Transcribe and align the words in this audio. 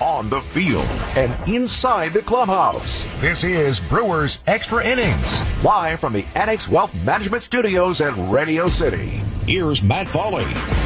on 0.00 0.28
the 0.30 0.40
field, 0.40 0.86
and 1.16 1.36
inside 1.48 2.12
the 2.12 2.22
clubhouse. 2.22 3.04
This 3.20 3.44
is 3.44 3.80
Brewers 3.80 4.42
Extra 4.46 4.84
Innings, 4.84 5.42
live 5.62 6.00
from 6.00 6.12
the 6.12 6.24
Annex 6.34 6.68
Wealth 6.68 6.94
Management 6.94 7.42
Studios 7.42 8.00
at 8.00 8.14
Radio 8.30 8.68
City. 8.68 9.22
Here's 9.46 9.82
Matt 9.82 10.06
Pauley. 10.08 10.79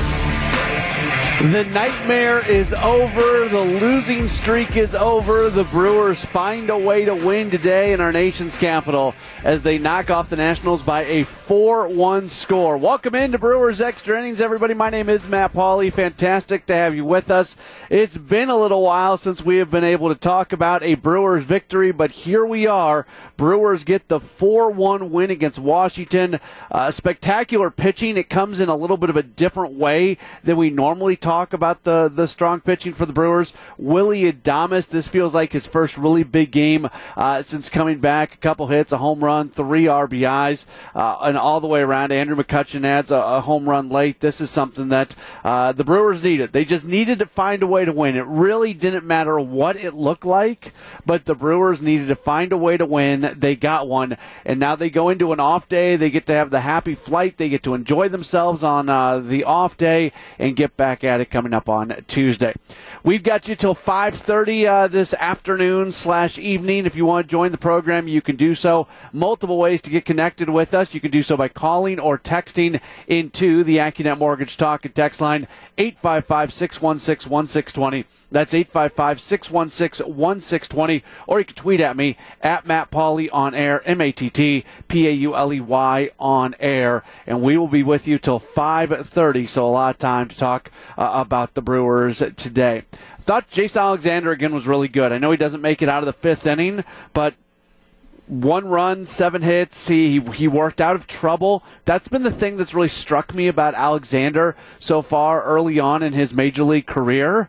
The 1.43 1.65
nightmare 1.65 2.49
is 2.49 2.73
over. 2.73 3.49
The 3.49 3.61
losing 3.81 4.29
streak 4.29 4.77
is 4.77 4.95
over. 4.95 5.51
The 5.51 5.65
Brewers 5.65 6.25
find 6.25 6.71
a 6.71 6.79
way 6.79 7.05
to 7.05 7.15
win 7.15 7.51
today 7.51 7.93
in 7.93 8.01
our 8.01 8.13
nation's 8.13 8.57
capital 8.57 9.15
as 9.43 9.61
they 9.63 9.77
knock 9.77 10.11
off 10.11 10.31
the 10.31 10.37
Nationals 10.37 10.81
by 10.81 11.05
a 11.05 11.25
4 11.25 11.89
1 11.89 12.29
score. 12.31 12.79
Welcome 12.79 13.15
into 13.15 13.39
Brewers 13.39 13.81
Extra 13.83 14.19
Innings, 14.19 14.41
everybody. 14.41 14.73
My 14.75 14.89
name 14.89 15.11
is 15.11 15.29
Matt 15.29 15.53
Pauley. 15.53 15.93
Fantastic 15.93 16.65
to 16.67 16.75
have 16.75 16.95
you 16.95 17.05
with 17.05 17.31
us. 17.31 17.57
It's 17.91 18.17
been 18.17 18.49
a 18.49 18.57
little 18.57 18.83
while 18.83 19.19
since 19.19 19.45
we 19.45 19.57
have 19.57 19.71
been 19.71 19.85
able 19.85 20.09
to 20.09 20.15
talk 20.15 20.53
about 20.53 20.83
a 20.83 20.95
Brewers 20.95 21.45
victory, 21.45 21.93
but 21.93 22.13
here 22.13 22.47
we 22.47 22.67
are. 22.67 23.07
Brewers 23.37 23.85
get 23.85 24.09
the 24.09 24.21
4 24.21 24.71
1 24.71 25.11
win 25.11 25.31
against 25.31 25.59
Washington. 25.59 26.41
Uh, 26.71 26.91
spectacular 26.91 27.71
pitching. 27.71 28.17
It 28.17 28.31
comes 28.31 28.61
in 28.61 28.69
a 28.69 28.77
little 28.77 28.97
bit 28.97 29.11
of 29.11 29.17
a 29.17 29.23
different 29.23 29.75
way 29.75 30.17
than 30.43 30.57
we 30.57 30.71
normally 30.71 31.17
talk 31.25 31.55
about 31.55 31.85
the, 31.85 32.13
the 32.15 32.29
strong 32.29 32.61
pitching 32.61 32.93
for 32.93 33.07
the 33.07 33.13
Brewers. 33.13 33.55
Willie 33.79 34.31
Adames, 34.31 34.89
this 34.89 35.09
feels 35.09 35.33
like 35.33 35.53
his 35.53 35.67
first 35.67 35.97
really 35.97 36.23
big 36.23 36.51
game 36.51 36.91
uh, 37.17 37.43
since 37.43 37.71
coming 37.71 37.99
back. 37.99 38.35
A 38.35 38.37
couple 38.37 38.67
hits, 38.67 38.93
a 38.93 38.99
home 38.99 39.25
run, 39.25 39.49
three 39.49 39.85
RBIs. 39.85 40.67
Uh, 40.95 41.17
and 41.23 41.39
all 41.39 41.61
the 41.61 41.67
way 41.67 41.81
around. 41.81 42.13
Andrew 42.13 42.37
McCutchen 42.37 42.85
adds 42.85 43.11
a, 43.11 43.17
a 43.17 43.41
home 43.41 43.69
run 43.69 43.89
late. 43.89 44.21
This 44.21 44.41
is 44.41 44.51
something 44.51 44.91
that 44.91 45.15
uh, 45.43 45.73
the 45.73 45.85
Brewers 45.85 46.23
needed. 46.23 46.53
They 46.53 46.65
just 46.65 46.85
needed 46.85 47.19
to 47.21 47.27
find 47.27 47.63
a 47.63 47.67
way 47.67 47.85
to 47.85 47.93
win. 47.93 48.17
It 48.17 48.27
really 48.27 48.75
didn't 48.75 49.07
matter 49.07 49.41
what 49.41 49.77
it 49.77 49.95
looked 49.95 50.27
like, 50.27 50.73
but 51.07 51.25
the 51.25 51.35
Brewers 51.35 51.81
needed 51.81 52.09
to 52.09 52.17
find 52.17 52.53
a 52.53 52.57
way 52.57 52.77
to 52.77 52.85
win. 52.85 53.35
They 53.37 53.57
got 53.57 53.89
one, 53.89 54.19
and 54.45 54.61
now 54.61 54.77
they 54.77 54.91
go 54.91 55.09
into 55.09 55.33
an 55.33 55.41
off 55.41 55.69
day. 55.69 55.97
They 55.97 56.11
get 56.11 56.27
to 56.27 56.35
have 56.35 56.51
the 56.51 56.61
happy 56.61 56.95
flight. 56.95 57.39
They 57.39 57.49
get 57.49 57.63
to 57.65 57.75
enjoy 57.75 58.09
themselves 58.09 58.63
on 58.63 58.89
uh, 58.89 59.21
the 59.21 59.45
off 59.45 59.77
day 59.77 60.13
and 60.39 60.57
get 60.57 60.77
back 60.77 61.03
at 61.03 61.14
it 61.21 61.31
coming 61.31 61.55
up 61.55 61.69
on 61.69 62.05
Tuesday. 62.09 62.55
We've 63.03 63.23
got 63.23 63.49
you 63.49 63.57
till 63.57 63.75
5:30 63.75 64.67
uh, 64.67 64.89
this 64.89 65.15
afternoon 65.15 65.93
slash 65.93 66.39
evening. 66.39 66.87
If 66.87 66.97
you 66.97 67.07
want 67.07 67.27
to 67.27 67.31
join 67.31 67.53
the 67.53 67.59
program, 67.59 68.09
you 68.09 68.23
can 68.23 68.37
do 68.37 68.55
so. 68.55 68.87
Multiple 69.13 69.59
ways 69.59 69.83
to 69.83 69.91
get 69.91 70.05
connected 70.05 70.49
with 70.49 70.75
us. 70.75 70.95
You 70.95 71.01
can 71.01 71.11
do 71.11 71.23
so 71.23 71.37
by 71.37 71.49
calling 71.49 71.99
or 71.99 72.19
texting 72.19 72.81
into 73.07 73.65
the 73.65 73.79
AccuNet 73.79 74.19
Mortgage 74.19 74.57
Talk 74.57 74.85
and 74.85 74.95
text 74.95 75.21
line 75.21 75.47
855 75.79 76.53
616 76.53 77.31
1620. 77.31 78.05
That's 78.31 78.55
855 78.55 79.21
616 79.21 80.07
1620. 80.07 81.05
Or 81.27 81.39
you 81.39 81.45
can 81.45 81.55
tweet 81.55 81.81
at 81.81 81.97
me 81.97 82.17
at 82.41 82.67
Matt 82.67 82.91
Pauley 82.91 83.29
on 83.33 83.55
air, 83.55 83.83
M 83.87 84.01
A 84.01 84.13
T 84.13 84.31
T 84.31 84.65
P 84.89 85.09
A 85.09 85.13
U 85.13 85.37
L 85.37 85.53
E 85.53 85.61
Y 85.61 86.11
on 86.19 86.55
air. 86.59 87.05
And 87.27 87.43
we 87.43 87.57
will 87.57 87.69
be 87.69 87.83
with 87.83 88.07
you 88.07 88.19
till 88.19 88.41
5.30, 88.41 89.49
so 89.49 89.67
a 89.67 89.69
lot 89.69 89.95
of 89.95 89.99
time 89.99 90.29
to 90.29 90.37
talk 90.37 90.71
uh, 90.99 91.11
about 91.15 91.55
the 91.55 91.63
Brewers 91.63 92.19
today. 92.37 92.83
Thought 93.21 93.49
Jason 93.51 93.81
Alexander 93.81 94.33
again 94.33 94.55
was 94.55 94.67
really 94.67 94.89
good. 94.89 95.11
I 95.11 95.19
know 95.19 95.31
he 95.31 95.37
doesn't 95.37 95.63
make 95.63 95.81
it 95.81 95.89
out 95.89 96.03
of 96.03 96.07
the 96.07 96.13
fifth 96.13 96.47
inning, 96.47 96.85
but 97.15 97.35
one 98.27 98.67
run, 98.67 99.07
seven 99.07 99.43
hits. 99.43 99.89
He 99.89 100.21
he 100.21 100.49
worked 100.49 100.81
out 100.81 100.97
of 100.97 101.07
trouble. 101.07 101.63
That's 101.85 102.09
been 102.09 102.23
the 102.23 102.31
thing 102.31 102.57
that's 102.57 102.75
really 102.75 102.89
struck 102.89 103.35
me 103.35 103.49
about 103.49 103.75
Alexander 103.75 104.57
so 104.79 105.03
far 105.03 105.43
early 105.43 105.79
on 105.79 106.03
in 106.03 106.13
his 106.13 106.35
major 106.35 106.65
league 106.65 106.87
career. 106.87 107.49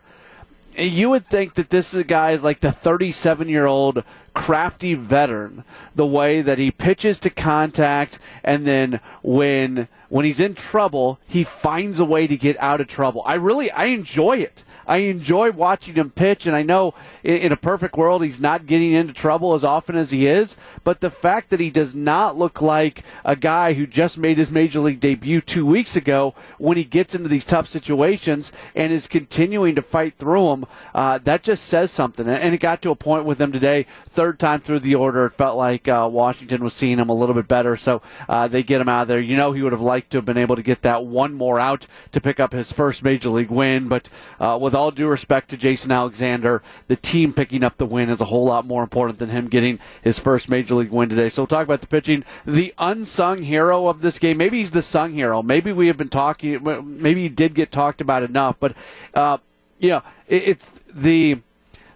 You 0.76 1.10
would 1.10 1.26
think 1.26 1.54
that 1.54 1.70
this 1.70 1.94
is 1.94 2.00
a 2.00 2.04
guy 2.04 2.32
is 2.32 2.42
like 2.42 2.60
the 2.60 2.72
37 2.72 3.48
year 3.48 3.66
old 3.66 4.04
crafty 4.34 4.92
veteran, 4.92 5.64
the 5.94 6.06
way 6.06 6.42
that 6.42 6.58
he 6.58 6.70
pitches 6.70 7.18
to 7.20 7.30
contact, 7.30 8.18
and 8.44 8.66
then 8.66 9.00
when 9.22 9.88
when 10.08 10.26
he's 10.26 10.40
in 10.40 10.54
trouble, 10.54 11.18
he 11.26 11.42
finds 11.42 11.98
a 11.98 12.04
way 12.04 12.26
to 12.26 12.36
get 12.36 12.60
out 12.60 12.80
of 12.80 12.86
trouble. 12.86 13.22
I 13.24 13.34
really 13.34 13.70
I 13.70 13.86
enjoy 13.86 14.36
it. 14.38 14.62
I 14.86 14.98
enjoy 14.98 15.50
watching 15.50 15.94
him 15.94 16.10
pitch, 16.10 16.46
and 16.46 16.54
I 16.54 16.62
know 16.62 16.94
in, 17.24 17.52
a 17.52 17.56
perfect 17.56 17.96
world 17.96 18.22
he's 18.22 18.40
not 18.40 18.66
getting 18.66 18.92
into 18.92 19.12
trouble 19.12 19.54
as 19.54 19.64
often 19.64 19.96
as 19.96 20.10
he 20.10 20.26
is. 20.26 20.56
But 20.84 21.00
the 21.00 21.10
fact 21.10 21.50
that 21.50 21.60
he 21.60 21.70
does 21.70 21.94
not 21.94 22.38
look 22.38 22.62
like 22.62 23.02
a 23.24 23.36
guy 23.36 23.72
who 23.72 23.86
just 23.86 24.18
made 24.18 24.38
his 24.38 24.50
major 24.50 24.80
league 24.80 25.00
debut 25.00 25.40
two 25.40 25.66
weeks 25.66 25.96
ago, 25.96 26.34
when 26.58 26.76
he 26.76 26.84
gets 26.84 27.14
into 27.14 27.28
these 27.28 27.44
tough 27.44 27.68
situations 27.68 28.52
and 28.74 28.92
is 28.92 29.06
continuing 29.06 29.74
to 29.74 29.82
fight 29.82 30.14
through 30.18 30.46
them, 30.46 30.66
uh, 30.94 31.18
that 31.18 31.42
just 31.42 31.64
says 31.64 31.90
something. 31.90 32.28
And 32.28 32.54
it 32.54 32.58
got 32.58 32.82
to 32.82 32.90
a 32.90 32.96
point 32.96 33.24
with 33.24 33.40
him 33.40 33.52
today, 33.52 33.86
third 34.08 34.38
time 34.38 34.60
through 34.60 34.80
the 34.80 34.94
order, 34.94 35.26
it 35.26 35.32
felt 35.32 35.56
like 35.56 35.88
uh, 35.88 36.08
Washington 36.10 36.62
was 36.62 36.74
seeing 36.74 36.98
him 36.98 37.08
a 37.08 37.14
little 37.14 37.34
bit 37.34 37.48
better, 37.48 37.76
so 37.76 38.02
uh, 38.28 38.46
they 38.46 38.62
get 38.62 38.80
him 38.80 38.88
out 38.88 39.02
of 39.02 39.08
there. 39.08 39.20
You 39.20 39.36
know, 39.36 39.52
he 39.52 39.62
would 39.62 39.72
have 39.72 39.80
liked 39.80 40.10
to 40.10 40.18
have 40.18 40.24
been 40.24 40.38
able 40.38 40.56
to 40.56 40.62
get 40.62 40.82
that 40.82 41.04
one 41.04 41.34
more 41.34 41.58
out 41.58 41.86
to 42.12 42.20
pick 42.20 42.38
up 42.38 42.52
his 42.52 42.72
first 42.72 43.02
major 43.02 43.30
league 43.30 43.50
win, 43.50 43.88
but 43.88 44.08
uh, 44.40 44.58
with 44.60 44.75
all 44.76 44.92
due 44.92 45.08
respect 45.08 45.50
to 45.50 45.56
Jason 45.56 45.90
Alexander, 45.90 46.62
the 46.86 46.94
team 46.94 47.32
picking 47.32 47.64
up 47.64 47.76
the 47.76 47.86
win 47.86 48.08
is 48.08 48.20
a 48.20 48.26
whole 48.26 48.44
lot 48.44 48.64
more 48.64 48.84
important 48.84 49.18
than 49.18 49.30
him 49.30 49.48
getting 49.48 49.80
his 50.02 50.18
first 50.20 50.48
major 50.48 50.76
league 50.76 50.90
win 50.90 51.08
today. 51.08 51.28
So 51.28 51.42
we'll 51.42 51.48
talk 51.48 51.64
about 51.64 51.80
the 51.80 51.88
pitching. 51.88 52.24
The 52.44 52.72
unsung 52.78 53.42
hero 53.42 53.88
of 53.88 54.02
this 54.02 54.20
game, 54.20 54.36
maybe 54.36 54.60
he's 54.60 54.70
the 54.70 54.82
sung 54.82 55.12
hero. 55.14 55.42
Maybe 55.42 55.72
we 55.72 55.88
have 55.88 55.96
been 55.96 56.08
talking, 56.08 56.62
maybe 57.00 57.22
he 57.22 57.28
did 57.28 57.54
get 57.54 57.72
talked 57.72 58.00
about 58.00 58.22
enough, 58.22 58.56
but, 58.60 58.76
uh, 59.14 59.38
yeah, 59.78 60.02
it, 60.28 60.42
it's 60.48 60.70
the 60.94 61.38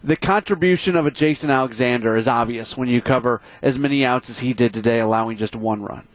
the 0.03 0.17
contribution 0.17 0.97
of 0.97 1.07
a 1.07 1.11
Jason 1.11 1.51
Alexander 1.51 2.17
is 2.17 2.27
obvious 2.27 2.77
when 2.77 2.89
you 2.89 3.03
cover 3.03 3.43
as 3.61 3.79
many 3.79 4.03
outs 4.03 4.31
as 4.31 4.39
he 4.39 4.55
did 4.55 4.73
today, 4.73 4.99
allowing 4.99 5.37
just 5.37 5.55
one 5.55 5.83
run. 5.83 6.07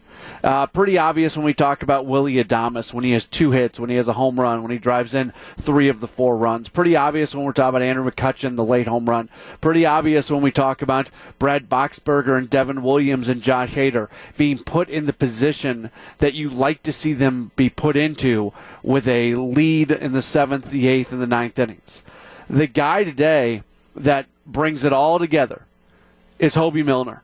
Uh, 0.43 0.67
pretty 0.67 0.97
obvious 0.97 1.35
when 1.35 1.45
we 1.45 1.53
talk 1.53 1.81
about 1.81 2.05
Willie 2.05 2.43
Adames 2.43 2.93
when 2.93 3.03
he 3.03 3.11
has 3.11 3.25
two 3.25 3.51
hits, 3.51 3.79
when 3.79 3.89
he 3.89 3.95
has 3.95 4.07
a 4.07 4.13
home 4.13 4.39
run, 4.39 4.61
when 4.61 4.71
he 4.71 4.77
drives 4.77 5.13
in 5.13 5.33
three 5.57 5.89
of 5.89 5.99
the 5.99 6.07
four 6.07 6.37
runs. 6.37 6.69
Pretty 6.69 6.95
obvious 6.95 7.33
when 7.33 7.45
we're 7.45 7.53
talking 7.53 7.69
about 7.69 7.81
Andrew 7.81 8.09
McCutchen, 8.09 8.55
the 8.55 8.63
late 8.63 8.87
home 8.87 9.09
run. 9.09 9.29
Pretty 9.61 9.85
obvious 9.85 10.29
when 10.29 10.41
we 10.41 10.51
talk 10.51 10.81
about 10.81 11.09
Brad 11.39 11.69
Boxberger 11.69 12.37
and 12.37 12.49
Devin 12.49 12.83
Williams 12.83 13.29
and 13.29 13.41
Josh 13.41 13.73
Hader 13.73 14.09
being 14.37 14.59
put 14.59 14.89
in 14.89 15.05
the 15.05 15.13
position 15.13 15.89
that 16.19 16.33
you 16.33 16.49
like 16.49 16.83
to 16.83 16.93
see 16.93 17.13
them 17.13 17.51
be 17.55 17.69
put 17.69 17.95
into 17.95 18.53
with 18.83 19.07
a 19.07 19.35
lead 19.35 19.91
in 19.91 20.11
the 20.11 20.21
seventh, 20.21 20.69
the 20.69 20.87
eighth, 20.87 21.11
and 21.11 21.21
the 21.21 21.27
ninth 21.27 21.57
innings. 21.57 22.01
The 22.49 22.67
guy 22.67 23.03
today 23.03 23.63
that 23.95 24.27
brings 24.45 24.83
it 24.83 24.93
all 24.93 25.17
together 25.17 25.63
is 26.37 26.55
Hoby 26.55 26.85
Milner. 26.85 27.23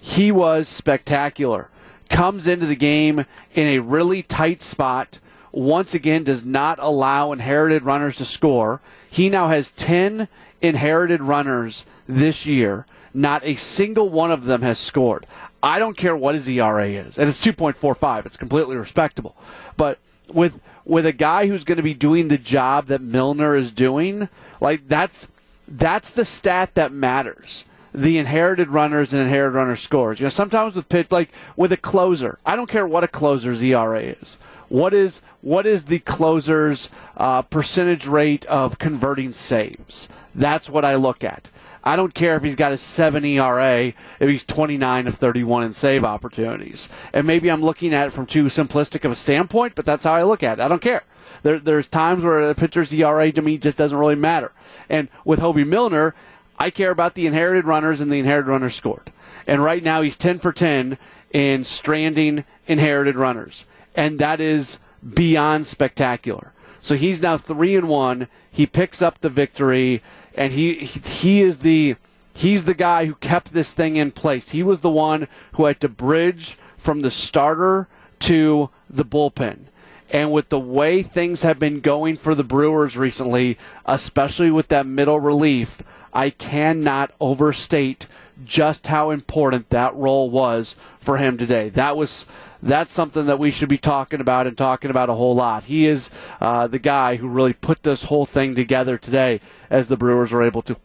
He 0.00 0.30
was 0.30 0.68
spectacular 0.68 1.68
comes 2.08 2.46
into 2.46 2.66
the 2.66 2.76
game 2.76 3.24
in 3.54 3.66
a 3.66 3.78
really 3.78 4.22
tight 4.22 4.62
spot. 4.62 5.18
Once 5.50 5.94
again, 5.94 6.24
does 6.24 6.44
not 6.44 6.78
allow 6.78 7.32
inherited 7.32 7.82
runners 7.82 8.16
to 8.16 8.24
score. 8.24 8.80
He 9.10 9.28
now 9.28 9.48
has 9.48 9.70
10 9.72 10.28
inherited 10.60 11.20
runners 11.20 11.84
this 12.08 12.46
year. 12.46 12.86
Not 13.12 13.44
a 13.44 13.56
single 13.56 14.08
one 14.08 14.30
of 14.30 14.44
them 14.44 14.62
has 14.62 14.78
scored. 14.78 15.26
I 15.62 15.78
don't 15.78 15.96
care 15.96 16.16
what 16.16 16.34
his 16.34 16.48
ERA 16.48 16.88
is, 16.88 17.18
and 17.18 17.28
it's 17.28 17.44
2.45. 17.44 18.26
It's 18.26 18.36
completely 18.36 18.76
respectable. 18.76 19.36
But 19.76 19.98
with 20.32 20.60
with 20.84 21.06
a 21.06 21.12
guy 21.12 21.46
who's 21.46 21.62
going 21.62 21.76
to 21.76 21.82
be 21.82 21.94
doing 21.94 22.26
the 22.26 22.38
job 22.38 22.86
that 22.86 23.00
Milner 23.00 23.54
is 23.54 23.70
doing, 23.70 24.28
like 24.60 24.88
that's 24.88 25.28
that's 25.68 26.10
the 26.10 26.24
stat 26.24 26.74
that 26.74 26.92
matters 26.92 27.64
the 27.94 28.18
inherited 28.18 28.68
runners 28.68 29.12
and 29.12 29.22
inherited 29.22 29.56
runner 29.56 29.76
scores. 29.76 30.20
You 30.20 30.26
know, 30.26 30.30
sometimes 30.30 30.74
with 30.74 30.88
pitch, 30.88 31.10
like 31.10 31.30
with 31.56 31.72
a 31.72 31.76
closer, 31.76 32.38
I 32.44 32.56
don't 32.56 32.68
care 32.68 32.86
what 32.86 33.04
a 33.04 33.08
closer's 33.08 33.62
ERA 33.62 34.00
is. 34.00 34.38
What 34.68 34.94
is 34.94 35.20
what 35.42 35.66
is 35.66 35.84
the 35.84 35.98
closer's 35.98 36.88
uh, 37.16 37.42
percentage 37.42 38.06
rate 38.06 38.44
of 38.46 38.78
converting 38.78 39.32
saves? 39.32 40.08
That's 40.34 40.70
what 40.70 40.84
I 40.84 40.94
look 40.94 41.24
at. 41.24 41.48
I 41.84 41.96
don't 41.96 42.14
care 42.14 42.36
if 42.36 42.44
he's 42.44 42.54
got 42.54 42.72
a 42.72 42.78
7 42.78 43.24
ERA, 43.24 43.92
if 44.20 44.28
he's 44.28 44.44
29 44.44 45.08
of 45.08 45.16
31 45.16 45.64
in 45.64 45.72
save 45.72 46.04
opportunities. 46.04 46.88
And 47.12 47.26
maybe 47.26 47.50
I'm 47.50 47.62
looking 47.62 47.92
at 47.92 48.06
it 48.06 48.10
from 48.10 48.26
too 48.26 48.44
simplistic 48.44 49.04
of 49.04 49.10
a 49.10 49.16
standpoint, 49.16 49.74
but 49.74 49.84
that's 49.84 50.04
how 50.04 50.14
I 50.14 50.22
look 50.22 50.44
at 50.44 50.58
it. 50.58 50.62
I 50.62 50.68
don't 50.68 50.80
care. 50.80 51.02
There, 51.42 51.58
there's 51.58 51.88
times 51.88 52.22
where 52.22 52.48
a 52.48 52.54
pitcher's 52.54 52.92
ERA 52.92 53.32
to 53.32 53.42
me 53.42 53.58
just 53.58 53.76
doesn't 53.76 53.98
really 53.98 54.14
matter. 54.14 54.52
And 54.88 55.08
with 55.24 55.40
Hoby 55.40 55.66
Milner, 55.66 56.14
I 56.58 56.70
care 56.70 56.90
about 56.90 57.14
the 57.14 57.26
inherited 57.26 57.64
runners 57.64 58.00
and 58.00 58.10
the 58.12 58.18
inherited 58.18 58.50
runners 58.50 58.74
scored. 58.74 59.10
And 59.46 59.62
right 59.62 59.82
now 59.82 60.02
he's 60.02 60.16
10 60.16 60.38
for 60.38 60.52
10 60.52 60.98
in 61.32 61.64
stranding 61.64 62.44
inherited 62.66 63.16
runners. 63.16 63.64
And 63.96 64.18
that 64.18 64.40
is 64.40 64.78
beyond 65.14 65.66
spectacular. 65.66 66.52
So 66.80 66.96
he's 66.96 67.20
now 67.20 67.36
3 67.36 67.76
and 67.76 67.88
1. 67.88 68.28
He 68.50 68.66
picks 68.66 69.02
up 69.02 69.20
the 69.20 69.28
victory 69.28 70.02
and 70.34 70.52
he 70.52 70.74
he 70.74 71.42
is 71.42 71.58
the 71.58 71.96
he's 72.34 72.64
the 72.64 72.74
guy 72.74 73.06
who 73.06 73.14
kept 73.16 73.52
this 73.52 73.72
thing 73.72 73.96
in 73.96 74.10
place. 74.10 74.50
He 74.50 74.62
was 74.62 74.80
the 74.80 74.90
one 74.90 75.28
who 75.52 75.66
had 75.66 75.80
to 75.80 75.88
bridge 75.88 76.56
from 76.76 77.02
the 77.02 77.10
starter 77.10 77.88
to 78.20 78.70
the 78.88 79.04
bullpen 79.04 79.66
And 80.10 80.30
with 80.30 80.48
the 80.48 80.60
way 80.60 81.02
things 81.02 81.42
have 81.42 81.58
been 81.58 81.80
going 81.80 82.16
for 82.16 82.34
the 82.34 82.44
Brewers 82.44 82.96
recently, 82.96 83.58
especially 83.86 84.50
with 84.50 84.68
that 84.68 84.86
middle 84.86 85.18
relief, 85.18 85.80
I 86.12 86.30
cannot 86.30 87.12
overstate 87.20 88.06
just 88.44 88.86
how 88.86 89.10
important 89.10 89.70
that 89.70 89.94
role 89.94 90.30
was 90.30 90.74
for 91.00 91.16
him 91.16 91.38
today. 91.38 91.68
That 91.68 91.96
was 91.96 92.26
that's 92.62 92.94
something 92.94 93.26
that 93.26 93.38
we 93.38 93.50
should 93.50 93.68
be 93.68 93.78
talking 93.78 94.20
about 94.20 94.46
and 94.46 94.56
talking 94.56 94.90
about 94.90 95.10
a 95.10 95.14
whole 95.14 95.34
lot. 95.34 95.64
He 95.64 95.86
is 95.86 96.10
uh, 96.40 96.68
the 96.68 96.78
guy 96.78 97.16
who 97.16 97.26
really 97.26 97.52
put 97.54 97.82
this 97.82 98.04
whole 98.04 98.24
thing 98.24 98.54
together 98.54 98.96
today 98.96 99.40
as 99.68 99.88
the 99.88 99.96
Brewers 99.96 100.30
were 100.30 100.42
able 100.42 100.62
to 100.62 100.76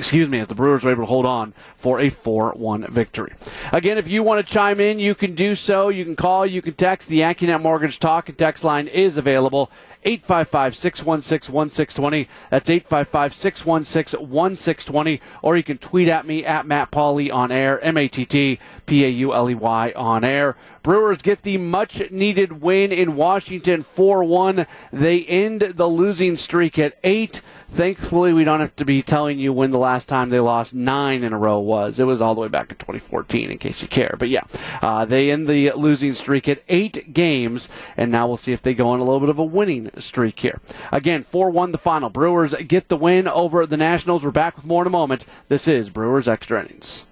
excuse 0.00 0.28
me, 0.28 0.40
as 0.40 0.48
the 0.48 0.54
Brewers 0.54 0.82
were 0.82 0.90
able 0.90 1.02
to 1.02 1.06
hold 1.06 1.26
on 1.26 1.52
for 1.76 2.00
a 2.00 2.08
4 2.08 2.52
1 2.52 2.86
victory. 2.90 3.34
Again, 3.70 3.98
if 3.98 4.08
you 4.08 4.22
want 4.22 4.44
to 4.44 4.52
chime 4.52 4.80
in, 4.80 4.98
you 4.98 5.14
can 5.14 5.34
do 5.34 5.54
so. 5.54 5.90
You 5.90 6.04
can 6.04 6.16
call, 6.16 6.46
you 6.46 6.62
can 6.62 6.72
text. 6.72 7.08
The 7.08 7.20
AccuNet 7.20 7.60
Mortgage 7.60 7.98
Talk 7.98 8.28
and 8.28 8.38
Text 8.38 8.64
line 8.64 8.88
is 8.88 9.18
available. 9.18 9.70
855 10.02 10.76
616 10.76 11.54
1620. 11.54 12.28
That's 12.48 12.70
855 12.70 13.34
616 13.34 14.20
1620. 14.20 15.20
Or 15.42 15.56
you 15.56 15.62
can 15.62 15.76
tweet 15.76 16.08
at 16.08 16.26
me 16.26 16.44
at 16.44 16.66
Matt 16.66 16.90
Pauley 16.90 17.32
on 17.32 17.52
air, 17.52 17.78
M 17.80 17.98
A 17.98 18.08
T 18.08 18.24
T 18.24 18.58
P 18.86 19.04
A 19.04 19.08
U 19.08 19.34
L 19.34 19.50
E 19.50 19.54
Y 19.54 19.92
on 19.94 20.24
air. 20.24 20.56
Brewers 20.82 21.20
get 21.20 21.42
the 21.42 21.58
much 21.58 22.10
needed 22.10 22.62
win 22.62 22.90
in 22.90 23.14
Washington 23.16 23.82
4 23.82 24.24
1. 24.24 24.66
They 24.90 25.24
end 25.24 25.60
the 25.76 25.86
losing 25.86 26.36
streak 26.36 26.78
at 26.78 26.96
8. 27.04 27.42
Thankfully, 27.72 28.32
we 28.32 28.42
don't 28.42 28.58
have 28.58 28.74
to 28.76 28.84
be 28.84 29.00
telling 29.00 29.38
you 29.38 29.52
when 29.52 29.70
the 29.70 29.78
last 29.78 30.08
time 30.08 30.30
they 30.30 30.40
lost 30.40 30.74
nine 30.74 31.22
in 31.22 31.32
a 31.32 31.38
row 31.38 31.60
was. 31.60 32.00
It 32.00 32.04
was 32.04 32.20
all 32.20 32.34
the 32.34 32.40
way 32.40 32.48
back 32.48 32.72
in 32.72 32.76
2014, 32.76 33.48
in 33.48 33.58
case 33.58 33.80
you 33.80 33.86
care. 33.86 34.16
But 34.18 34.28
yeah, 34.28 34.42
uh, 34.82 35.04
they 35.04 35.30
end 35.30 35.46
the 35.46 35.70
losing 35.72 36.14
streak 36.14 36.48
at 36.48 36.64
eight 36.68 37.14
games, 37.14 37.68
and 37.96 38.10
now 38.10 38.26
we'll 38.26 38.36
see 38.36 38.52
if 38.52 38.60
they 38.60 38.74
go 38.74 38.88
on 38.88 38.98
a 38.98 39.04
little 39.04 39.20
bit 39.20 39.28
of 39.28 39.38
a 39.38 39.44
winning 39.44 39.88
streak 39.98 40.40
here. 40.40 40.60
Again, 40.90 41.22
4 41.22 41.50
1 41.50 41.70
the 41.70 41.78
final. 41.78 42.10
Brewers 42.10 42.54
get 42.54 42.88
the 42.88 42.96
win 42.96 43.28
over 43.28 43.64
the 43.66 43.76
Nationals. 43.76 44.24
We're 44.24 44.32
back 44.32 44.56
with 44.56 44.66
more 44.66 44.82
in 44.82 44.88
a 44.88 44.90
moment. 44.90 45.24
This 45.48 45.68
is 45.68 45.90
Brewers 45.90 46.26
Extra 46.26 46.60
Innings. 46.60 47.06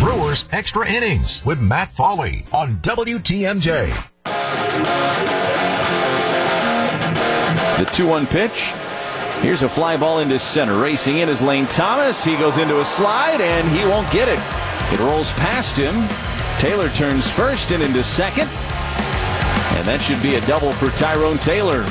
Brewers 0.00 0.48
Extra 0.50 0.90
Innings 0.90 1.44
with 1.44 1.60
Matt 1.60 1.94
Pauley 1.94 2.52
on 2.54 2.76
WTMJ. 2.76 4.08
The 7.78 7.84
2 7.84 8.06
1 8.08 8.26
pitch. 8.26 8.72
Here's 9.42 9.62
a 9.62 9.68
fly 9.68 9.96
ball 9.96 10.18
into 10.18 10.38
center. 10.38 10.80
Racing 10.80 11.18
in 11.18 11.28
is 11.28 11.40
Lane 11.40 11.68
Thomas. 11.68 12.24
He 12.24 12.36
goes 12.36 12.58
into 12.58 12.80
a 12.80 12.84
slide 12.84 13.40
and 13.40 13.68
he 13.68 13.86
won't 13.86 14.10
get 14.10 14.28
it. 14.28 14.40
It 14.92 14.98
rolls 14.98 15.32
past 15.34 15.76
him. 15.76 16.08
Taylor 16.58 16.90
turns 16.90 17.30
first 17.30 17.70
and 17.70 17.80
into 17.80 18.02
second. 18.02 18.48
And 19.78 19.86
that 19.86 20.00
should 20.00 20.20
be 20.22 20.34
a 20.34 20.40
double 20.46 20.72
for 20.72 20.90
Tyrone 20.90 21.38
Taylor. 21.38 21.84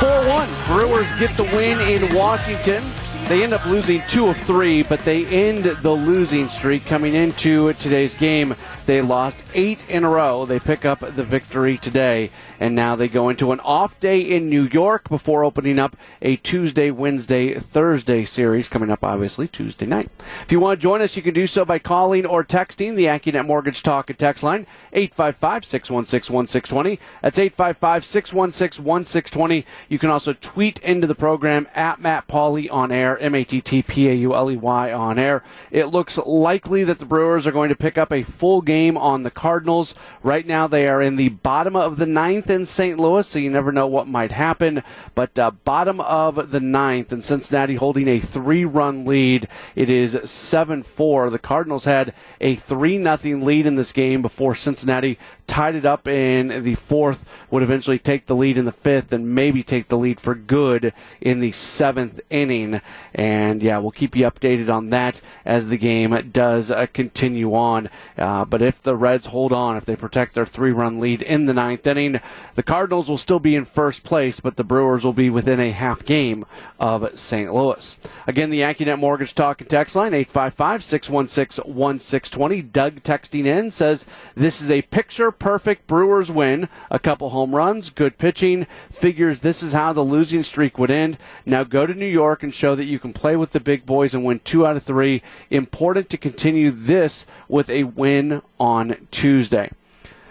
4 0.00 0.28
1. 0.28 0.48
Brewers 0.66 1.08
get 1.18 1.34
the 1.36 1.44
win 1.44 1.80
in 1.80 2.14
Washington. 2.14 2.84
They 3.26 3.42
end 3.42 3.52
up 3.52 3.64
losing 3.66 4.02
two 4.08 4.26
of 4.28 4.36
three, 4.38 4.82
but 4.82 5.00
they 5.04 5.24
end 5.26 5.64
the 5.64 5.92
losing 5.92 6.48
streak 6.48 6.84
coming 6.84 7.14
into 7.14 7.72
today's 7.74 8.14
game. 8.14 8.54
They 8.86 9.00
lost 9.00 9.38
eight 9.54 9.80
in 9.88 10.04
a 10.04 10.10
row. 10.10 10.46
They 10.46 10.58
pick 10.58 10.84
up 10.84 11.00
the 11.00 11.24
victory 11.24 11.78
today, 11.78 12.30
and 12.58 12.74
now 12.74 12.96
they 12.96 13.08
go 13.08 13.28
into 13.28 13.52
an 13.52 13.60
off 13.60 13.98
day 14.00 14.20
in 14.20 14.48
New 14.48 14.64
York 14.64 15.08
before 15.08 15.44
opening 15.44 15.78
up 15.78 15.96
a 16.22 16.36
Tuesday, 16.36 16.90
Wednesday, 16.90 17.58
Thursday 17.58 18.24
series 18.24 18.68
coming 18.68 18.90
up, 18.90 19.02
obviously, 19.02 19.48
Tuesday 19.48 19.86
night. 19.86 20.10
If 20.42 20.52
you 20.52 20.60
want 20.60 20.78
to 20.78 20.82
join 20.82 21.02
us, 21.02 21.16
you 21.16 21.22
can 21.22 21.34
do 21.34 21.46
so 21.46 21.64
by 21.64 21.78
calling 21.78 22.26
or 22.26 22.44
texting 22.44 22.96
the 22.96 23.04
AccuNet 23.04 23.46
Mortgage 23.46 23.82
Talk 23.82 24.10
and 24.10 24.18
Text 24.18 24.42
line, 24.42 24.66
855 24.92 25.64
616 25.64 26.34
1620. 26.34 26.98
That's 27.22 27.38
855 27.38 28.04
616 28.04 28.84
1620. 28.84 29.66
You 29.88 29.98
can 29.98 30.10
also 30.10 30.32
tweet 30.32 30.78
into 30.80 31.06
the 31.06 31.14
program 31.14 31.68
at 31.74 32.00
Matt 32.00 32.28
Pauley 32.28 32.70
on 32.70 32.92
air, 32.92 33.18
M 33.18 33.34
A 33.34 33.44
T 33.44 33.60
T 33.60 33.82
P 33.82 34.08
A 34.08 34.14
U 34.14 34.34
L 34.34 34.50
E 34.50 34.56
Y 34.56 34.92
on 34.92 35.18
air. 35.18 35.42
It 35.70 35.86
looks 35.86 36.18
likely 36.18 36.84
that 36.84 36.98
the 36.98 37.06
Brewers 37.06 37.46
are 37.46 37.52
going 37.52 37.68
to 37.68 37.76
pick 37.76 37.98
up 37.98 38.12
a 38.12 38.22
full 38.22 38.62
game 38.62 38.96
on 38.96 39.22
the 39.22 39.30
Cardinals. 39.40 39.94
Right 40.22 40.46
now, 40.46 40.66
they 40.66 40.86
are 40.86 41.00
in 41.00 41.16
the 41.16 41.30
bottom 41.30 41.74
of 41.74 41.96
the 41.96 42.04
ninth 42.04 42.50
in 42.50 42.66
St. 42.66 42.98
Louis, 42.98 43.26
so 43.26 43.38
you 43.38 43.48
never 43.48 43.72
know 43.72 43.86
what 43.86 44.06
might 44.06 44.32
happen. 44.32 44.82
But 45.14 45.38
uh, 45.38 45.50
bottom 45.50 45.98
of 45.98 46.50
the 46.50 46.60
ninth, 46.60 47.10
and 47.10 47.24
Cincinnati 47.24 47.76
holding 47.76 48.06
a 48.06 48.20
three-run 48.20 49.06
lead. 49.06 49.48
It 49.74 49.88
is 49.88 50.30
seven-four. 50.30 51.30
The 51.30 51.38
Cardinals 51.38 51.86
had 51.86 52.12
a 52.38 52.56
three 52.56 52.98
nothing 52.98 53.42
lead 53.42 53.64
in 53.64 53.76
this 53.76 53.92
game 53.92 54.20
before 54.20 54.54
Cincinnati 54.54 55.18
tied 55.46 55.74
it 55.74 55.84
up 55.84 56.06
in 56.08 56.62
the 56.62 56.74
fourth. 56.74 57.24
Would 57.50 57.62
eventually 57.62 57.98
take 57.98 58.26
the 58.26 58.36
lead 58.36 58.56
in 58.56 58.64
the 58.64 58.72
fifth, 58.72 59.12
and 59.12 59.34
maybe 59.34 59.62
take 59.62 59.88
the 59.88 59.98
lead 59.98 60.20
for 60.20 60.34
good 60.34 60.92
in 61.20 61.40
the 61.40 61.52
seventh 61.52 62.20
inning. 62.30 62.80
And 63.14 63.62
yeah, 63.62 63.78
we'll 63.78 63.90
keep 63.90 64.16
you 64.16 64.24
updated 64.30 64.72
on 64.72 64.90
that 64.90 65.20
as 65.44 65.66
the 65.66 65.78
game 65.78 66.30
does 66.32 66.70
uh, 66.70 66.86
continue 66.92 67.54
on. 67.54 67.88
Uh, 68.16 68.44
but 68.44 68.62
if 68.62 68.80
the 68.80 68.96
Reds 68.96 69.26
hold 69.26 69.52
on, 69.52 69.76
if 69.76 69.84
they 69.84 69.96
protect 69.96 70.34
their 70.34 70.46
three 70.46 70.72
run 70.72 71.00
lead 71.00 71.22
in 71.22 71.46
the 71.46 71.54
ninth 71.54 71.86
inning, 71.86 72.20
the 72.54 72.62
Cardinals 72.62 73.08
will 73.08 73.18
still 73.18 73.40
be 73.40 73.56
in 73.56 73.64
first 73.64 74.02
place, 74.02 74.40
but 74.40 74.56
the 74.56 74.64
Brewers 74.64 75.04
will 75.04 75.12
be 75.12 75.30
within 75.30 75.60
a 75.60 75.70
half 75.70 76.04
game 76.04 76.44
of 76.78 77.18
St. 77.18 77.52
Louis. 77.52 77.96
Again, 78.26 78.50
the 78.50 78.60
AccuNet 78.60 78.98
Mortgage 78.98 79.34
Talk 79.34 79.60
and 79.60 79.70
Text 79.70 79.96
line, 79.96 80.14
855 80.14 80.84
616 80.84 81.74
1620. 81.74 82.62
Doug 82.62 83.02
texting 83.02 83.46
in 83.46 83.70
says, 83.70 84.04
This 84.34 84.60
is 84.60 84.70
a 84.70 84.82
picture 84.82 85.30
perfect 85.40 85.88
Brewers 85.88 86.30
win. 86.30 86.68
A 86.92 87.00
couple 87.00 87.30
home 87.30 87.56
runs, 87.56 87.90
good 87.90 88.16
pitching. 88.16 88.68
Figures 88.92 89.40
this 89.40 89.60
is 89.60 89.72
how 89.72 89.92
the 89.92 90.02
losing 90.02 90.44
streak 90.44 90.78
would 90.78 90.92
end. 90.92 91.18
Now 91.44 91.64
go 91.64 91.84
to 91.84 91.94
New 91.94 92.06
York 92.06 92.44
and 92.44 92.54
show 92.54 92.76
that 92.76 92.84
you 92.84 93.00
can 93.00 93.12
play 93.12 93.34
with 93.34 93.50
the 93.50 93.58
big 93.58 93.84
boys 93.84 94.14
and 94.14 94.24
win 94.24 94.38
two 94.44 94.64
out 94.64 94.76
of 94.76 94.84
three. 94.84 95.22
Important 95.50 96.08
to 96.10 96.16
continue 96.16 96.70
this 96.70 97.26
with 97.48 97.68
a 97.68 97.82
win 97.84 98.42
on 98.60 99.08
Tuesday. 99.10 99.72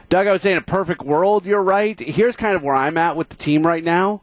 Doug, 0.08 0.28
I 0.28 0.32
would 0.32 0.42
say 0.42 0.54
in 0.54 0.58
a 0.58 0.62
perfect 0.62 1.02
world, 1.02 1.46
you're 1.46 1.62
right. 1.62 2.00
Here's 2.00 2.38
kind 2.38 2.56
of 2.56 2.64
where 2.64 2.76
I'm 2.76 2.98
at 2.98 3.18
with 3.18 3.30
the 3.30 3.36
team 3.36 3.68
right 3.68 3.84
now. 3.84 4.22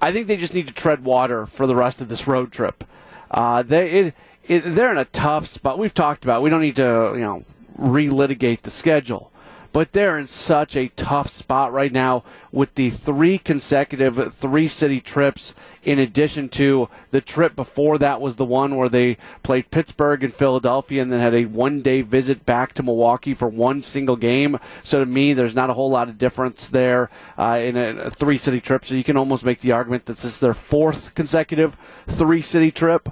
I 0.00 0.12
think 0.12 0.26
they 0.26 0.36
just 0.36 0.54
need 0.54 0.68
to 0.68 0.74
tread 0.74 1.02
water 1.02 1.46
for 1.46 1.66
the 1.66 1.74
rest 1.74 2.00
of 2.00 2.08
this 2.08 2.26
road 2.26 2.52
trip. 2.52 2.84
Uh, 3.30 3.62
they 3.62 3.90
it, 3.90 4.14
it, 4.46 4.60
they're 4.74 4.92
in 4.92 4.98
a 4.98 5.04
tough 5.06 5.46
spot. 5.46 5.78
We've 5.78 5.94
talked 5.94 6.24
about. 6.24 6.38
It. 6.38 6.42
We 6.42 6.50
don't 6.50 6.60
need 6.60 6.76
to 6.76 7.12
you 7.14 7.20
know 7.20 7.44
relitigate 7.78 8.62
the 8.62 8.70
schedule 8.70 9.32
but 9.72 9.92
they're 9.92 10.18
in 10.18 10.26
such 10.26 10.76
a 10.76 10.88
tough 10.88 11.32
spot 11.32 11.72
right 11.72 11.92
now 11.92 12.24
with 12.50 12.74
the 12.74 12.90
three 12.90 13.38
consecutive 13.38 14.34
three 14.34 14.66
city 14.66 15.00
trips 15.00 15.54
in 15.84 15.98
addition 15.98 16.48
to 16.48 16.88
the 17.10 17.20
trip 17.20 17.54
before 17.54 17.98
that 17.98 18.20
was 18.20 18.36
the 18.36 18.44
one 18.44 18.76
where 18.76 18.88
they 18.88 19.16
played 19.42 19.70
Pittsburgh 19.70 20.24
and 20.24 20.34
Philadelphia 20.34 21.02
and 21.02 21.12
then 21.12 21.20
had 21.20 21.34
a 21.34 21.44
one 21.44 21.82
day 21.82 22.00
visit 22.00 22.44
back 22.46 22.72
to 22.74 22.82
Milwaukee 22.82 23.34
for 23.34 23.48
one 23.48 23.82
single 23.82 24.16
game. 24.16 24.58
So 24.82 25.00
to 25.00 25.06
me, 25.06 25.32
there's 25.32 25.54
not 25.54 25.70
a 25.70 25.74
whole 25.74 25.90
lot 25.90 26.08
of 26.08 26.18
difference 26.18 26.68
there 26.68 27.10
uh, 27.38 27.58
in 27.62 27.76
a, 27.76 28.10
three 28.10 28.38
city 28.38 28.60
trip. 28.60 28.84
So 28.84 28.94
you 28.94 29.04
can 29.04 29.16
almost 29.16 29.44
make 29.44 29.60
the 29.60 29.72
argument 29.72 30.06
that 30.06 30.16
this 30.16 30.24
is 30.24 30.38
their 30.40 30.54
fourth 30.54 31.14
consecutive 31.14 31.76
three 32.06 32.42
city 32.42 32.70
trip. 32.70 33.10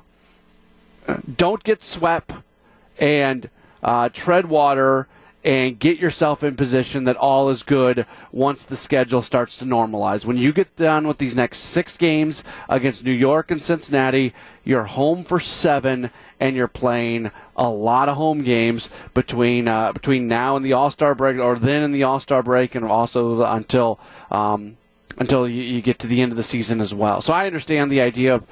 Don't 1.37 1.63
get 1.63 1.85
swept 1.85 2.33
and 2.99 3.49
uh, 3.83 4.09
tread 4.09 4.47
water 4.47 5.07
and 5.47 5.79
get 5.79 5.99
yourself 5.99 6.43
in 6.43 6.57
position 6.57 7.05
that 7.05 7.17
all 7.17 7.49
is 7.51 7.63
good 7.63 8.05
once 8.33 8.65
the 8.65 8.77
schedule 8.77 9.23
starts 9.23 9.57
to 9.57 9.65
normalize. 9.65 10.25
When 10.25 10.37
you 10.37 10.53
get 10.53 10.75
done 10.75 11.07
with 11.07 11.19
these 11.19 11.37
next 11.37 11.59
six 11.61 11.97
games 11.97 12.43
against 12.69 13.05
New 13.05 13.13
York 13.13 13.53
and 13.53 13.63
Cincinnati, 13.63 14.35
you're 14.65 14.85
home 14.85 15.23
for 15.23 15.39
seven, 15.39 16.11
and 16.41 16.57
you're 16.57 16.67
playing 16.67 17.31
a 17.55 17.69
lot 17.69 18.09
of 18.09 18.17
home 18.17 18.43
games 18.43 18.89
between 19.15 19.69
uh, 19.69 19.93
between 19.93 20.27
now 20.27 20.57
and 20.57 20.65
the 20.65 20.73
All 20.73 20.91
Star 20.91 21.15
break, 21.15 21.39
or 21.39 21.57
then 21.57 21.85
in 21.85 21.93
the 21.93 22.03
All 22.03 22.19
Star 22.19 22.43
break, 22.43 22.75
and 22.75 22.85
also 22.85 23.43
until 23.43 24.01
um, 24.33 24.77
until 25.17 25.49
you, 25.49 25.63
you 25.63 25.81
get 25.81 26.01
to 26.01 26.09
the 26.09 26.23
end 26.23 26.33
of 26.33 26.37
the 26.37 26.43
season 26.43 26.81
as 26.81 26.93
well. 26.93 27.21
So 27.21 27.33
I 27.33 27.47
understand 27.47 27.93
the 27.93 28.01
idea 28.01 28.35
of 28.35 28.45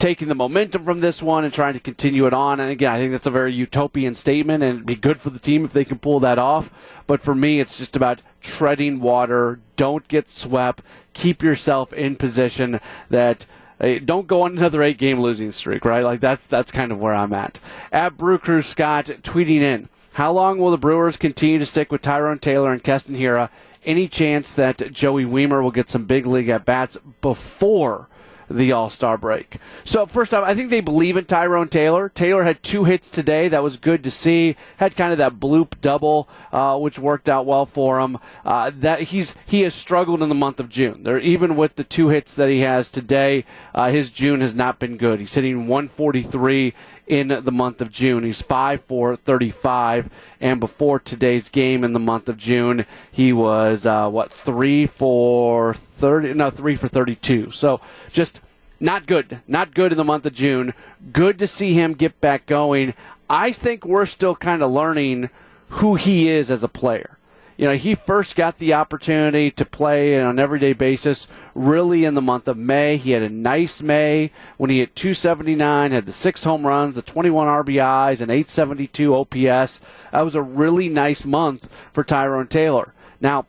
taking 0.00 0.28
the 0.28 0.34
momentum 0.34 0.84
from 0.84 1.00
this 1.00 1.22
one 1.22 1.44
and 1.44 1.52
trying 1.52 1.74
to 1.74 1.80
continue 1.80 2.26
it 2.26 2.32
on. 2.32 2.58
And 2.58 2.70
again, 2.70 2.90
I 2.90 2.96
think 2.96 3.12
that's 3.12 3.26
a 3.26 3.30
very 3.30 3.52
utopian 3.52 4.16
statement, 4.16 4.64
and 4.64 4.74
it'd 4.74 4.86
be 4.86 4.96
good 4.96 5.20
for 5.20 5.30
the 5.30 5.38
team 5.38 5.64
if 5.64 5.72
they 5.72 5.84
can 5.84 5.98
pull 5.98 6.18
that 6.20 6.38
off. 6.38 6.70
But 7.06 7.20
for 7.20 7.34
me, 7.34 7.60
it's 7.60 7.76
just 7.76 7.94
about 7.94 8.22
treading 8.40 9.00
water. 9.00 9.60
Don't 9.76 10.08
get 10.08 10.30
swept. 10.30 10.82
Keep 11.12 11.42
yourself 11.42 11.92
in 11.92 12.16
position 12.16 12.80
that. 13.10 13.46
Eh, 13.80 13.98
don't 14.04 14.26
go 14.26 14.42
on 14.42 14.58
another 14.58 14.82
eight 14.82 14.98
game 14.98 15.20
losing 15.20 15.52
streak, 15.52 15.84
right? 15.84 16.04
Like 16.04 16.20
that's 16.20 16.46
that's 16.46 16.72
kind 16.72 16.92
of 16.92 17.00
where 17.00 17.14
I'm 17.14 17.32
at. 17.32 17.58
At 17.92 18.16
Brew 18.16 18.38
Crew 18.38 18.62
Scott 18.62 19.06
tweeting 19.06 19.60
in, 19.60 19.88
how 20.14 20.32
long 20.32 20.58
will 20.58 20.70
the 20.70 20.76
Brewers 20.76 21.16
continue 21.16 21.58
to 21.58 21.66
stick 21.66 21.90
with 21.90 22.02
Tyrone 22.02 22.38
Taylor 22.38 22.72
and 22.72 22.82
Keston 22.82 23.16
Hiura? 23.16 23.48
Any 23.84 24.06
chance 24.06 24.52
that 24.52 24.92
Joey 24.92 25.24
Wiemer 25.24 25.62
will 25.62 25.70
get 25.70 25.88
some 25.88 26.04
big 26.04 26.26
league 26.26 26.50
at 26.50 26.66
bats 26.66 26.98
before 27.22 28.08
the 28.50 28.72
All 28.72 28.90
Star 28.90 29.16
break. 29.16 29.58
So 29.84 30.06
first 30.06 30.34
off, 30.34 30.44
I 30.44 30.54
think 30.54 30.70
they 30.70 30.80
believe 30.80 31.16
in 31.16 31.24
Tyrone 31.24 31.68
Taylor. 31.68 32.08
Taylor 32.08 32.42
had 32.42 32.62
two 32.62 32.84
hits 32.84 33.08
today. 33.08 33.48
That 33.48 33.62
was 33.62 33.76
good 33.76 34.02
to 34.04 34.10
see. 34.10 34.56
Had 34.78 34.96
kind 34.96 35.12
of 35.12 35.18
that 35.18 35.38
bloop 35.38 35.80
double, 35.80 36.28
uh, 36.52 36.76
which 36.78 36.98
worked 36.98 37.28
out 37.28 37.46
well 37.46 37.64
for 37.64 38.00
him. 38.00 38.18
Uh, 38.44 38.72
that 38.74 39.02
he's 39.02 39.34
he 39.46 39.60
has 39.62 39.74
struggled 39.74 40.22
in 40.22 40.28
the 40.28 40.34
month 40.34 40.58
of 40.58 40.68
June. 40.68 41.04
There, 41.04 41.18
even 41.18 41.56
with 41.56 41.76
the 41.76 41.84
two 41.84 42.08
hits 42.08 42.34
that 42.34 42.48
he 42.48 42.60
has 42.60 42.90
today, 42.90 43.44
uh, 43.74 43.90
his 43.90 44.10
June 44.10 44.40
has 44.40 44.54
not 44.54 44.78
been 44.78 44.96
good. 44.96 45.20
He's 45.20 45.34
hitting 45.34 45.68
143 45.68 46.74
in 47.10 47.26
the 47.26 47.52
month 47.52 47.80
of 47.80 47.90
June. 47.90 48.22
He's 48.22 48.40
5 48.40 48.84
for 48.84 49.16
35, 49.16 50.08
and 50.40 50.60
before 50.60 51.00
today's 51.00 51.48
game 51.48 51.82
in 51.82 51.92
the 51.92 51.98
month 51.98 52.28
of 52.28 52.38
June, 52.38 52.86
he 53.10 53.32
was 53.32 53.84
uh, 53.84 54.08
what 54.08 54.32
three 54.32 54.86
for 54.86 55.74
30? 55.74 56.34
No, 56.34 56.50
three 56.50 56.76
for 56.76 56.86
32. 56.86 57.50
So 57.50 57.80
just 58.12 58.40
not 58.78 59.06
good, 59.06 59.40
not 59.48 59.74
good 59.74 59.90
in 59.90 59.98
the 59.98 60.04
month 60.04 60.24
of 60.24 60.34
June. 60.34 60.72
Good 61.12 61.40
to 61.40 61.48
see 61.48 61.74
him 61.74 61.94
get 61.94 62.20
back 62.20 62.46
going. 62.46 62.94
I 63.28 63.50
think 63.52 63.84
we're 63.84 64.06
still 64.06 64.36
kind 64.36 64.62
of 64.62 64.70
learning 64.70 65.30
who 65.70 65.96
he 65.96 66.28
is 66.28 66.48
as 66.48 66.62
a 66.62 66.68
player 66.68 67.18
you 67.60 67.66
know, 67.66 67.76
he 67.76 67.94
first 67.94 68.36
got 68.36 68.58
the 68.58 68.72
opportunity 68.72 69.50
to 69.50 69.66
play 69.66 70.18
on 70.18 70.30
an 70.30 70.38
everyday 70.38 70.72
basis 70.72 71.26
really 71.54 72.06
in 72.06 72.14
the 72.14 72.22
month 72.22 72.48
of 72.48 72.56
May. 72.56 72.96
He 72.96 73.10
had 73.10 73.22
a 73.22 73.28
nice 73.28 73.82
May 73.82 74.30
when 74.56 74.70
he 74.70 74.78
hit 74.78 74.96
279, 74.96 75.92
had 75.92 76.06
the 76.06 76.12
six 76.12 76.44
home 76.44 76.66
runs, 76.66 76.94
the 76.94 77.02
21 77.02 77.46
RBIs, 77.46 78.22
and 78.22 78.30
872 78.30 79.14
OPS. 79.14 79.78
That 80.10 80.22
was 80.22 80.34
a 80.34 80.40
really 80.40 80.88
nice 80.88 81.26
month 81.26 81.68
for 81.92 82.02
Tyrone 82.02 82.46
Taylor. 82.46 82.94
Now, 83.20 83.44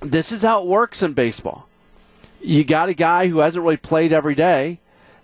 this 0.00 0.30
is 0.30 0.42
how 0.42 0.60
it 0.60 0.68
works 0.68 1.02
in 1.02 1.14
baseball. 1.14 1.66
You 2.42 2.64
got 2.64 2.90
a 2.90 2.94
guy 2.94 3.28
who 3.28 3.38
hasn't 3.38 3.64
really 3.64 3.78
played 3.78 4.12
every 4.12 4.34
day. 4.34 4.78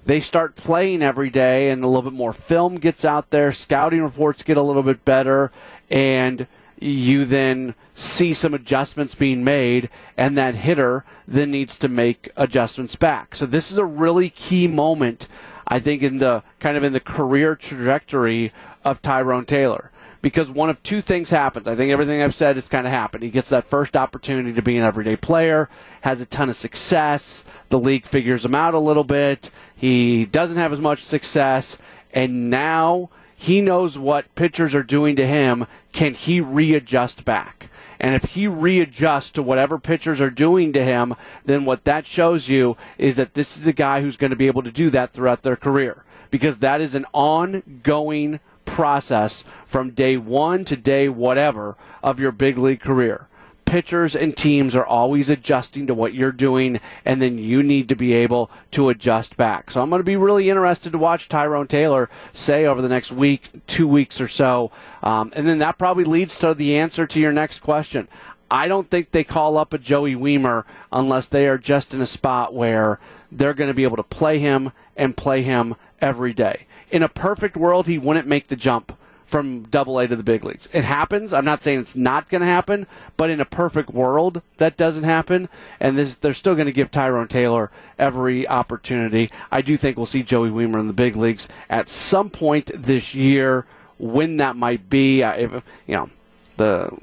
They 0.07 0.21
start 0.21 0.57
playing 0.57 1.03
every 1.03 1.29
day, 1.29 1.69
and 1.69 1.85
a 1.85 1.87
little 1.87 2.11
bit 2.11 2.17
more 2.17 2.33
film 2.33 2.77
gets 2.77 3.05
out 3.05 3.29
there. 3.29 3.53
Scouting 3.53 4.03
reports 4.03 4.43
get 4.43 4.57
a 4.57 4.63
little 4.63 4.83
bit 4.83 5.05
better, 5.05 5.53
and 5.91 6.47
you 6.81 7.27
then 7.27 7.75
see 7.99 8.33
some 8.33 8.55
adjustments 8.55 9.17
being 9.17 9.43
made, 9.43 9.91
and 10.17 10.39
that 10.39 10.55
hitter 10.55 11.05
then 11.27 11.51
needs 11.51 11.77
to 11.79 11.89
make 11.89 12.31
adjustments 12.37 12.95
back. 12.95 13.35
So 13.35 13.45
this 13.45 13.73
is 13.73 13.79
a 13.79 13.85
really 13.85 14.31
key 14.31 14.69
moment, 14.69 15.27
I 15.67 15.81
think, 15.81 16.03
in 16.03 16.19
the 16.19 16.45
kind 16.61 16.77
of 16.77 16.85
in 16.85 16.93
the 16.93 17.01
career 17.01 17.57
trajectory 17.57 18.53
of 18.85 19.03
Tyrone 19.03 19.47
Taylor. 19.47 19.91
Because 20.23 20.51
one 20.51 20.71
of 20.71 20.83
two 20.83 21.01
things 21.01 21.31
happens. 21.31 21.67
I 21.67 21.75
think 21.75 21.93
everything 21.93 22.23
I've 22.23 22.35
said 22.35 22.57
has 22.57 22.69
kind 22.69 22.87
of 22.87 22.93
happened. 22.93 23.25
He 23.25 23.31
gets 23.31 23.49
that 23.49 23.65
first 23.65 23.97
opportunity 23.97 24.53
to 24.53 24.63
be 24.63 24.77
an 24.77 24.85
everyday 24.85 25.17
player, 25.17 25.69
has 26.03 26.21
a 26.21 26.27
ton 26.27 26.51
of 26.51 26.57
success. 26.57 27.45
The 27.69 27.79
league 27.79 28.07
figures 28.07 28.45
him 28.45 28.55
out 28.55 28.75
a 28.75 28.81
little 28.81 29.05
bit. 29.05 29.51
He 29.75 30.25
doesn't 30.25 30.57
have 30.57 30.73
as 30.73 30.81
much 30.81 31.05
success, 31.05 31.77
and 32.13 32.49
now 32.49 33.11
he 33.37 33.61
knows 33.61 33.99
what 33.99 34.35
pitchers 34.37 34.75
are 34.75 34.83
doing 34.83 35.17
to 35.17 35.27
him. 35.27 35.67
Can 35.93 36.15
he 36.15 36.41
readjust 36.41 37.25
back? 37.25 37.68
And 38.01 38.15
if 38.15 38.25
he 38.25 38.47
readjusts 38.47 39.31
to 39.31 39.43
whatever 39.43 39.79
pitchers 39.79 40.21
are 40.21 40.31
doing 40.31 40.73
to 40.73 40.85
him, 40.85 41.15
then 41.45 41.65
what 41.65 41.85
that 41.85 42.07
shows 42.07 42.49
you 42.49 42.77
is 42.97 43.17
that 43.17 43.35
this 43.35 43.57
is 43.57 43.67
a 43.67 43.73
guy 43.73 44.01
who's 44.01 44.17
going 44.17 44.31
to 44.31 44.37
be 44.37 44.47
able 44.47 44.63
to 44.63 44.71
do 44.71 44.91
that 44.91 45.13
throughout 45.13 45.43
their 45.43 45.57
career. 45.57 46.05
Because 46.31 46.59
that 46.59 46.81
is 46.81 46.95
an 46.95 47.07
ongoing 47.13 48.41
process 48.65 49.45
from 49.67 49.91
day 49.91 50.17
one 50.17 50.65
to 50.67 50.77
day 50.77 51.09
whatever 51.09 51.77
of 52.03 52.21
your 52.21 52.33
big 52.33 52.59
league 52.59 52.81
career 52.81 53.29
pitchers 53.69 54.17
and 54.17 54.35
teams 54.35 54.75
are 54.75 54.87
always 54.87 55.29
adjusting 55.29 55.87
to 55.87 55.95
what 55.95 56.15
you're 56.15 56.33
doing, 56.33 56.81
and 57.05 57.21
then 57.21 57.37
you 57.37 57.63
need 57.63 57.89
to 57.89 57.95
be 57.95 58.15
able 58.15 58.51
to 58.71 58.89
adjust 58.89 59.37
back. 59.37 59.71
So 59.71 59.83
I'm 59.83 59.91
going 59.91 60.01
to 60.01 60.05
be 60.05 60.17
really 60.17 60.49
interested 60.49 60.93
to 60.93 60.99
watch 60.99 61.29
Tyrone 61.29 61.69
Taylor 61.69 62.09
say 62.33 62.65
over 62.65 62.81
the 62.81 62.89
next 62.89 63.13
week, 63.13 63.51
two 63.67 63.87
weeks 63.87 64.21
or 64.21 64.29
so. 64.29 64.71
Um, 65.03 65.33
and 65.37 65.47
then 65.47 65.59
that 65.59 65.79
probably 65.79 66.05
leads 66.05 66.39
to 66.41 66.55
the 66.55 66.77
answer 66.77 67.07
to 67.07 67.21
your 67.21 67.33
next 67.33 67.61
question. 67.61 68.09
I 68.51 68.67
don't 68.67 68.89
think 68.91 69.11
they 69.11 69.25
call 69.25 69.59
up 69.59 69.73
a 69.73 69.79
Joey 69.79 70.15
Wiemer 70.15 70.65
unless 70.91 71.29
they 71.29 71.47
are 71.47 71.59
just 71.59 71.93
in 71.93 72.01
a 72.01 72.07
spot 72.07 72.55
where 72.55 72.99
they're 73.31 73.55
going 73.55 73.69
to 73.69 73.75
be 73.75 73.85
able 73.85 73.97
to 73.99 74.03
play 74.03 74.39
him 74.39 74.73
and 74.97 75.17
play 75.17 75.43
him 75.43 75.75
every 76.01 76.33
day. 76.33 76.67
In 76.91 77.03
a 77.03 77.09
perfect 77.09 77.57
world, 77.57 77.87
he 77.87 77.99
wouldn't 77.99 78.27
make 78.27 78.49
the 78.49 78.57
jump 78.57 78.97
from 79.27 79.65
double 79.65 79.99
A 79.99 80.09
to 80.09 80.17
the 80.17 80.23
big 80.23 80.43
leagues. 80.43 80.69
It 80.73 80.85
happens. 80.85 81.35
I'm 81.35 81.45
not 81.45 81.63
saying 81.63 81.81
it's 81.81 81.95
not 81.95 82.31
going 82.31 82.41
to 82.41 82.47
happen, 82.47 82.87
but 83.19 83.29
in 83.29 83.43
a 83.43 83.45
perfect 83.45 83.91
world, 83.91 84.41
that 84.57 84.79
doesn't 84.79 85.05
happen. 85.05 85.51
And 85.79 85.99
this, 85.99 86.15
they're 86.15 86.33
still 86.33 86.55
going 86.55 86.67
to 86.67 86.73
give 86.73 86.91
Tyrone 86.91 87.29
Taylor 87.29 87.71
every 87.99 88.49
opportunity. 88.49 89.31
I 89.53 89.61
do 89.61 89.77
think 89.77 89.99
we'll 89.99 90.07
see 90.07 90.23
Joey 90.23 90.49
Wiemer 90.49 90.81
in 90.81 90.87
the 90.87 90.95
big 90.95 91.15
leagues 91.15 91.47
at 91.69 91.91
some 91.91 92.31
point 92.31 92.71
this 92.75 93.15
year. 93.15 93.67
When 93.99 94.39
that 94.39 94.57
might 94.57 94.89
be, 94.89 95.23
uh, 95.23 95.33
if, 95.33 95.65
you 95.87 95.95
know, 95.95 96.11
the 96.57 96.97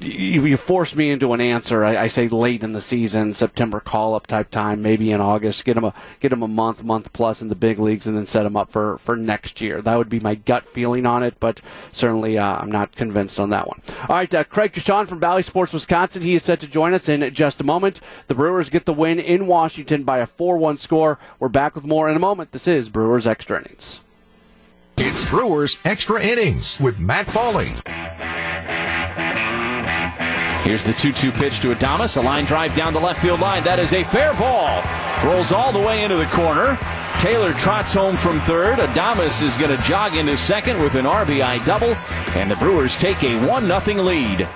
you, 0.00 0.44
you 0.44 0.56
force 0.56 0.94
me 0.94 1.10
into 1.10 1.32
an 1.32 1.40
answer. 1.40 1.84
I, 1.84 1.96
I, 2.04 2.06
say 2.08 2.28
late 2.28 2.62
in 2.62 2.72
the 2.72 2.80
season, 2.80 3.34
September 3.34 3.80
call 3.80 4.14
up 4.14 4.26
type 4.26 4.50
time, 4.50 4.82
maybe 4.82 5.10
in 5.10 5.20
August. 5.20 5.64
Get 5.64 5.76
him 5.76 5.84
a 5.84 5.94
get 6.20 6.32
him 6.32 6.42
a 6.42 6.48
month, 6.48 6.82
month 6.82 7.12
plus 7.12 7.40
in 7.40 7.48
the 7.48 7.54
big 7.54 7.78
leagues, 7.78 8.06
and 8.06 8.16
then 8.16 8.26
set 8.26 8.46
him 8.46 8.56
up 8.56 8.70
for 8.70 8.98
for 8.98 9.16
next 9.16 9.60
year. 9.60 9.80
That 9.80 9.96
would 9.98 10.08
be 10.08 10.20
my 10.20 10.34
gut 10.34 10.66
feeling 10.66 11.06
on 11.06 11.22
it, 11.22 11.38
but 11.40 11.60
certainly 11.92 12.38
uh, 12.38 12.56
I'm 12.56 12.70
not 12.70 12.94
convinced 12.94 13.38
on 13.40 13.50
that 13.50 13.68
one. 13.68 13.80
All 14.08 14.16
right, 14.16 14.34
uh, 14.34 14.44
Craig 14.44 14.72
Coshun 14.72 15.08
from 15.08 15.20
Bally 15.20 15.42
Sports 15.42 15.72
Wisconsin. 15.72 16.22
He 16.22 16.34
is 16.34 16.42
set 16.42 16.60
to 16.60 16.66
join 16.66 16.94
us 16.94 17.08
in 17.08 17.32
just 17.34 17.60
a 17.60 17.64
moment. 17.64 18.00
The 18.26 18.34
Brewers 18.34 18.70
get 18.70 18.84
the 18.84 18.92
win 18.92 19.18
in 19.18 19.46
Washington 19.46 20.04
by 20.04 20.18
a 20.18 20.26
4-1 20.26 20.78
score. 20.78 21.18
We're 21.38 21.48
back 21.48 21.74
with 21.74 21.84
more 21.84 22.08
in 22.08 22.16
a 22.16 22.20
moment. 22.20 22.52
This 22.52 22.68
is 22.68 22.88
Brewers 22.88 23.26
Extra 23.26 23.60
Innings. 23.60 24.00
It's 25.06 25.28
Brewers 25.28 25.78
Extra 25.84 26.22
Innings 26.22 26.80
with 26.80 26.98
Matt 26.98 27.26
Pauley. 27.26 27.68
Here's 30.62 30.82
the 30.82 30.94
2 30.94 31.12
2 31.12 31.30
pitch 31.30 31.60
to 31.60 31.74
Adames. 31.74 32.16
A 32.16 32.22
line 32.22 32.46
drive 32.46 32.74
down 32.74 32.94
the 32.94 33.00
left 33.00 33.20
field 33.20 33.40
line. 33.40 33.62
That 33.64 33.78
is 33.78 33.92
a 33.92 34.02
fair 34.02 34.32
ball. 34.32 34.82
Rolls 35.22 35.52
all 35.52 35.72
the 35.72 35.78
way 35.78 36.04
into 36.04 36.16
the 36.16 36.24
corner. 36.28 36.78
Taylor 37.20 37.52
trots 37.52 37.92
home 37.92 38.16
from 38.16 38.40
third. 38.40 38.78
Adames 38.78 39.42
is 39.42 39.58
going 39.58 39.76
to 39.76 39.82
jog 39.82 40.16
into 40.16 40.38
second 40.38 40.82
with 40.82 40.94
an 40.94 41.04
RBI 41.04 41.66
double. 41.66 41.94
And 42.34 42.50
the 42.50 42.56
Brewers 42.56 42.96
take 42.96 43.22
a 43.22 43.46
1 43.46 43.66
0 43.66 44.02
lead. 44.02 44.48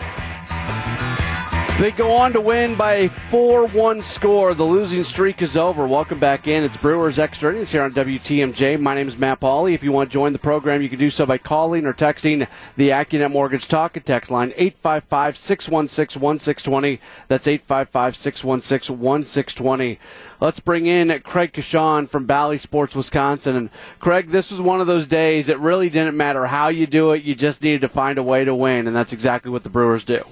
They 1.79 1.93
go 1.93 2.11
on 2.11 2.33
to 2.33 2.41
win 2.41 2.75
by 2.75 2.95
a 2.95 3.09
4 3.09 3.69
1 3.69 4.03
score. 4.03 4.53
The 4.53 4.65
losing 4.65 5.05
streak 5.05 5.41
is 5.41 5.57
over. 5.57 5.87
Welcome 5.87 6.19
back 6.19 6.49
in. 6.49 6.65
It's 6.65 6.77
Brewers 6.77 7.21
Extra 7.21 7.53
Innings 7.53 7.71
here 7.71 7.83
on 7.83 7.93
WTMJ. 7.93 8.81
My 8.81 8.97
name 8.97 9.07
is 9.07 9.17
Matt 9.17 9.39
Pauley. 9.39 9.75
If 9.75 9.85
you 9.85 9.93
want 9.93 10.11
to 10.11 10.13
join 10.13 10.33
the 10.33 10.41
program, 10.41 10.83
you 10.83 10.89
can 10.89 10.99
do 10.99 11.09
so 11.09 11.25
by 11.25 11.39
calling 11.39 11.87
or 11.87 11.95
texting 11.95 12.49
the 12.77 12.89
AccuNet 12.89 13.31
Mortgage 13.31 13.69
Talk 13.69 13.97
and 13.97 14.05
Text 14.05 14.29
line 14.29 14.53
855 14.57 15.39
616 15.39 16.21
1620. 16.21 17.01
That's 17.29 17.47
855 17.47 18.17
616 18.17 18.99
1620. 18.99 20.01
Let's 20.41 20.59
bring 20.59 20.87
in 20.87 21.17
Craig 21.21 21.53
Coshun 21.53 22.09
from 22.09 22.27
Bally 22.27 22.59
Sports 22.59 22.97
Wisconsin. 22.97 23.55
And 23.55 23.71
Craig, 24.01 24.31
this 24.31 24.51
was 24.51 24.61
one 24.61 24.81
of 24.81 24.89
those 24.89 25.07
days. 25.07 25.49
It 25.49 25.61
really 25.61 25.91
didn't 25.91 26.17
matter 26.17 26.47
how 26.47 26.71
you 26.71 26.89
do 26.89 27.13
it. 27.13 27.23
You 27.23 27.37
just 27.37 27.63
needed 27.63 27.83
to 27.83 27.89
find 27.89 28.19
a 28.19 28.23
way 28.25 28.45
to 28.45 28.53
win, 28.53 28.89
and 28.89 28.97
that's 28.97 29.13
exactly 29.13 29.53
what 29.53 29.63
the 29.63 29.71
Brewers 29.71 30.03
do. 30.03 30.25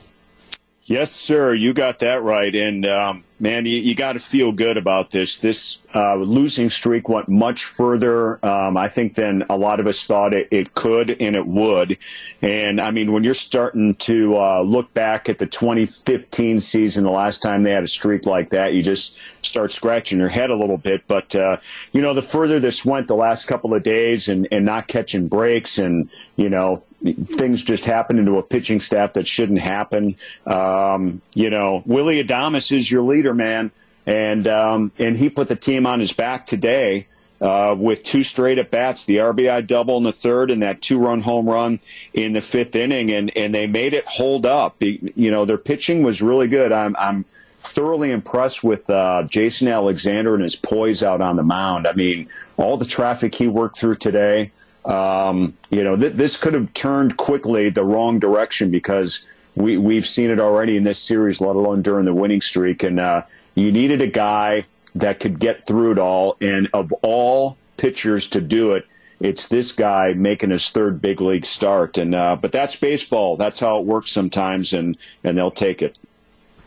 Yes, 0.89 1.11
sir. 1.11 1.53
You 1.53 1.75
got 1.75 1.99
that 1.99 2.23
right. 2.23 2.55
And 2.55 2.87
um, 2.87 3.25
man, 3.41 3.67
you, 3.67 3.79
you 3.79 3.97
got 3.97 4.13
to 4.13 4.21
feel 4.21 4.53
good 4.53 4.77
about 4.77 5.11
this. 5.11 5.41
This 5.41 5.83
uh, 5.97 6.15
losing 6.15 6.71
streak 6.71 7.09
went 7.09 7.29
much 7.29 7.65
further, 7.65 8.45
um, 8.47 8.77
I 8.77 8.89
think, 8.89 9.17
than 9.17 9.45
a 9.51 9.57
lot 9.57 9.81
of 9.81 9.89
us 9.89 10.07
thought 10.07 10.33
it, 10.33 10.47
it, 10.53 10.75
could 10.75 11.21
and 11.21 11.35
it 11.35 11.45
would. 11.45 11.99
And 12.41 12.81
I 12.81 12.93
mean, 12.93 13.13
when 13.13 13.25
you're 13.25 13.35
starting 13.35 13.97
to 13.97 14.37
uh, 14.37 14.63
look 14.63 14.95
back 14.95 15.29
at 15.29 15.39
the 15.39 15.47
2015 15.47 16.61
season, 16.61 17.03
the 17.03 17.11
last 17.11 17.43
time 17.43 17.65
they 17.65 17.73
had 17.73 17.83
a 17.83 17.89
streak 17.89 18.25
like 18.25 18.51
that, 18.51 18.73
you 18.73 18.81
just 18.81 19.19
start 19.45 19.73
scratching 19.73 20.21
your 20.21 20.29
head 20.29 20.51
a 20.51 20.57
little 20.57 20.79
bit. 20.79 21.03
But 21.09 21.35
uh, 21.35 21.57
you 21.91 22.01
know, 22.01 22.15
the 22.15 22.23
further 22.23 22.61
this 22.61 22.85
went, 22.85 23.09
the 23.09 23.17
last 23.17 23.47
couple 23.47 23.75
of 23.75 23.83
days, 23.83 24.29
and, 24.29 24.47
and 24.53 24.65
not 24.65 24.87
catching 24.87 25.27
breaks, 25.27 25.79
and 25.79 26.09
you 26.37 26.49
know, 26.49 26.85
things 27.03 27.63
just 27.63 27.85
happen 27.85 28.19
into 28.19 28.39
a 28.39 28.43
pitching 28.43 28.81
staff 28.81 29.15
that 29.15 29.27
shouldn't 29.27 29.61
happen. 29.61 30.17
Um, 30.47 31.21
you 31.35 31.51
know, 31.51 31.83
Willie 31.87 32.23
Adames 32.23 32.73
is 32.73 32.91
your 32.91 33.03
leader, 33.03 33.35
man, 33.35 33.71
and 34.07 34.47
um, 34.47 34.93
and 34.99 35.17
he 35.17 35.29
put 35.29 35.49
the 35.49 35.57
team 35.57 35.87
on 35.87 36.01
his 36.01 36.13
back 36.13 36.47
today. 36.47 37.07
Uh, 37.39 37.77
with 37.79 38.03
two 38.03 38.23
straight 38.23 38.57
at 38.57 38.71
bats, 38.71 39.05
the 39.05 39.19
RBI 39.19 39.67
double 39.67 39.99
in 39.99 40.05
the 40.05 40.13
third 40.13 40.51
and 40.51 40.63
that 40.63 40.81
two 40.81 40.99
run 40.99 41.21
home 41.21 41.47
run 41.47 41.79
in 42.15 42.33
the 42.33 42.41
fifth 42.41 42.75
inning, 42.75 43.11
and, 43.13 43.31
and 43.37 43.55
they 43.55 43.67
made 43.67 43.93
it 43.93 44.07
hold 44.07 44.47
up. 44.47 44.75
You 44.81 45.31
know, 45.31 45.45
their 45.45 45.59
pitching 45.59 46.03
was 46.03 46.23
really 46.23 46.49
good. 46.49 46.73
I'm, 46.73 46.97
I'm 46.99 47.27
thoroughly 47.59 48.11
impressed 48.11 48.65
with 48.65 48.89
uh, 48.89 49.25
Jason 49.25 49.69
Alexander 49.69 50.35
and 50.35 50.43
his 50.43 50.57
poise 50.57 51.03
out 51.03 51.21
on 51.21 51.37
the 51.37 51.43
mound. 51.43 51.87
I 51.87 51.93
mean, 51.93 52.29
all 52.57 52.77
the 52.77 52.87
traffic 52.87 53.35
he 53.35 53.49
worked 53.49 53.79
through 53.79 53.97
today. 53.97 54.51
Um, 54.87 55.55
you 55.71 55.83
know, 55.83 55.97
th- 55.97 56.13
this 56.13 56.37
could 56.37 56.55
have 56.55 56.73
turned 56.73 57.17
quickly 57.17 57.71
the 57.71 57.85
wrong 57.85 58.19
direction 58.19 58.71
because 58.71 59.27
we 59.57 59.77
we've 59.77 60.07
seen 60.07 60.31
it 60.31 60.39
already 60.39 60.77
in 60.77 60.85
this 60.85 60.99
series, 60.99 61.41
let 61.41 61.57
alone 61.57 61.83
during 61.83 62.05
the 62.05 62.15
winning 62.15 62.41
streak. 62.41 62.83
And 62.83 63.01
uh, 63.01 63.23
you 63.55 63.73
needed 63.73 64.01
a 64.01 64.07
guy 64.07 64.65
that 64.95 65.21
could 65.21 65.39
get 65.41 65.67
through 65.67 65.93
it 65.93 65.99
all. 65.99 66.37
And 66.41 66.69
of 66.73 66.93
all 67.03 67.57
pitchers 67.77 68.29
to 68.29 68.41
do 68.41 68.73
it, 68.73 68.87
it's 69.19 69.49
this 69.49 69.73
guy 69.73 70.13
making 70.13 70.51
his 70.51 70.69
third 70.69 71.01
big 71.03 71.21
league 71.21 71.47
start. 71.47 71.99
And 71.99 72.15
uh, 72.15 72.37
but 72.37 72.53
that's 72.53 72.77
baseball. 72.77 73.37
That's 73.37 73.61
how 73.61 73.79
it 73.81 73.87
works 73.87 74.13
sometimes, 74.13 74.73
and 74.73 74.97
and 75.25 75.37
they'll 75.37 75.51
take 75.51 75.83
it. 75.83 75.99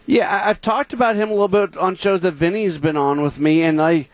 Yeah, 0.08 0.42
I've 0.44 0.60
talked 0.60 0.92
about 0.92 1.16
him 1.16 1.30
a 1.30 1.34
little 1.34 1.48
bit 1.48 1.78
on 1.78 1.96
shows 1.96 2.22
that 2.22 2.34
Vinny's 2.34 2.80
been 2.80 2.98
on 2.98 3.22
with 3.22 3.38
me, 3.38 3.62
and 3.62 3.80
I, 3.80 4.08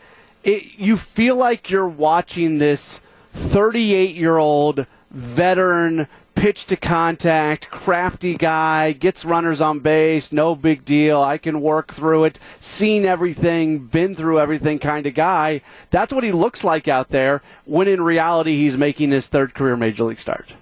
it, 0.44 0.74
you 0.76 0.98
feel 0.98 1.36
like 1.36 1.70
you're 1.70 1.88
watching 1.88 2.58
this 2.58 3.00
38 3.36 4.16
year 4.16 4.38
old 4.38 4.86
veteran 5.10 6.08
pitch 6.34 6.66
to 6.66 6.76
contact, 6.76 7.70
crafty 7.70 8.34
guy, 8.36 8.92
gets 8.92 9.24
runners 9.24 9.60
on 9.60 9.80
base, 9.80 10.30
no 10.30 10.54
big 10.54 10.84
deal. 10.84 11.20
I 11.20 11.38
can 11.38 11.60
work 11.60 11.92
through 11.92 12.24
it, 12.24 12.38
seen 12.60 13.04
everything, 13.04 13.78
been 13.78 14.14
through 14.14 14.38
everything 14.38 14.78
kind 14.78 15.06
of 15.06 15.14
guy. 15.14 15.62
That's 15.90 16.12
what 16.12 16.24
he 16.24 16.32
looks 16.32 16.62
like 16.62 16.88
out 16.88 17.08
there 17.08 17.42
when 17.64 17.88
in 17.88 18.02
reality 18.02 18.56
he's 18.56 18.76
making 18.76 19.10
his 19.10 19.26
third 19.26 19.54
career 19.54 19.76
major 19.76 20.04
league 20.04 20.20
start. 20.20 20.52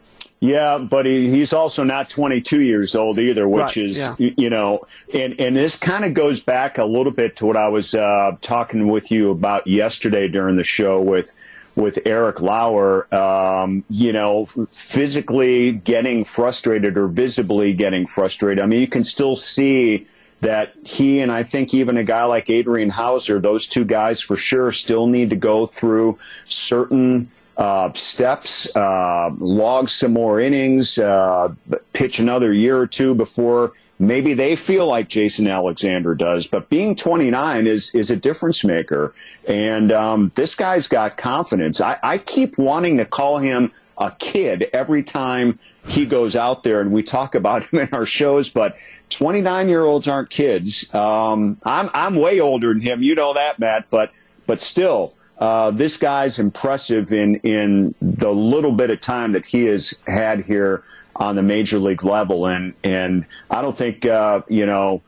Yeah, 0.41 0.79
but 0.79 1.07
he, 1.07 1.31
he's 1.31 1.53
also 1.53 1.85
not 1.85 2.11
22 2.11 2.61
years 2.61 2.95
old 2.95 3.19
either, 3.19 3.49
which 3.49 3.61
right, 3.63 3.77
is, 3.79 3.99
yeah. 3.99 4.15
you 4.19 4.51
know, 4.51 4.81
and, 5.13 5.39
and 5.41 5.57
this 5.57 5.75
kind 5.77 6.05
of 6.05 6.13
goes 6.13 6.41
back 6.41 6.77
a 6.77 6.85
little 6.85 7.13
bit 7.13 7.37
to 7.37 7.47
what 7.47 7.57
I 7.57 7.69
was 7.69 7.95
uh, 7.95 8.37
talking 8.43 8.89
with 8.89 9.11
you 9.11 9.31
about 9.31 9.67
yesterday 9.67 10.29
during 10.29 10.57
the 10.57 10.65
show 10.65 11.01
with 11.01 11.33
with 11.77 11.99
Eric 12.05 12.41
Lauer, 12.41 13.13
um, 13.15 13.85
you 13.91 14.13
know, 14.13 14.45
physically 14.45 15.73
getting 15.73 16.25
frustrated 16.25 16.97
or 16.97 17.09
visibly 17.09 17.73
getting 17.73 18.07
frustrated. 18.07 18.63
I 18.63 18.67
mean, 18.67 18.81
you 18.81 18.87
can 18.87 19.05
still 19.05 19.37
see 19.37 20.07
that 20.41 20.75
he 20.85 21.21
and 21.21 21.33
I 21.33 21.43
think 21.43 21.75
even 21.75 21.97
a 21.97 22.05
guy 22.05 22.25
like 22.25 22.51
Adrian 22.51 22.91
Houser, 22.91 23.41
those 23.41 23.67
two 23.67 23.85
guys 23.85 24.21
for 24.21 24.37
sure 24.37 24.73
still 24.73 25.07
need 25.07 25.31
to 25.31 25.37
go 25.37 25.67
through 25.67 26.19
certain 26.45 27.29
uh, 27.57 27.93
steps, 27.93 28.75
uh, 28.77 29.31
log 29.39 29.89
some 29.89 30.13
more 30.13 30.41
innings, 30.41 30.99
uh, 30.99 31.55
pitch 31.93 32.19
another 32.19 32.53
year 32.53 32.77
or 32.77 32.87
two 32.87 33.15
before 33.15 33.73
maybe 33.99 34.35
they 34.35 34.57
feel 34.57 34.87
like 34.87 35.09
Jason 35.09 35.47
Alexander 35.49 36.15
does. 36.15 36.47
But 36.47 36.69
being 36.69 36.97
29 36.97 37.67
is 37.67 37.95
is 37.95 38.11
a 38.11 38.17
difference 38.17 38.65
maker, 38.65 39.15
and 39.47 39.93
um, 39.93 40.33
this 40.35 40.55
guy's 40.55 40.89
got 40.89 41.17
confidence. 41.17 41.81
I, 41.81 41.99
I 42.03 42.19
keep 42.19 42.59
wanting 42.59 42.99
to 42.99 43.05
call 43.05 43.39
him 43.39 43.73
a 43.97 44.13
kid 44.19 44.69
every 44.73 45.03
time 45.03 45.59
he 45.87 46.07
goes 46.07 46.35
out 46.35 46.65
there, 46.65 46.81
and 46.81 46.93
we 46.93 47.03
talk 47.03 47.35
about 47.35 47.65
him 47.65 47.81
in 47.81 47.89
our 47.93 48.07
shows. 48.07 48.49
But 48.49 48.77
29 49.11 49.69
year 49.69 49.83
olds 49.83 50.09
aren't 50.09 50.31
kids. 50.31 50.93
Um, 50.95 51.59
I'm 51.65 51.91
I'm 51.95 52.17
way 52.17 52.41
older 52.41 52.73
than 52.73 52.81
him. 52.81 53.03
You 53.03 53.15
know 53.15 53.35
that, 53.35 53.59
Matt. 53.59 53.87
But 53.91 54.13
but 54.47 54.61
still. 54.61 55.15
Uh, 55.37 55.73
this 55.73 55.97
guy's 55.97 56.39
impressive 56.39 57.13
in 57.13 57.35
in 57.37 57.93
the 58.01 58.33
little 58.33 58.71
bit 58.71 58.91
of 58.91 59.01
time 59.01 59.33
that 59.33 59.45
he 59.45 59.65
has 59.65 60.01
had 60.07 60.45
here 60.45 60.85
on 61.17 61.37
the 61.37 61.43
major 61.43 61.79
league 61.79 62.05
level, 62.05 62.47
and 62.47 62.75
and 62.83 63.27
I 63.51 63.63
don't 63.63 63.77
think 63.77 64.07
uh, 64.07 64.43
you 64.49 64.67
know 64.67 65.03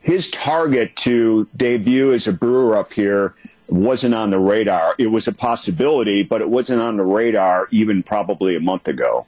his 0.00 0.30
target 0.30 0.96
to 0.96 1.46
debut 1.56 2.12
as 2.12 2.26
a 2.26 2.32
Brewer 2.32 2.76
up 2.76 2.92
here 2.92 3.34
wasn't 3.68 4.14
on 4.14 4.30
the 4.30 4.38
radar. 4.38 4.94
It 4.98 5.08
was 5.08 5.28
a 5.28 5.32
possibility, 5.32 6.22
but 6.22 6.40
it 6.40 6.48
wasn't 6.48 6.80
on 6.80 6.96
the 6.96 7.04
radar 7.04 7.68
even 7.70 8.02
probably 8.02 8.56
a 8.56 8.60
month 8.60 8.88
ago. 8.88 9.26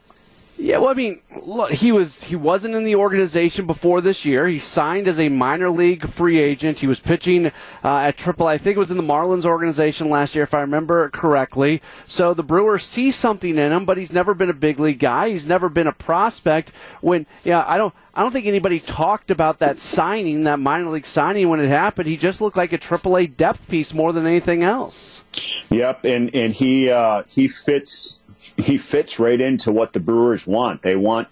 Yeah, 0.62 0.78
well, 0.78 0.90
I 0.90 0.94
mean, 0.94 1.20
look, 1.42 1.72
he 1.72 1.90
was 1.90 2.22
he 2.22 2.36
wasn't 2.36 2.76
in 2.76 2.84
the 2.84 2.94
organization 2.94 3.66
before 3.66 4.00
this 4.00 4.24
year. 4.24 4.46
He 4.46 4.60
signed 4.60 5.08
as 5.08 5.18
a 5.18 5.28
minor 5.28 5.70
league 5.70 6.08
free 6.08 6.38
agent. 6.38 6.78
He 6.78 6.86
was 6.86 7.00
pitching 7.00 7.46
uh, 7.82 7.96
at 7.96 8.16
Triple. 8.16 8.46
I 8.46 8.58
think 8.58 8.76
it 8.76 8.78
was 8.78 8.92
in 8.92 8.96
the 8.96 9.02
Marlins 9.02 9.44
organization 9.44 10.08
last 10.08 10.36
year, 10.36 10.44
if 10.44 10.54
I 10.54 10.60
remember 10.60 11.08
correctly. 11.08 11.82
So 12.06 12.32
the 12.32 12.44
Brewers 12.44 12.84
see 12.84 13.10
something 13.10 13.58
in 13.58 13.72
him, 13.72 13.84
but 13.84 13.98
he's 13.98 14.12
never 14.12 14.34
been 14.34 14.50
a 14.50 14.54
big 14.54 14.78
league 14.78 15.00
guy. 15.00 15.30
He's 15.30 15.46
never 15.46 15.68
been 15.68 15.88
a 15.88 15.92
prospect. 15.92 16.70
When 17.00 17.26
yeah, 17.42 17.64
I 17.66 17.76
don't. 17.76 17.92
I 18.14 18.22
don't 18.22 18.30
think 18.30 18.46
anybody 18.46 18.78
talked 18.78 19.30
about 19.30 19.58
that 19.60 19.78
signing, 19.78 20.44
that 20.44 20.60
minor 20.60 20.90
league 20.90 21.06
signing 21.06 21.48
when 21.48 21.60
it 21.60 21.68
happened. 21.68 22.06
He 22.06 22.18
just 22.18 22.42
looked 22.42 22.58
like 22.58 22.72
a 22.72 22.78
AAA 22.78 23.36
depth 23.36 23.66
piece 23.68 23.94
more 23.94 24.12
than 24.12 24.26
anything 24.26 24.62
else. 24.62 25.24
Yep, 25.70 26.04
and 26.04 26.32
and 26.34 26.52
he 26.52 26.88
uh, 26.88 27.24
he 27.26 27.48
fits 27.48 28.20
he 28.56 28.78
fits 28.78 29.18
right 29.18 29.40
into 29.40 29.72
what 29.72 29.92
the 29.92 30.00
Brewers 30.00 30.46
want. 30.46 30.82
They 30.82 30.96
want 30.96 31.28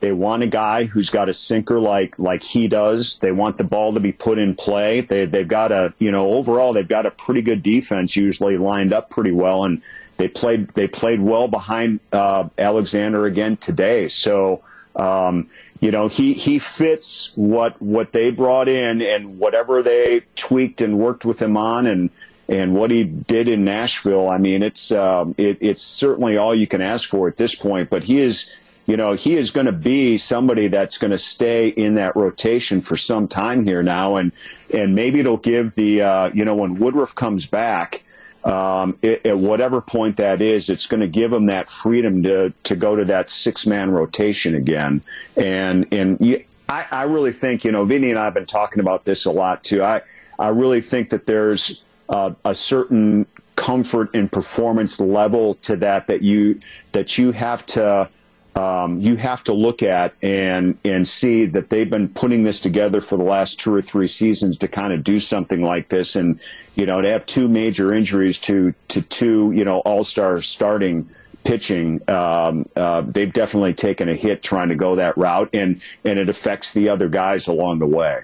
they 0.00 0.12
want 0.12 0.42
a 0.42 0.46
guy 0.46 0.84
who's 0.84 1.08
got 1.08 1.28
a 1.28 1.34
sinker 1.34 1.80
like 1.80 2.18
like 2.18 2.42
he 2.42 2.68
does. 2.68 3.18
They 3.20 3.32
want 3.32 3.56
the 3.58 3.64
ball 3.64 3.94
to 3.94 4.00
be 4.00 4.12
put 4.12 4.38
in 4.38 4.54
play. 4.54 5.00
They 5.00 5.24
they've 5.24 5.48
got 5.48 5.72
a 5.72 5.94
you 5.98 6.10
know 6.10 6.32
overall 6.32 6.72
they've 6.72 6.86
got 6.86 7.06
a 7.06 7.10
pretty 7.10 7.42
good 7.42 7.62
defense 7.62 8.16
usually 8.16 8.56
lined 8.56 8.92
up 8.92 9.10
pretty 9.10 9.32
well 9.32 9.64
and 9.64 9.82
they 10.16 10.28
played 10.28 10.68
they 10.70 10.88
played 10.88 11.20
well 11.20 11.48
behind 11.48 12.00
uh, 12.12 12.48
Alexander 12.58 13.26
again 13.26 13.56
today. 13.56 14.08
So 14.08 14.62
um, 14.94 15.48
you 15.80 15.90
know 15.90 16.08
he 16.08 16.34
he 16.34 16.58
fits 16.58 17.32
what 17.34 17.80
what 17.80 18.12
they 18.12 18.30
brought 18.30 18.68
in 18.68 19.02
and 19.02 19.38
whatever 19.38 19.82
they 19.82 20.20
tweaked 20.36 20.80
and 20.80 20.98
worked 20.98 21.24
with 21.24 21.40
him 21.40 21.56
on 21.56 21.86
and 21.86 22.10
and 22.48 22.74
what 22.74 22.90
he 22.90 23.04
did 23.04 23.48
in 23.48 23.64
Nashville, 23.64 24.28
I 24.28 24.38
mean, 24.38 24.62
it's 24.62 24.92
um, 24.92 25.34
it, 25.38 25.58
it's 25.60 25.82
certainly 25.82 26.36
all 26.36 26.54
you 26.54 26.66
can 26.66 26.80
ask 26.80 27.08
for 27.08 27.26
at 27.28 27.36
this 27.36 27.54
point. 27.54 27.88
But 27.88 28.04
he 28.04 28.20
is, 28.20 28.50
you 28.86 28.96
know, 28.96 29.14
he 29.14 29.36
is 29.36 29.50
going 29.50 29.66
to 29.66 29.72
be 29.72 30.18
somebody 30.18 30.68
that's 30.68 30.98
going 30.98 31.10
to 31.12 31.18
stay 31.18 31.68
in 31.68 31.94
that 31.94 32.16
rotation 32.16 32.80
for 32.82 32.96
some 32.96 33.28
time 33.28 33.64
here 33.64 33.82
now, 33.82 34.16
and 34.16 34.32
and 34.72 34.94
maybe 34.94 35.20
it'll 35.20 35.38
give 35.38 35.74
the 35.74 36.02
uh, 36.02 36.30
you 36.34 36.44
know 36.44 36.54
when 36.54 36.76
Woodruff 36.76 37.14
comes 37.14 37.46
back. 37.46 38.02
Um, 38.44 38.94
it, 39.00 39.24
at 39.24 39.38
whatever 39.38 39.80
point 39.80 40.18
that 40.18 40.42
is, 40.42 40.68
it's 40.68 40.86
going 40.86 41.00
to 41.00 41.08
give 41.08 41.32
him 41.32 41.46
that 41.46 41.70
freedom 41.70 42.22
to 42.24 42.52
to 42.64 42.76
go 42.76 42.94
to 42.94 43.06
that 43.06 43.30
six 43.30 43.66
man 43.66 43.90
rotation 43.90 44.54
again. 44.54 45.00
And 45.34 45.86
and 45.90 46.44
I, 46.68 46.86
I 46.90 47.02
really 47.04 47.32
think 47.32 47.64
you 47.64 47.72
know 47.72 47.86
Vinny 47.86 48.10
and 48.10 48.18
I 48.18 48.26
have 48.26 48.34
been 48.34 48.44
talking 48.44 48.80
about 48.80 49.06
this 49.06 49.24
a 49.24 49.30
lot 49.30 49.64
too. 49.64 49.82
I 49.82 50.02
I 50.38 50.48
really 50.48 50.82
think 50.82 51.08
that 51.08 51.24
there's 51.24 51.83
uh, 52.08 52.32
a 52.44 52.54
certain 52.54 53.26
comfort 53.56 54.14
and 54.14 54.30
performance 54.30 55.00
level 55.00 55.54
to 55.56 55.76
that 55.76 56.06
that 56.08 56.22
you 56.22 56.58
that 56.92 57.16
you 57.18 57.32
have 57.32 57.64
to 57.64 58.08
um, 58.56 59.00
you 59.00 59.16
have 59.16 59.42
to 59.44 59.52
look 59.52 59.82
at 59.82 60.14
and 60.22 60.78
and 60.84 61.06
see 61.06 61.46
that 61.46 61.70
they've 61.70 61.90
been 61.90 62.08
putting 62.08 62.44
this 62.44 62.60
together 62.60 63.00
for 63.00 63.16
the 63.16 63.24
last 63.24 63.58
two 63.58 63.74
or 63.74 63.82
three 63.82 64.06
seasons 64.06 64.58
to 64.58 64.68
kind 64.68 64.92
of 64.92 65.02
do 65.02 65.18
something 65.18 65.62
like 65.62 65.88
this 65.88 66.14
and 66.14 66.40
you 66.74 66.86
know 66.86 67.00
to 67.00 67.08
have 67.08 67.26
two 67.26 67.48
major 67.48 67.92
injuries 67.92 68.38
to 68.38 68.74
to 68.88 69.02
two 69.02 69.52
you 69.52 69.64
know 69.64 69.78
all 69.80 70.04
star 70.04 70.40
starting 70.40 71.08
pitching 71.44 72.00
um, 72.08 72.66
uh, 72.74 73.02
they've 73.02 73.32
definitely 73.32 73.74
taken 73.74 74.08
a 74.08 74.14
hit 74.14 74.42
trying 74.42 74.68
to 74.68 74.76
go 74.76 74.96
that 74.96 75.16
route 75.16 75.50
and 75.52 75.80
and 76.04 76.18
it 76.18 76.28
affects 76.28 76.72
the 76.72 76.88
other 76.88 77.08
guys 77.08 77.46
along 77.46 77.78
the 77.78 77.86
way. 77.86 78.22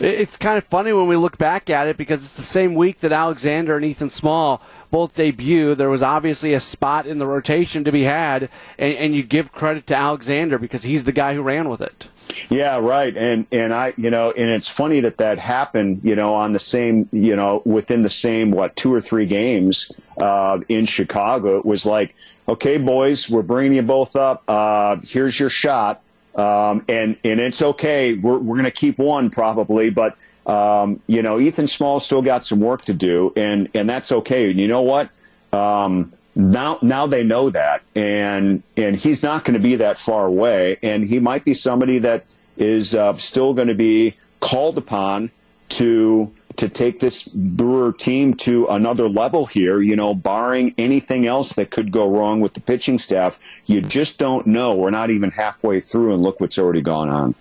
It's 0.00 0.36
kind 0.36 0.56
of 0.56 0.64
funny 0.64 0.92
when 0.92 1.06
we 1.08 1.16
look 1.16 1.36
back 1.36 1.68
at 1.68 1.86
it 1.86 1.96
because 1.96 2.24
it's 2.24 2.36
the 2.36 2.42
same 2.42 2.74
week 2.74 3.00
that 3.00 3.12
Alexander 3.12 3.76
and 3.76 3.84
Ethan 3.84 4.10
Small 4.10 4.62
both 4.90 5.14
debut. 5.14 5.74
There 5.74 5.90
was 5.90 6.02
obviously 6.02 6.54
a 6.54 6.60
spot 6.60 7.06
in 7.06 7.18
the 7.18 7.26
rotation 7.26 7.84
to 7.84 7.92
be 7.92 8.02
had, 8.02 8.48
and, 8.78 8.94
and 8.94 9.14
you 9.14 9.22
give 9.22 9.52
credit 9.52 9.86
to 9.88 9.96
Alexander 9.96 10.58
because 10.58 10.82
he's 10.82 11.04
the 11.04 11.12
guy 11.12 11.34
who 11.34 11.42
ran 11.42 11.68
with 11.68 11.80
it. 11.80 12.06
Yeah, 12.48 12.78
right. 12.78 13.16
And 13.16 13.46
and 13.52 13.74
I, 13.74 13.92
you 13.96 14.10
know, 14.10 14.30
and 14.30 14.50
it's 14.50 14.68
funny 14.68 15.00
that 15.00 15.18
that 15.18 15.38
happened, 15.38 16.02
you 16.02 16.14
know, 16.14 16.34
on 16.34 16.52
the 16.52 16.58
same, 16.58 17.08
you 17.12 17.36
know, 17.36 17.62
within 17.64 18.02
the 18.02 18.10
same 18.10 18.50
what 18.50 18.76
two 18.76 18.92
or 18.92 19.00
three 19.00 19.26
games 19.26 19.90
uh, 20.20 20.60
in 20.68 20.86
Chicago. 20.86 21.58
It 21.58 21.66
was 21.66 21.84
like, 21.84 22.14
okay, 22.48 22.78
boys, 22.78 23.28
we're 23.28 23.42
bringing 23.42 23.74
you 23.74 23.82
both 23.82 24.16
up. 24.16 24.44
Uh, 24.48 24.96
here's 25.02 25.38
your 25.38 25.50
shot. 25.50 26.02
Um, 26.34 26.84
and 26.88 27.16
and 27.24 27.40
it's 27.40 27.60
okay. 27.60 28.14
We're 28.14 28.38
we're 28.38 28.56
going 28.56 28.64
to 28.64 28.70
keep 28.70 28.98
one 28.98 29.30
probably, 29.30 29.90
but 29.90 30.16
um, 30.46 31.00
you 31.06 31.22
know, 31.22 31.38
Ethan 31.38 31.66
Small 31.66 32.00
still 32.00 32.22
got 32.22 32.42
some 32.42 32.60
work 32.60 32.82
to 32.82 32.94
do, 32.94 33.32
and 33.36 33.68
and 33.74 33.88
that's 33.88 34.12
okay. 34.12 34.50
And 34.50 34.60
you 34.60 34.68
know 34.68 34.82
what? 34.82 35.10
Um, 35.52 36.12
now 36.34 36.78
now 36.82 37.06
they 37.06 37.24
know 37.24 37.50
that, 37.50 37.82
and 37.94 38.62
and 38.76 38.96
he's 38.96 39.22
not 39.22 39.44
going 39.44 39.54
to 39.54 39.60
be 39.60 39.76
that 39.76 39.98
far 39.98 40.26
away, 40.26 40.78
and 40.82 41.04
he 41.04 41.18
might 41.18 41.44
be 41.44 41.54
somebody 41.54 41.98
that 41.98 42.24
is 42.56 42.94
uh, 42.94 43.12
still 43.14 43.54
going 43.54 43.68
to 43.68 43.74
be 43.74 44.14
called 44.40 44.78
upon 44.78 45.30
to 45.70 46.32
to 46.56 46.68
take 46.68 47.00
this 47.00 47.22
Brewer 47.28 47.92
team 47.92 48.34
to 48.34 48.66
another 48.66 49.08
level 49.08 49.46
here, 49.46 49.80
you 49.80 49.96
know, 49.96 50.14
barring 50.14 50.74
anything 50.78 51.26
else 51.26 51.54
that 51.54 51.70
could 51.70 51.90
go 51.92 52.08
wrong 52.10 52.40
with 52.40 52.54
the 52.54 52.60
pitching 52.60 52.98
staff. 52.98 53.38
You 53.66 53.80
just 53.80 54.18
don't 54.18 54.46
know. 54.46 54.74
We're 54.74 54.90
not 54.90 55.10
even 55.10 55.30
halfway 55.30 55.80
through, 55.80 56.12
and 56.12 56.22
look 56.22 56.40
what's 56.40 56.58
already 56.58 56.82
gone 56.82 57.08
on. 57.08 57.34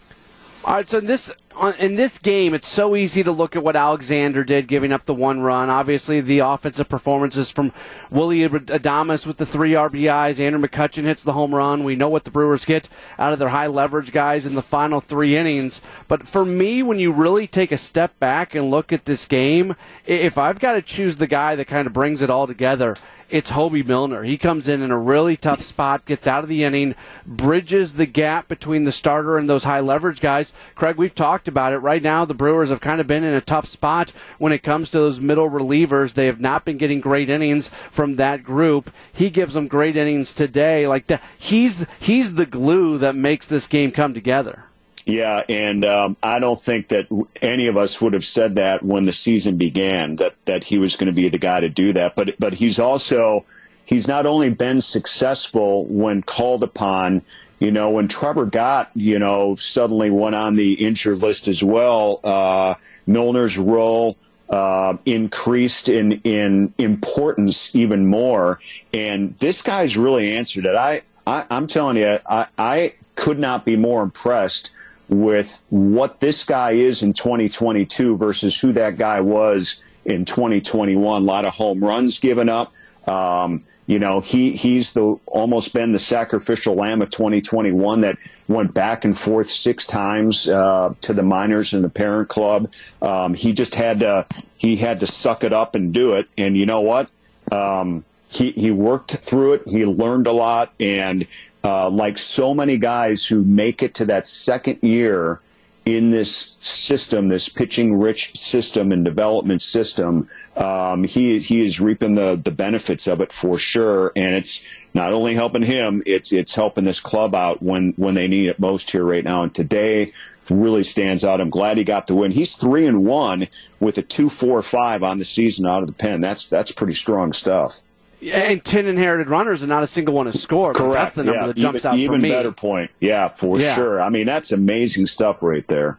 All 0.65 0.73
right, 0.75 0.89
so 0.89 0.99
this 0.99 1.31
in 1.79 1.95
this 1.95 2.17
game, 2.17 2.53
it's 2.53 2.67
so 2.67 2.95
easy 2.95 3.23
to 3.23 3.31
look 3.31 3.55
at 3.55 3.63
what 3.63 3.75
Alexander 3.75 4.43
did, 4.43 4.67
giving 4.67 4.91
up 4.91 5.05
the 5.05 5.13
one 5.13 5.41
run. 5.41 5.69
Obviously, 5.69 6.21
the 6.21 6.39
offensive 6.39 6.87
performances 6.87 7.49
from 7.49 7.73
Willie 8.09 8.47
Adames 8.47 9.25
with 9.25 9.37
the 9.37 9.45
three 9.45 9.73
RBIs. 9.73 10.39
Andrew 10.39 10.61
McCutchen 10.61 11.03
hits 11.03 11.23
the 11.23 11.33
home 11.33 11.53
run. 11.53 11.83
We 11.83 11.95
know 11.95 12.09
what 12.09 12.23
the 12.23 12.31
Brewers 12.31 12.65
get 12.65 12.87
out 13.17 13.33
of 13.33 13.39
their 13.39 13.49
high 13.49 13.67
leverage 13.67 14.11
guys 14.11 14.45
in 14.45 14.55
the 14.55 14.61
final 14.61 15.01
three 15.01 15.35
innings. 15.35 15.81
But 16.07 16.27
for 16.27 16.45
me, 16.45 16.81
when 16.81 16.99
you 16.99 17.11
really 17.11 17.47
take 17.47 17.71
a 17.71 17.77
step 17.77 18.17
back 18.19 18.55
and 18.55 18.71
look 18.71 18.93
at 18.93 19.05
this 19.05 19.25
game, 19.25 19.75
if 20.05 20.37
I've 20.37 20.59
got 20.59 20.73
to 20.73 20.81
choose 20.81 21.17
the 21.17 21.27
guy 21.27 21.55
that 21.55 21.65
kind 21.65 21.87
of 21.87 21.93
brings 21.93 22.21
it 22.21 22.29
all 22.29 22.47
together, 22.47 22.95
it's 23.29 23.51
Hoby 23.51 23.85
Milner. 23.85 24.23
He 24.23 24.37
comes 24.37 24.67
in 24.67 24.81
in 24.81 24.91
a 24.91 24.97
really 24.97 25.37
tough 25.37 25.63
spot, 25.63 26.05
gets 26.05 26.27
out 26.27 26.43
of 26.43 26.49
the 26.49 26.63
inning, 26.63 26.95
bridges 27.25 27.93
the 27.93 28.05
gap 28.05 28.47
between 28.47 28.85
the 28.85 28.91
starter 28.91 29.37
and 29.37 29.49
those 29.49 29.63
high 29.63 29.79
leverage 29.79 30.19
guys. 30.19 30.53
Craig, 30.75 30.95
we've 30.97 31.15
talked 31.15 31.47
about 31.47 31.73
it. 31.73 31.77
Right 31.77 32.01
now, 32.01 32.25
the 32.25 32.33
Brewers 32.33 32.69
have 32.69 32.81
kind 32.81 32.99
of 32.99 33.07
been 33.07 33.23
in 33.23 33.33
a 33.33 33.41
tough 33.41 33.67
spot 33.67 34.11
when 34.37 34.51
it 34.51 34.63
comes 34.63 34.89
to 34.89 34.99
those 34.99 35.19
middle 35.19 35.49
relievers. 35.49 36.13
They 36.13 36.25
have 36.25 36.39
not 36.39 36.65
been 36.65 36.77
getting 36.77 37.01
great 37.01 37.29
innings 37.29 37.69
from 37.91 38.15
that 38.15 38.43
group. 38.43 38.91
He 39.13 39.29
gives 39.29 39.53
them 39.53 39.67
great 39.67 39.95
innings 39.95 40.33
today. 40.33 40.87
Like 40.87 41.07
the, 41.07 41.19
he's 41.37 41.85
he's 41.99 42.33
the 42.33 42.45
glue 42.45 42.97
that 42.97 43.15
makes 43.15 43.45
this 43.45 43.67
game 43.67 43.91
come 43.91 44.13
together. 44.13 44.65
Yeah, 45.09 45.43
and 45.49 45.83
um, 45.85 46.17
I 46.21 46.37
don't 46.37 46.61
think 46.61 46.89
that 46.89 47.07
any 47.41 47.65
of 47.65 47.75
us 47.77 47.99
would 47.99 48.13
have 48.13 48.25
said 48.25 48.55
that 48.55 48.83
when 48.83 49.05
the 49.05 49.13
season 49.13 49.57
began 49.57 50.17
that 50.17 50.35
that 50.45 50.65
he 50.65 50.77
was 50.77 50.95
going 50.95 51.07
to 51.07 51.13
be 51.13 51.29
the 51.29 51.39
guy 51.39 51.61
to 51.61 51.69
do 51.69 51.93
that. 51.93 52.15
But 52.15 52.35
but 52.37 52.53
he's 52.53 52.77
also 52.77 53.43
he's 53.85 54.07
not 54.07 54.27
only 54.27 54.51
been 54.51 54.81
successful 54.81 55.85
when 55.85 56.21
called 56.21 56.61
upon. 56.61 57.23
You 57.59 57.71
know, 57.71 57.89
when 57.89 58.07
Trevor 58.07 58.45
Gott, 58.45 58.91
you 58.93 59.19
know, 59.19 59.55
suddenly 59.55 60.11
went 60.11 60.35
on 60.35 60.55
the 60.55 60.73
injured 60.73 61.17
list 61.17 61.47
as 61.49 61.61
well, 61.61 62.21
uh, 62.23 62.75
Milner's 63.05 63.57
role 63.57 64.15
uh, 64.49 64.95
increased 65.05 65.89
in 65.89 66.21
in 66.23 66.71
importance 66.77 67.75
even 67.75 68.05
more. 68.05 68.59
And 68.93 69.37
this 69.39 69.63
guy's 69.63 69.97
really 69.97 70.35
answered 70.35 70.65
it. 70.65 70.75
I, 70.75 71.01
I 71.25 71.45
am 71.49 71.65
telling 71.65 71.97
you, 71.97 72.19
I, 72.29 72.45
I 72.59 72.93
could 73.15 73.39
not 73.39 73.65
be 73.65 73.75
more 73.75 74.03
impressed 74.03 74.69
with 75.09 75.61
what 75.69 76.19
this 76.19 76.43
guy 76.43 76.71
is 76.71 77.01
in 77.01 77.13
2022 77.13 78.17
versus 78.17 78.59
who 78.59 78.71
that 78.73 78.97
guy 78.97 79.19
was 79.19 79.81
in 80.05 80.25
2021. 80.25 81.21
A 81.21 81.25
lot 81.25 81.45
of 81.45 81.53
home 81.53 81.83
runs 81.83 82.19
given 82.19 82.47
up. 82.47 82.71
Um, 83.07 83.63
you 83.87 83.97
know, 83.97 84.19
he 84.19 84.51
he's 84.51 84.93
the 84.93 85.19
almost 85.25 85.73
been 85.73 85.93
the 85.93 85.99
sacrificial 85.99 86.75
lamb 86.75 87.01
of 87.01 87.09
2021 87.09 88.01
that 88.01 88.17
went 88.47 88.71
back 88.75 89.03
and 89.03 89.17
forth 89.17 89.49
six 89.49 89.83
times 89.83 90.47
uh, 90.47 90.93
to 91.01 91.11
the 91.11 91.23
minors 91.23 91.73
and 91.73 91.83
the 91.83 91.89
parent 91.89 92.29
club. 92.29 92.71
Um, 93.01 93.33
he 93.33 93.51
just 93.51 93.73
had 93.73 94.01
to 94.01 94.27
he 94.57 94.75
had 94.75 94.99
to 94.99 95.07
suck 95.07 95.43
it 95.43 95.53
up 95.53 95.73
and 95.73 95.91
do 95.91 96.13
it. 96.13 96.29
And 96.37 96.55
you 96.55 96.67
know 96.67 96.81
what? 96.81 97.09
Um, 97.51 98.05
he 98.29 98.51
he 98.51 98.69
worked 98.69 99.15
through 99.15 99.53
it. 99.53 99.67
He 99.67 99.83
learned 99.85 100.27
a 100.27 100.33
lot, 100.33 100.71
and 100.79 101.25
uh, 101.63 101.89
like 101.89 102.17
so 102.17 102.53
many 102.53 102.77
guys 102.77 103.25
who 103.25 103.43
make 103.43 103.83
it 103.83 103.93
to 103.95 104.05
that 104.05 104.27
second 104.27 104.79
year 104.81 105.39
in 105.85 106.11
this 106.11 106.57
system, 106.59 107.29
this 107.29 107.49
pitching 107.49 107.99
rich 107.99 108.37
system 108.37 108.91
and 108.91 109.03
development 109.03 109.61
system, 109.61 110.29
um, 110.55 111.03
he 111.03 111.39
he 111.39 111.61
is 111.61 111.79
reaping 111.79 112.15
the 112.15 112.39
the 112.41 112.51
benefits 112.51 113.07
of 113.07 113.21
it 113.21 113.31
for 113.31 113.57
sure. 113.57 114.11
And 114.15 114.35
it's 114.35 114.63
not 114.93 115.13
only 115.13 115.35
helping 115.35 115.63
him, 115.63 116.03
it's 116.05 116.31
it's 116.31 116.55
helping 116.55 116.85
this 116.85 116.99
club 116.99 117.33
out 117.33 117.61
when 117.61 117.93
when 117.97 118.15
they 118.15 118.27
need 118.27 118.49
it 118.49 118.59
most 118.59 118.91
here 118.91 119.03
right 119.03 119.23
now. 119.23 119.43
And 119.43 119.53
today 119.53 120.13
really 120.49 120.83
stands 120.83 121.23
out. 121.23 121.41
I'm 121.41 121.49
glad 121.49 121.77
he 121.77 121.83
got 121.83 122.07
the 122.07 122.15
win. 122.15 122.31
He's 122.31 122.55
three 122.55 122.85
and 122.85 123.05
one 123.05 123.47
with 123.79 123.97
a 123.97 124.01
two 124.01 124.29
four 124.29 124.61
five 124.61 125.03
on 125.03 125.17
the 125.17 125.25
season 125.25 125.65
out 125.65 125.81
of 125.81 125.87
the 125.87 125.93
pen. 125.93 126.21
That's 126.21 126.49
that's 126.49 126.71
pretty 126.71 126.95
strong 126.95 127.33
stuff 127.33 127.81
and 128.21 128.63
ten 128.63 128.85
inherited 128.85 129.29
runners 129.29 129.61
and 129.61 129.69
not 129.69 129.83
a 129.83 129.87
single 129.87 130.13
one 130.13 130.25
has 130.25 130.41
scored. 130.41 130.75
Correct. 130.75 131.15
That's 131.15 131.15
the 131.15 131.23
number 131.25 131.39
yeah. 131.39 131.47
that 131.47 131.55
jumps 131.55 131.79
even, 131.79 131.91
out 131.91 131.97
even 131.97 132.15
for 132.17 132.21
me. 132.21 132.29
better 132.29 132.51
point. 132.51 132.91
Yeah, 132.99 133.27
for 133.27 133.59
yeah. 133.59 133.75
sure. 133.75 134.01
I 134.01 134.09
mean, 134.09 134.25
that's 134.25 134.51
amazing 134.51 135.07
stuff 135.07 135.41
right 135.43 135.65
there 135.67 135.97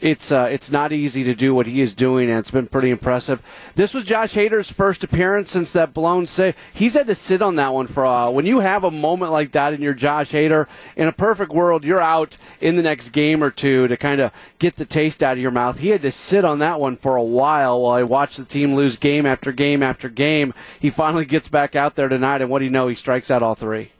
it's 0.00 0.32
uh, 0.32 0.48
it's 0.50 0.70
not 0.70 0.92
easy 0.92 1.24
to 1.24 1.34
do 1.34 1.54
what 1.54 1.66
he 1.66 1.80
is 1.80 1.94
doing, 1.94 2.30
and 2.30 2.38
it's 2.38 2.50
been 2.50 2.66
pretty 2.66 2.90
impressive. 2.90 3.42
This 3.74 3.94
was 3.94 4.04
Josh 4.04 4.34
Hader's 4.34 4.70
first 4.70 5.04
appearance 5.04 5.50
since 5.50 5.72
that 5.72 5.92
blown 5.92 6.26
save. 6.26 6.56
He's 6.72 6.94
had 6.94 7.06
to 7.06 7.14
sit 7.14 7.42
on 7.42 7.56
that 7.56 7.72
one 7.72 7.86
for 7.86 8.04
a 8.04 8.06
while. 8.06 8.34
When 8.34 8.46
you 8.46 8.60
have 8.60 8.84
a 8.84 8.90
moment 8.90 9.32
like 9.32 9.52
that 9.52 9.72
in 9.72 9.82
your 9.82 9.94
Josh 9.94 10.32
Hader, 10.32 10.66
in 10.96 11.08
a 11.08 11.12
perfect 11.12 11.52
world, 11.52 11.84
you're 11.84 12.00
out 12.00 12.36
in 12.60 12.76
the 12.76 12.82
next 12.82 13.10
game 13.10 13.42
or 13.42 13.50
two 13.50 13.88
to 13.88 13.96
kind 13.96 14.20
of 14.20 14.32
get 14.58 14.76
the 14.76 14.84
taste 14.84 15.22
out 15.22 15.32
of 15.32 15.38
your 15.38 15.50
mouth. 15.50 15.78
He 15.78 15.88
had 15.88 16.00
to 16.02 16.12
sit 16.12 16.44
on 16.44 16.60
that 16.60 16.80
one 16.80 16.96
for 16.96 17.16
a 17.16 17.22
while 17.22 17.80
while 17.80 17.98
he 17.98 18.04
watched 18.04 18.36
the 18.36 18.44
team 18.44 18.74
lose 18.74 18.96
game 18.96 19.26
after 19.26 19.52
game 19.52 19.82
after 19.82 20.08
game. 20.08 20.54
He 20.78 20.90
finally 20.90 21.24
gets 21.26 21.48
back 21.48 21.76
out 21.76 21.94
there 21.94 22.08
tonight, 22.08 22.40
and 22.40 22.50
what 22.50 22.60
do 22.60 22.64
you 22.64 22.70
know? 22.70 22.88
He 22.88 22.94
strikes 22.94 23.30
out 23.30 23.42
all 23.42 23.54
three. 23.54 23.90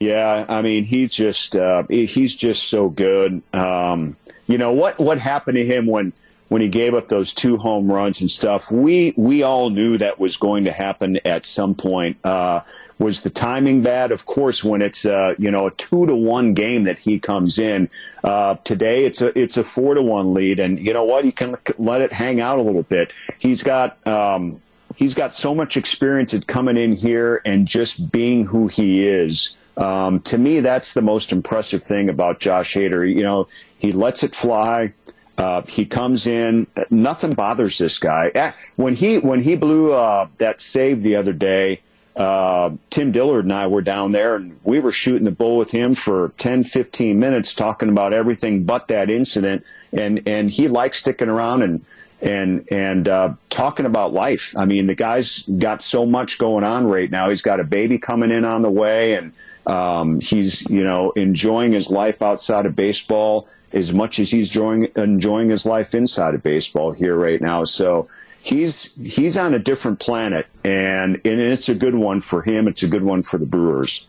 Yeah, 0.00 0.44
I 0.48 0.60
mean, 0.60 0.84
he 0.84 1.06
just 1.06 1.56
uh, 1.56 1.84
he's 1.88 2.34
just 2.34 2.64
so 2.64 2.88
good. 2.88 3.42
Um, 3.52 4.16
you 4.46 4.58
know 4.58 4.72
what 4.72 4.98
what 4.98 5.18
happened 5.18 5.56
to 5.56 5.64
him 5.64 5.86
when 5.86 6.12
when 6.48 6.60
he 6.60 6.68
gave 6.68 6.94
up 6.94 7.08
those 7.08 7.32
two 7.32 7.56
home 7.56 7.90
runs 7.90 8.20
and 8.20 8.30
stuff. 8.30 8.70
We 8.70 9.14
we 9.16 9.42
all 9.42 9.70
knew 9.70 9.98
that 9.98 10.18
was 10.18 10.36
going 10.36 10.64
to 10.64 10.72
happen 10.72 11.18
at 11.24 11.44
some 11.44 11.74
point. 11.74 12.18
Uh, 12.24 12.60
was 12.98 13.22
the 13.22 13.30
timing 13.30 13.82
bad? 13.82 14.12
Of 14.12 14.26
course, 14.26 14.62
when 14.62 14.82
it's 14.82 15.04
uh, 15.04 15.34
you 15.38 15.50
know 15.50 15.66
a 15.66 15.70
two 15.72 16.06
to 16.06 16.14
one 16.14 16.54
game 16.54 16.84
that 16.84 16.98
he 16.98 17.18
comes 17.18 17.58
in. 17.58 17.90
Uh, 18.22 18.56
today, 18.64 19.04
it's 19.04 19.20
a 19.20 19.36
it's 19.38 19.56
a 19.56 19.64
four 19.64 19.94
to 19.94 20.02
one 20.02 20.34
lead, 20.34 20.60
and 20.60 20.82
you 20.82 20.92
know 20.92 21.04
what? 21.04 21.24
He 21.24 21.32
can 21.32 21.56
let 21.78 22.00
it 22.02 22.12
hang 22.12 22.40
out 22.40 22.58
a 22.58 22.62
little 22.62 22.84
bit. 22.84 23.12
He's 23.38 23.62
got. 23.62 24.04
Um, 24.06 24.60
he's 24.96 25.14
got 25.14 25.34
so 25.34 25.54
much 25.54 25.76
experience 25.76 26.34
at 26.34 26.46
coming 26.46 26.76
in 26.76 26.92
here 26.94 27.42
and 27.44 27.66
just 27.66 28.12
being 28.12 28.46
who 28.46 28.68
he 28.68 29.06
is. 29.06 29.56
Um, 29.76 30.20
to 30.20 30.38
me, 30.38 30.60
that's 30.60 30.94
the 30.94 31.02
most 31.02 31.32
impressive 31.32 31.82
thing 31.82 32.08
about 32.08 32.40
Josh 32.40 32.74
Hader. 32.74 33.12
You 33.12 33.22
know, 33.22 33.48
he 33.78 33.92
lets 33.92 34.22
it 34.22 34.34
fly. 34.34 34.92
Uh, 35.36 35.62
he 35.62 35.84
comes 35.84 36.26
in. 36.26 36.66
Nothing 36.90 37.32
bothers 37.32 37.78
this 37.78 37.98
guy. 37.98 38.54
When 38.76 38.94
he 38.94 39.18
when 39.18 39.42
he 39.42 39.56
blew 39.56 39.92
uh, 39.92 40.28
that 40.38 40.60
save 40.60 41.02
the 41.02 41.16
other 41.16 41.32
day, 41.32 41.80
uh, 42.16 42.70
Tim 42.90 43.10
Dillard 43.10 43.44
and 43.44 43.52
I 43.52 43.66
were 43.66 43.82
down 43.82 44.12
there, 44.12 44.36
and 44.36 44.58
we 44.62 44.78
were 44.78 44.92
shooting 44.92 45.24
the 45.24 45.32
bull 45.32 45.56
with 45.56 45.72
him 45.72 45.94
for 45.94 46.32
10, 46.38 46.62
15 46.62 47.18
minutes, 47.18 47.54
talking 47.54 47.88
about 47.88 48.12
everything 48.12 48.64
but 48.64 48.86
that 48.88 49.10
incident. 49.10 49.64
And 49.92 50.22
and 50.26 50.50
he 50.50 50.68
likes 50.68 50.98
sticking 50.98 51.28
around 51.28 51.62
and 51.62 51.84
and 52.24 52.66
and 52.72 53.06
uh, 53.06 53.34
talking 53.50 53.86
about 53.86 54.12
life. 54.12 54.54
I 54.56 54.64
mean, 54.64 54.86
the 54.86 54.94
guy's 54.94 55.42
got 55.42 55.82
so 55.82 56.06
much 56.06 56.38
going 56.38 56.64
on 56.64 56.86
right 56.86 57.10
now. 57.10 57.28
He's 57.28 57.42
got 57.42 57.60
a 57.60 57.64
baby 57.64 57.98
coming 57.98 58.30
in 58.30 58.44
on 58.44 58.62
the 58.62 58.70
way, 58.70 59.14
and 59.14 59.32
um, 59.66 60.20
he's, 60.20 60.68
you 60.70 60.82
know, 60.82 61.10
enjoying 61.12 61.72
his 61.72 61.90
life 61.90 62.22
outside 62.22 62.66
of 62.66 62.74
baseball 62.74 63.46
as 63.72 63.92
much 63.92 64.18
as 64.18 64.30
he's 64.30 64.48
enjoying, 64.48 64.88
enjoying 64.96 65.50
his 65.50 65.66
life 65.66 65.94
inside 65.94 66.34
of 66.34 66.42
baseball 66.42 66.92
here 66.92 67.16
right 67.16 67.40
now. 67.40 67.64
So 67.64 68.08
he's 68.40 68.94
he's 68.94 69.36
on 69.36 69.52
a 69.52 69.58
different 69.58 70.00
planet, 70.00 70.46
and, 70.64 71.20
and 71.24 71.40
it's 71.40 71.68
a 71.68 71.74
good 71.74 71.94
one 71.94 72.20
for 72.20 72.42
him. 72.42 72.66
It's 72.68 72.82
a 72.82 72.88
good 72.88 73.02
one 73.02 73.22
for 73.22 73.36
the 73.36 73.46
Brewers. 73.46 74.06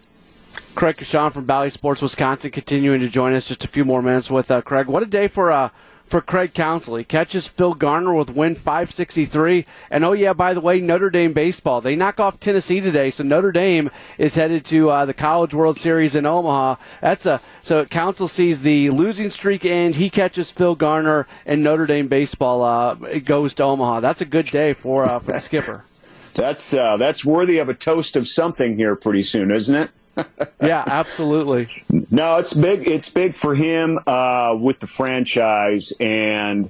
Craig 0.75 0.97
Coshun 0.97 1.31
from 1.31 1.45
Bally 1.45 1.69
Sports 1.69 2.01
Wisconsin 2.01 2.51
continuing 2.51 2.99
to 2.99 3.07
join 3.07 3.33
us 3.33 3.47
just 3.47 3.63
a 3.63 3.67
few 3.67 3.85
more 3.85 4.01
minutes 4.01 4.29
with 4.29 4.51
uh, 4.51 4.61
Craig. 4.61 4.87
What 4.87 5.03
a 5.03 5.05
day 5.05 5.29
for 5.29 5.51
uh, 5.51 5.69
for 6.05 6.21
Craig 6.21 6.53
Counsell. 6.53 6.95
He 6.95 7.03
catches 7.03 7.47
Phil 7.47 7.73
Garner 7.73 8.13
with 8.13 8.29
win 8.29 8.55
563. 8.55 9.65
And 9.89 10.05
oh, 10.05 10.13
yeah, 10.13 10.33
by 10.33 10.53
the 10.53 10.61
way, 10.61 10.79
Notre 10.79 11.09
Dame 11.09 11.33
baseball. 11.33 11.81
They 11.81 11.95
knock 11.95 12.19
off 12.19 12.39
Tennessee 12.39 12.79
today, 12.79 13.11
so 13.11 13.23
Notre 13.23 13.51
Dame 13.51 13.89
is 14.17 14.35
headed 14.35 14.65
to 14.65 14.89
uh, 14.89 15.05
the 15.05 15.13
College 15.13 15.53
World 15.53 15.79
Series 15.79 16.15
in 16.15 16.25
Omaha. 16.25 16.75
That's 17.01 17.25
a 17.25 17.41
so 17.61 17.85
Counsell 17.85 18.27
sees 18.27 18.61
the 18.61 18.91
losing 18.91 19.29
streak 19.29 19.65
end. 19.65 19.95
He 19.95 20.09
catches 20.09 20.51
Phil 20.51 20.75
Garner, 20.75 21.27
and 21.45 21.63
Notre 21.63 21.87
Dame 21.87 22.07
baseball 22.07 22.63
uh, 22.63 22.93
goes 23.25 23.53
to 23.55 23.63
Omaha. 23.63 23.99
That's 24.01 24.21
a 24.21 24.25
good 24.25 24.47
day 24.47 24.73
for 24.73 25.05
uh, 25.05 25.19
for 25.19 25.31
the 25.31 25.39
skipper. 25.39 25.83
That's 26.35 26.73
uh, 26.73 26.97
that's 26.97 27.23
worthy 27.23 27.59
of 27.59 27.69
a 27.69 27.73
toast 27.73 28.17
of 28.17 28.27
something 28.27 28.75
here 28.75 28.97
pretty 28.97 29.23
soon, 29.23 29.51
isn't 29.51 29.73
it? 29.73 29.89
yeah, 30.61 30.83
absolutely. 30.85 31.69
No, 32.11 32.37
it's 32.37 32.53
big. 32.53 32.87
It's 32.87 33.09
big 33.09 33.33
for 33.33 33.55
him 33.55 33.99
uh, 34.07 34.57
with 34.59 34.79
the 34.79 34.87
franchise, 34.87 35.93
and 35.99 36.69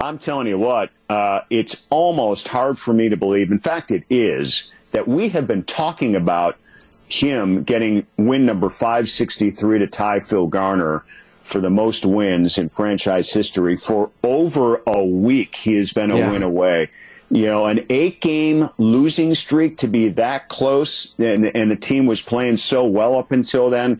I'm 0.00 0.18
telling 0.18 0.46
you 0.46 0.58
what, 0.58 0.90
uh, 1.08 1.40
it's 1.50 1.86
almost 1.90 2.48
hard 2.48 2.78
for 2.78 2.92
me 2.92 3.08
to 3.08 3.16
believe. 3.16 3.50
In 3.50 3.58
fact, 3.58 3.90
it 3.90 4.04
is 4.08 4.70
that 4.92 5.08
we 5.08 5.30
have 5.30 5.46
been 5.46 5.64
talking 5.64 6.14
about 6.14 6.56
him 7.08 7.62
getting 7.62 8.06
win 8.16 8.46
number 8.46 8.68
563 8.68 9.78
to 9.80 9.86
tie 9.86 10.20
Phil 10.20 10.46
Garner 10.46 11.04
for 11.40 11.60
the 11.60 11.70
most 11.70 12.04
wins 12.04 12.58
in 12.58 12.68
franchise 12.68 13.32
history 13.32 13.74
for 13.74 14.10
over 14.22 14.82
a 14.86 15.04
week. 15.04 15.56
He 15.56 15.74
has 15.74 15.92
been 15.92 16.10
a 16.10 16.18
yeah. 16.18 16.30
win 16.30 16.42
away 16.42 16.90
you 17.30 17.44
know, 17.46 17.66
an 17.66 17.80
eight 17.90 18.20
game 18.20 18.68
losing 18.78 19.34
streak 19.34 19.78
to 19.78 19.86
be 19.86 20.08
that 20.08 20.48
close 20.48 21.14
and, 21.18 21.44
and 21.54 21.70
the 21.70 21.76
team 21.76 22.06
was 22.06 22.22
playing 22.22 22.56
so 22.56 22.86
well 22.86 23.18
up 23.18 23.32
until 23.32 23.68
then. 23.70 23.96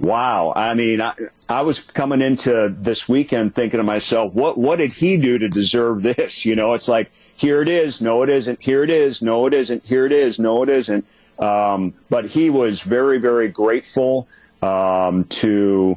wow. 0.00 0.52
I 0.54 0.74
mean, 0.74 1.00
I, 1.00 1.14
I 1.48 1.62
was 1.62 1.80
coming 1.80 2.20
into 2.20 2.74
this 2.76 3.08
weekend 3.08 3.54
thinking 3.54 3.78
to 3.78 3.84
myself, 3.84 4.34
what, 4.34 4.58
what 4.58 4.76
did 4.76 4.92
he 4.92 5.16
do 5.16 5.38
to 5.38 5.48
deserve 5.48 6.02
this? 6.02 6.44
You 6.44 6.56
know, 6.56 6.74
it's 6.74 6.88
like, 6.88 7.12
here 7.12 7.62
it 7.62 7.68
is. 7.68 8.00
No, 8.00 8.22
it 8.22 8.28
isn't. 8.28 8.60
Here 8.60 8.84
it 8.84 8.90
is. 8.90 9.22
No, 9.22 9.46
it 9.46 9.54
isn't. 9.54 9.86
Here 9.86 10.04
it 10.04 10.12
is. 10.12 10.38
No, 10.38 10.62
it 10.62 10.68
isn't. 10.68 11.06
Um, 11.38 11.94
but 12.10 12.26
he 12.26 12.50
was 12.50 12.82
very, 12.82 13.18
very 13.18 13.48
grateful 13.48 14.28
um, 14.60 15.24
to 15.24 15.96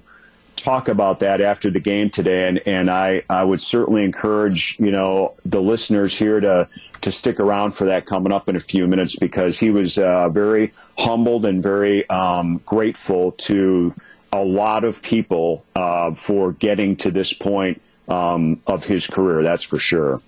talk 0.62 0.88
about 0.88 1.20
that 1.20 1.42
after 1.42 1.70
the 1.70 1.80
game 1.80 2.10
today, 2.10 2.48
and 2.48 2.60
and 2.66 2.90
I 2.90 3.24
I 3.30 3.44
would 3.44 3.62
certainly 3.62 4.04
encourage 4.04 4.78
you 4.80 4.92
know 4.92 5.34
the 5.46 5.62
listeners 5.62 6.18
here 6.18 6.40
to 6.40 6.68
to 7.02 7.12
stick 7.12 7.40
around 7.40 7.72
for 7.72 7.86
that 7.86 8.06
coming 8.06 8.32
up 8.32 8.48
in 8.48 8.56
a 8.56 8.60
few 8.60 8.88
minutes 8.88 9.16
because 9.16 9.60
he 9.60 9.70
was 9.70 9.98
uh, 9.98 10.30
very 10.30 10.72
humbled 10.98 11.46
and 11.46 11.62
very 11.62 12.08
um, 12.10 12.62
grateful 12.66 13.32
to 13.34 13.94
a 14.32 14.44
lot 14.44 14.84
of 14.84 15.02
people 15.02 15.66
uh, 15.76 16.14
for 16.14 16.54
getting 16.54 16.96
to 16.98 17.12
this 17.12 17.34
point 17.34 17.82
um, 18.08 18.62
of 18.68 18.86
his 18.86 19.08
career. 19.08 19.44
That's 19.44 19.64
for 19.64 19.80
sure. 19.80 20.20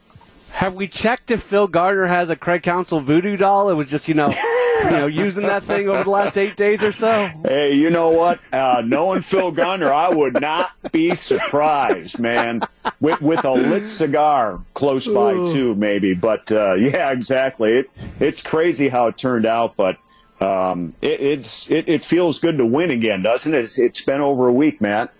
Have 0.51 0.75
we 0.75 0.87
checked 0.87 1.31
if 1.31 1.41
Phil 1.41 1.67
Garner 1.67 2.05
has 2.05 2.29
a 2.29 2.35
Craig 2.35 2.63
Counsell 2.63 2.99
voodoo 2.99 3.37
doll? 3.37 3.69
It 3.69 3.73
was 3.73 3.89
just 3.89 4.07
you 4.07 4.13
know 4.13 4.29
you 4.91 4.91
know, 4.91 5.07
using 5.07 5.43
that 5.43 5.63
thing 5.65 5.87
over 5.87 6.03
the 6.03 6.09
last 6.09 6.37
eight 6.37 6.55
days 6.55 6.81
or 6.83 6.91
so? 6.91 7.29
Hey, 7.43 7.73
you 7.73 7.89
know 7.89 8.09
what? 8.09 8.39
Uh, 8.51 8.83
knowing 8.85 9.21
Phil 9.21 9.51
Garner, 9.51 9.91
I 9.91 10.09
would 10.09 10.39
not 10.39 10.71
be 10.91 11.15
surprised, 11.15 12.19
man. 12.19 12.61
With, 12.99 13.21
with 13.21 13.45
a 13.45 13.51
lit 13.51 13.87
cigar 13.87 14.57
close 14.73 15.07
by 15.07 15.33
Ooh. 15.33 15.51
too, 15.51 15.75
maybe. 15.75 16.13
But 16.13 16.51
uh, 16.51 16.75
yeah, 16.75 17.11
exactly. 17.11 17.73
It's 17.73 17.93
it's 18.19 18.41
crazy 18.41 18.89
how 18.89 19.07
it 19.07 19.17
turned 19.17 19.45
out, 19.45 19.75
but 19.75 19.97
um, 20.41 20.93
it, 21.01 21.19
it's 21.21 21.69
it, 21.69 21.87
it 21.87 22.03
feels 22.03 22.39
good 22.39 22.57
to 22.57 22.65
win 22.65 22.91
again, 22.91 23.21
doesn't 23.21 23.53
it? 23.53 23.63
It's, 23.63 23.79
it's 23.79 24.01
been 24.01 24.21
over 24.21 24.47
a 24.47 24.53
week, 24.53 24.81
Matt. 24.81 25.13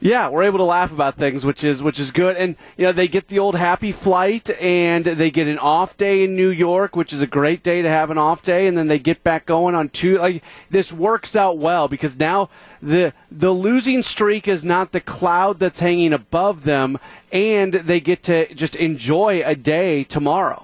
Yeah, 0.00 0.28
we're 0.28 0.44
able 0.44 0.58
to 0.58 0.64
laugh 0.64 0.92
about 0.92 1.16
things, 1.16 1.44
which 1.44 1.64
is 1.64 1.82
which 1.82 1.98
is 1.98 2.12
good. 2.12 2.36
And 2.36 2.54
you 2.76 2.86
know, 2.86 2.92
they 2.92 3.08
get 3.08 3.26
the 3.26 3.40
old 3.40 3.56
happy 3.56 3.90
flight, 3.90 4.48
and 4.60 5.04
they 5.04 5.30
get 5.30 5.48
an 5.48 5.58
off 5.58 5.96
day 5.96 6.22
in 6.22 6.36
New 6.36 6.50
York, 6.50 6.94
which 6.94 7.12
is 7.12 7.20
a 7.20 7.26
great 7.26 7.64
day 7.64 7.82
to 7.82 7.88
have 7.88 8.10
an 8.10 8.18
off 8.18 8.42
day, 8.42 8.68
and 8.68 8.78
then 8.78 8.86
they 8.86 9.00
get 9.00 9.24
back 9.24 9.44
going 9.44 9.74
on 9.74 9.88
two. 9.88 10.18
Like 10.18 10.44
this 10.70 10.92
works 10.92 11.34
out 11.34 11.58
well 11.58 11.88
because 11.88 12.16
now 12.16 12.48
the 12.80 13.12
the 13.30 13.50
losing 13.50 14.04
streak 14.04 14.46
is 14.46 14.62
not 14.62 14.92
the 14.92 15.00
cloud 15.00 15.58
that's 15.58 15.80
hanging 15.80 16.12
above 16.12 16.62
them, 16.62 16.98
and 17.32 17.74
they 17.74 17.98
get 17.98 18.22
to 18.24 18.54
just 18.54 18.76
enjoy 18.76 19.42
a 19.44 19.56
day 19.56 20.04
tomorrow. 20.04 20.60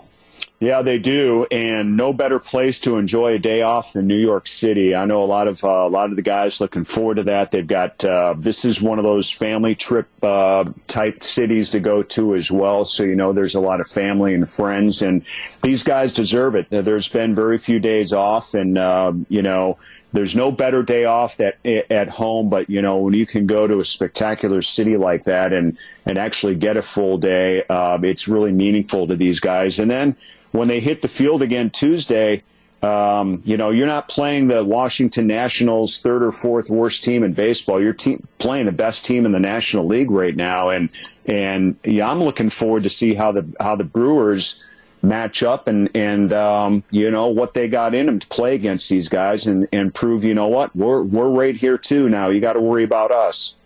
Yeah, 0.64 0.80
they 0.80 0.98
do, 0.98 1.46
and 1.50 1.94
no 1.94 2.14
better 2.14 2.38
place 2.38 2.78
to 2.80 2.96
enjoy 2.96 3.34
a 3.34 3.38
day 3.38 3.60
off 3.60 3.92
than 3.92 4.06
New 4.06 4.16
York 4.16 4.48
City. 4.48 4.94
I 4.94 5.04
know 5.04 5.22
a 5.22 5.26
lot 5.26 5.46
of 5.46 5.62
uh, 5.62 5.68
a 5.68 5.90
lot 5.90 6.08
of 6.08 6.16
the 6.16 6.22
guys 6.22 6.58
looking 6.58 6.84
forward 6.84 7.16
to 7.16 7.24
that. 7.24 7.50
They've 7.50 7.66
got 7.66 8.02
uh, 8.02 8.34
this 8.38 8.64
is 8.64 8.80
one 8.80 8.96
of 8.96 9.04
those 9.04 9.30
family 9.30 9.74
trip 9.74 10.08
uh, 10.22 10.64
type 10.88 11.18
cities 11.18 11.68
to 11.70 11.80
go 11.80 12.02
to 12.02 12.34
as 12.34 12.50
well. 12.50 12.86
So 12.86 13.02
you 13.02 13.14
know, 13.14 13.34
there's 13.34 13.54
a 13.54 13.60
lot 13.60 13.82
of 13.82 13.88
family 13.88 14.32
and 14.32 14.48
friends, 14.48 15.02
and 15.02 15.26
these 15.60 15.82
guys 15.82 16.14
deserve 16.14 16.54
it. 16.54 16.68
There's 16.70 17.08
been 17.08 17.34
very 17.34 17.58
few 17.58 17.78
days 17.78 18.14
off, 18.14 18.54
and 18.54 18.78
uh, 18.78 19.12
you 19.28 19.42
know 19.42 19.76
there's 20.12 20.34
no 20.34 20.50
better 20.50 20.82
day 20.82 21.04
off 21.04 21.36
that 21.36 21.58
at 21.66 22.08
home, 22.08 22.48
but 22.48 22.70
you 22.70 22.80
know 22.80 22.96
when 22.96 23.12
you 23.12 23.26
can 23.26 23.46
go 23.46 23.66
to 23.66 23.80
a 23.80 23.84
spectacular 23.84 24.62
city 24.62 24.96
like 24.96 25.24
that 25.24 25.52
and 25.52 25.76
and 26.06 26.16
actually 26.16 26.54
get 26.54 26.78
a 26.78 26.82
full 26.82 27.18
day, 27.18 27.64
uh, 27.68 27.98
it's 28.02 28.28
really 28.28 28.52
meaningful 28.52 29.08
to 29.08 29.14
these 29.14 29.40
guys. 29.40 29.78
And 29.78 29.90
then 29.90 30.16
when 30.54 30.68
they 30.68 30.78
hit 30.78 31.02
the 31.02 31.08
field 31.08 31.42
again 31.42 31.68
Tuesday, 31.68 32.44
um, 32.80 33.42
you 33.44 33.56
know, 33.56 33.70
you're 33.70 33.88
not 33.88 34.08
playing 34.08 34.46
the 34.46 34.64
Washington 34.64 35.26
Nationals 35.26 35.98
third 35.98 36.22
or 36.22 36.30
fourth 36.30 36.70
worst 36.70 37.02
team 37.02 37.24
in 37.24 37.32
baseball. 37.32 37.82
You're 37.82 37.92
te- 37.92 38.20
playing 38.38 38.66
the 38.66 38.72
best 38.72 39.04
team 39.04 39.26
in 39.26 39.32
the 39.32 39.40
National 39.40 39.84
League 39.84 40.12
right 40.12 40.36
now, 40.36 40.68
and 40.68 40.96
and 41.26 41.76
yeah, 41.82 42.08
I'm 42.08 42.22
looking 42.22 42.50
forward 42.50 42.84
to 42.84 42.88
see 42.88 43.14
how 43.14 43.32
the 43.32 43.52
how 43.58 43.74
the 43.74 43.82
Brewers 43.82 44.62
match 45.02 45.42
up 45.42 45.66
and 45.66 45.90
and 45.92 46.32
um, 46.32 46.84
you 46.92 47.10
know 47.10 47.26
what 47.26 47.54
they 47.54 47.66
got 47.66 47.92
in 47.92 48.06
them 48.06 48.20
to 48.20 48.26
play 48.28 48.54
against 48.54 48.88
these 48.88 49.08
guys 49.08 49.48
and 49.48 49.66
and 49.72 49.92
prove 49.92 50.22
you 50.22 50.34
know 50.34 50.46
what 50.46 50.74
we're 50.76 51.02
we're 51.02 51.30
right 51.30 51.56
here 51.56 51.78
too. 51.78 52.08
Now 52.08 52.28
you 52.28 52.40
got 52.40 52.52
to 52.52 52.60
worry 52.60 52.84
about 52.84 53.10
us. 53.10 53.56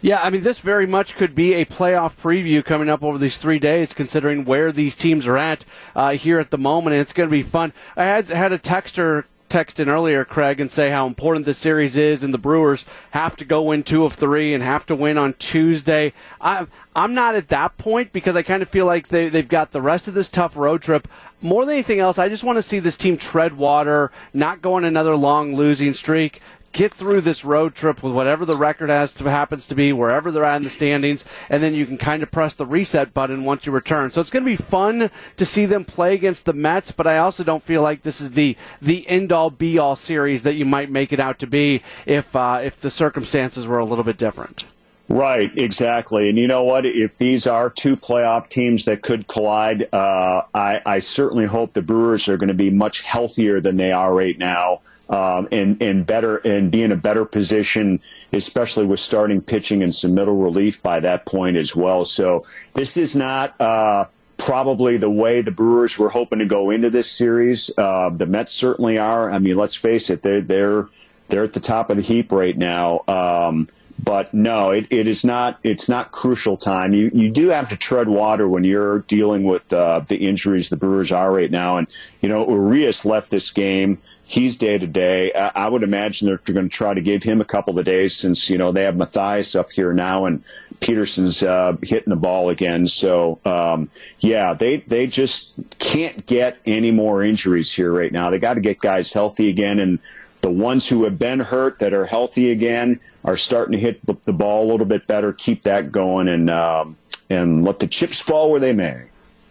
Yeah, 0.00 0.20
I 0.22 0.30
mean, 0.30 0.42
this 0.42 0.60
very 0.60 0.86
much 0.86 1.16
could 1.16 1.34
be 1.34 1.54
a 1.54 1.64
playoff 1.64 2.14
preview 2.16 2.64
coming 2.64 2.88
up 2.88 3.02
over 3.02 3.18
these 3.18 3.38
three 3.38 3.58
days, 3.58 3.92
considering 3.92 4.44
where 4.44 4.70
these 4.70 4.94
teams 4.94 5.26
are 5.26 5.36
at 5.36 5.64
uh, 5.96 6.10
here 6.10 6.38
at 6.38 6.50
the 6.50 6.58
moment, 6.58 6.94
and 6.94 7.00
it's 7.00 7.12
going 7.12 7.28
to 7.28 7.32
be 7.32 7.42
fun. 7.42 7.72
I 7.96 8.04
had 8.04 8.28
had 8.28 8.52
a 8.52 8.60
texter 8.60 9.24
text 9.48 9.80
in 9.80 9.88
earlier, 9.88 10.24
Craig, 10.24 10.60
and 10.60 10.70
say 10.70 10.90
how 10.90 11.08
important 11.08 11.46
this 11.46 11.58
series 11.58 11.96
is, 11.96 12.22
and 12.22 12.32
the 12.32 12.38
Brewers 12.38 12.84
have 13.10 13.34
to 13.36 13.44
go 13.44 13.62
win 13.62 13.82
two 13.82 14.04
of 14.04 14.14
three 14.14 14.54
and 14.54 14.62
have 14.62 14.86
to 14.86 14.94
win 14.94 15.18
on 15.18 15.32
Tuesday. 15.34 16.12
I'm 16.40 16.68
I'm 16.94 17.14
not 17.14 17.34
at 17.34 17.48
that 17.48 17.76
point 17.76 18.12
because 18.12 18.36
I 18.36 18.42
kind 18.42 18.62
of 18.62 18.68
feel 18.68 18.86
like 18.86 19.08
they 19.08 19.28
they've 19.28 19.48
got 19.48 19.72
the 19.72 19.82
rest 19.82 20.06
of 20.06 20.14
this 20.14 20.28
tough 20.28 20.56
road 20.56 20.80
trip. 20.80 21.08
More 21.40 21.64
than 21.64 21.74
anything 21.74 22.00
else, 22.00 22.18
I 22.18 22.28
just 22.28 22.44
want 22.44 22.56
to 22.56 22.62
see 22.62 22.78
this 22.78 22.96
team 22.96 23.16
tread 23.16 23.56
water, 23.56 24.12
not 24.32 24.60
go 24.62 24.74
on 24.74 24.84
another 24.84 25.16
long 25.16 25.54
losing 25.54 25.94
streak 25.94 26.40
get 26.72 26.92
through 26.92 27.20
this 27.20 27.44
road 27.44 27.74
trip 27.74 28.02
with 28.02 28.12
whatever 28.12 28.44
the 28.44 28.56
record 28.56 28.90
has 28.90 29.12
to, 29.12 29.24
happens 29.24 29.66
to 29.66 29.74
be, 29.74 29.92
wherever 29.92 30.30
they're 30.30 30.44
at 30.44 30.56
in 30.56 30.64
the 30.64 30.70
standings, 30.70 31.24
and 31.48 31.62
then 31.62 31.74
you 31.74 31.86
can 31.86 31.98
kind 31.98 32.22
of 32.22 32.30
press 32.30 32.54
the 32.54 32.66
reset 32.66 33.14
button 33.14 33.44
once 33.44 33.66
you 33.66 33.72
return. 33.72 34.10
So 34.10 34.20
it's 34.20 34.30
going 34.30 34.44
to 34.44 34.50
be 34.50 34.56
fun 34.56 35.10
to 35.36 35.46
see 35.46 35.66
them 35.66 35.84
play 35.84 36.14
against 36.14 36.44
the 36.44 36.52
Mets, 36.52 36.92
but 36.92 37.06
I 37.06 37.18
also 37.18 37.44
don't 37.44 37.62
feel 37.62 37.82
like 37.82 38.02
this 38.02 38.20
is 38.20 38.32
the 38.32 38.56
the 38.80 39.08
end 39.08 39.32
all 39.32 39.50
be 39.50 39.78
all 39.78 39.96
series 39.96 40.42
that 40.42 40.54
you 40.54 40.64
might 40.64 40.90
make 40.90 41.12
it 41.12 41.20
out 41.20 41.38
to 41.40 41.46
be 41.46 41.82
if 42.06 42.34
uh, 42.36 42.60
if 42.62 42.80
the 42.80 42.90
circumstances 42.90 43.66
were 43.66 43.78
a 43.78 43.84
little 43.84 44.04
bit 44.04 44.18
different. 44.18 44.64
Right, 45.08 45.50
exactly. 45.56 46.28
And 46.28 46.36
you 46.36 46.46
know 46.46 46.64
what? 46.64 46.84
If 46.84 47.16
these 47.16 47.46
are 47.46 47.70
two 47.70 47.96
playoff 47.96 48.50
teams 48.50 48.84
that 48.84 49.00
could 49.00 49.26
collide, 49.26 49.88
uh, 49.90 50.42
I, 50.52 50.82
I 50.84 50.98
certainly 50.98 51.46
hope 51.46 51.72
the 51.72 51.80
Brewers 51.80 52.28
are 52.28 52.36
going 52.36 52.48
to 52.48 52.54
be 52.54 52.68
much 52.68 53.00
healthier 53.00 53.58
than 53.58 53.78
they 53.78 53.90
are 53.90 54.14
right 54.14 54.36
now 54.36 54.82
um, 55.08 55.48
and 55.50 55.82
and 55.82 56.06
better 56.06 56.36
and 56.38 56.70
be 56.70 56.82
in 56.82 56.92
a 56.92 56.96
better 56.96 57.24
position, 57.24 58.00
especially 58.32 58.86
with 58.86 59.00
starting 59.00 59.40
pitching 59.40 59.82
and 59.82 59.94
some 59.94 60.14
middle 60.14 60.36
relief 60.36 60.82
by 60.82 61.00
that 61.00 61.26
point 61.26 61.56
as 61.56 61.74
well. 61.74 62.04
So 62.04 62.46
this 62.74 62.96
is 62.96 63.16
not. 63.16 63.60
Uh, 63.60 64.06
probably 64.38 64.96
the 64.96 65.10
way 65.10 65.42
the 65.42 65.50
Brewers 65.50 65.98
were 65.98 66.08
hoping 66.08 66.38
to 66.38 66.46
go 66.46 66.70
into 66.70 66.88
this 66.90 67.10
series. 67.10 67.70
Uh, 67.76 68.08
the 68.10 68.24
Mets 68.24 68.52
certainly 68.52 68.96
are. 68.96 69.30
I 69.30 69.40
mean, 69.40 69.56
let's 69.56 69.74
face 69.74 70.10
it, 70.10 70.22
they're 70.22 70.40
they're 70.40 70.86
they're 71.28 71.42
at 71.42 71.52
the 71.52 71.60
top 71.60 71.90
of 71.90 71.96
the 71.96 72.02
heap 72.02 72.32
right 72.32 72.56
now. 72.56 73.02
Um, 73.06 73.68
but 74.02 74.32
no, 74.32 74.70
it, 74.70 74.86
it 74.90 75.08
is 75.08 75.24
not. 75.24 75.58
It's 75.62 75.88
not 75.88 76.12
crucial 76.12 76.56
time. 76.56 76.94
You 76.94 77.10
you 77.12 77.30
do 77.30 77.48
have 77.48 77.68
to 77.70 77.76
tread 77.76 78.08
water 78.08 78.48
when 78.48 78.64
you're 78.64 79.00
dealing 79.00 79.42
with 79.42 79.72
uh, 79.72 80.00
the 80.06 80.28
injuries 80.28 80.68
the 80.68 80.76
Brewers 80.76 81.10
are 81.10 81.32
right 81.32 81.50
now. 81.50 81.76
And 81.78 81.88
you 82.20 82.28
know, 82.28 82.48
Urias 82.48 83.04
left 83.04 83.30
this 83.30 83.50
game 83.50 83.98
he's 84.28 84.58
day 84.58 84.76
to 84.76 84.86
day. 84.86 85.32
I 85.32 85.68
would 85.68 85.82
imagine 85.82 86.28
they're 86.28 86.54
going 86.54 86.68
to 86.68 86.74
try 86.74 86.92
to 86.92 87.00
give 87.00 87.22
him 87.22 87.40
a 87.40 87.44
couple 87.44 87.78
of 87.78 87.84
days 87.84 88.14
since 88.14 88.48
you 88.48 88.58
know 88.58 88.70
they 88.70 88.84
have 88.84 88.96
Mathias 88.96 89.56
up 89.56 89.72
here 89.72 89.92
now 89.92 90.26
and 90.26 90.44
Peterson's 90.80 91.42
uh, 91.42 91.76
hitting 91.82 92.10
the 92.10 92.16
ball 92.16 92.50
again. 92.50 92.86
So 92.86 93.40
um, 93.44 93.90
yeah, 94.20 94.54
they 94.54 94.76
they 94.76 95.06
just 95.06 95.54
can't 95.78 96.24
get 96.26 96.58
any 96.66 96.92
more 96.92 97.24
injuries 97.24 97.72
here 97.72 97.90
right 97.90 98.12
now. 98.12 98.30
They 98.30 98.38
got 98.38 98.54
to 98.54 98.60
get 98.60 98.78
guys 98.78 99.12
healthy 99.12 99.48
again, 99.48 99.80
and 99.80 99.98
the 100.42 100.50
ones 100.50 100.86
who 100.86 101.04
have 101.04 101.18
been 101.18 101.40
hurt 101.40 101.80
that 101.80 101.92
are 101.92 102.06
healthy 102.06 102.52
again 102.52 103.00
are 103.24 103.36
starting 103.36 103.72
to 103.72 103.78
hit 103.78 104.04
the 104.06 104.32
ball 104.32 104.68
a 104.68 104.70
little 104.70 104.86
bit 104.86 105.06
better. 105.06 105.32
Keep 105.32 105.64
that 105.64 105.90
going 105.90 106.28
and 106.28 106.50
um, 106.50 106.96
and 107.30 107.64
let 107.64 107.80
the 107.80 107.86
chips 107.86 108.20
fall 108.20 108.50
where 108.50 108.60
they 108.60 108.74
may. 108.74 109.04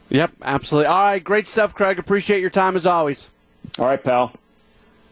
Yep, 0.09 0.33
absolutely. 0.41 0.85
All 0.85 1.01
right, 1.01 1.23
great 1.23 1.47
stuff, 1.47 1.73
Craig. 1.73 1.99
Appreciate 1.99 2.39
your 2.39 2.49
time 2.51 2.77
as 2.77 2.85
always. 2.85 3.27
All 3.77 3.85
right, 3.85 4.01
pal. 4.01 4.33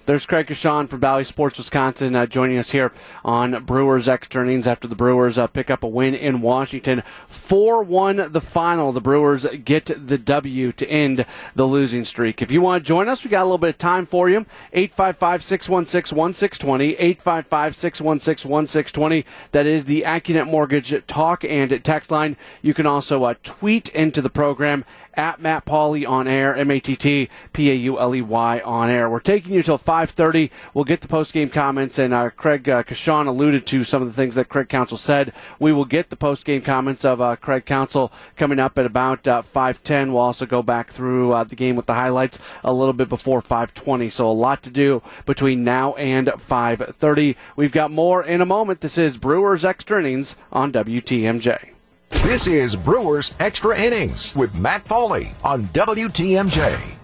There's 0.06 0.28
Craig 0.28 0.46
Coshun 0.46 0.88
from 0.88 1.00
Bally 1.00 1.24
Sports 1.24 1.58
Wisconsin 1.58 2.16
uh, 2.16 2.28
joining 2.28 2.60
us 2.60 2.70
here 2.70 2.92
on 3.24 3.64
Brewers 3.64 4.08
extra 4.08 4.44
innings 4.44 4.68
after 4.68 4.88
the 4.88 4.94
Brewers 4.94 5.40
uh, 5.40 5.48
pick 5.48 5.72
up 5.72 5.82
a 5.82 5.88
win 5.88 6.14
in 6.14 6.42
Washington. 6.42 7.02
4 7.28 7.82
1 7.82 8.32
the 8.32 8.40
final. 8.40 8.92
The 8.92 9.02
Brewers 9.02 9.48
get 9.66 9.86
the 10.08 10.20
W 10.20 10.72
to 10.74 10.88
end 10.88 11.26
the 11.56 11.66
losing 11.66 12.06
streak. 12.06 12.44
If 12.44 12.52
you 12.52 12.62
want 12.62 12.84
to 12.84 12.88
join 12.88 13.10
us, 13.10 13.24
we 13.24 13.32
got 13.32 13.42
a 13.42 13.46
little 13.46 13.58
bit 13.58 13.70
of 13.72 13.78
time 13.80 14.06
for 14.06 14.30
you. 14.30 14.46
855 14.74 15.44
616 15.44 16.16
1620. 16.16 16.94
855 16.94 17.76
616 17.76 18.48
1620. 18.48 19.26
That 19.54 19.66
is 19.66 19.86
the 19.86 20.04
AccuNet 20.04 20.46
Mortgage 20.46 20.94
talk 21.08 21.44
and 21.44 21.84
text 21.84 22.12
line. 22.12 22.38
You 22.62 22.76
can 22.76 22.86
also 22.86 23.24
uh, 23.24 23.34
tweet 23.42 23.90
into 23.90 24.22
the 24.22 24.30
program 24.30 24.86
at 25.18 25.42
Matt 25.42 25.66
Pauley 25.66 26.08
on 26.08 26.28
air, 26.28 26.56
M 26.56 26.72
A 26.72 26.80
T 26.80 26.96
T 26.96 27.30
P 27.54 27.72
A 27.72 27.74
U 27.74 28.00
L 28.00 28.16
E 28.16 28.22
Y 28.22 28.60
on 28.64 28.90
air. 28.90 29.10
We're 29.10 29.20
taking 29.20 29.54
you 29.54 29.64
till 29.64 29.78
5:30. 29.78 30.50
We'll 30.74 30.84
get 30.86 31.02
the 31.02 31.08
post 31.08 31.34
game 31.34 31.50
comments, 31.50 31.98
and 31.98 32.14
uh, 32.14 32.30
Craig 32.32 32.68
uh, 32.68 32.84
Coshun 32.84 33.28
alluded 33.28 33.66
to 33.68 33.84
some 33.84 34.02
of 34.02 34.08
the 34.08 34.14
things 34.14 34.36
that 34.36 34.50
Craig 34.50 34.70
Counsell 34.70 34.98
said. 34.98 35.34
We 35.60 35.74
will 35.74 35.86
get 35.86 36.10
the 36.10 36.16
post 36.16 36.46
game 36.46 36.62
comments 36.62 37.06
of 37.06 37.22
uh, 37.22 37.36
Craig 37.36 37.66
Counsell 37.66 38.12
coming 38.36 38.60
up 38.60 38.78
at 38.78 38.86
about 38.86 39.28
uh, 39.28 39.42
5:10. 39.42 40.12
We'll 40.12 40.20
also 40.20 40.46
go 40.46 40.62
back 40.62 40.90
through 40.90 41.34
uh, 41.34 41.44
the 41.44 41.56
game 41.56 41.76
with 41.76 41.86
the 41.86 41.94
highlights 41.94 42.40
a 42.64 42.74
little 42.74 42.94
bit 42.94 43.10
before 43.10 43.42
5:20. 43.42 44.12
So 44.12 44.30
a 44.30 44.34
lot 44.34 44.64
to 44.64 44.70
do 44.70 45.02
between 45.26 45.64
now 45.64 45.94
and 45.96 46.28
5:30. 46.28 47.36
We've 47.56 47.72
got 47.72 47.92
more 47.92 48.24
in 48.24 48.42
a 48.42 48.46
moment. 48.46 48.82
This 48.82 48.98
is 48.98 49.18
Brewers 49.18 49.66
Extra 49.66 50.00
Innings 50.00 50.36
on 50.52 50.72
WTMJ. 50.72 51.75
This 52.10 52.48
is 52.48 52.76
Brewers 52.76 53.36
Extra 53.40 53.78
Innings 53.80 54.36
with 54.36 54.56
Matt 54.56 54.86
Pauley 54.86 55.34
on 55.44 55.66
WTMJ. 55.70 56.96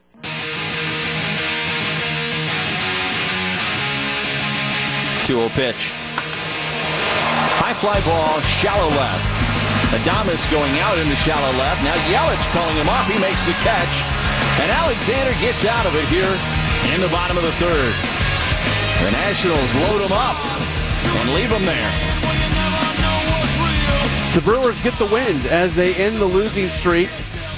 2 5.26 5.50
pitch. 5.50 5.92
High 7.62 7.74
fly 7.74 8.02
ball, 8.04 8.42
shallow 8.42 8.90
left. 8.90 9.24
Adames 9.94 10.50
going 10.50 10.80
out 10.80 10.98
into 10.98 11.16
shallow 11.16 11.56
left. 11.58 11.84
Now 11.84 11.96
Yelich 12.10 12.46
calling 12.54 12.76
him 12.76 12.90
off. 12.90 13.08
He 13.08 13.20
makes 13.20 13.46
the 13.46 13.54
catch. 13.62 14.02
And 14.60 14.72
Alexander 14.72 15.32
gets 15.40 15.66
out 15.66 15.86
of 15.86 15.96
it 15.96 16.08
here 16.08 16.32
in 16.94 17.02
the 17.02 17.10
bottom 17.10 17.38
of 17.38 17.44
the 17.44 17.52
third. 17.54 17.94
The 19.04 19.12
Nationals 19.12 19.74
load 19.76 20.02
him 20.02 20.12
up 20.12 20.38
and 21.22 21.34
leave 21.34 21.52
him 21.52 21.66
there. 21.66 22.21
The 24.34 24.39
Brewers 24.39 24.80
get 24.80 24.98
the 24.98 25.08
win 25.08 25.46
as 25.48 25.76
they 25.76 25.94
end 25.94 26.22
the 26.22 26.26
losing 26.26 26.70
streak. 26.70 27.10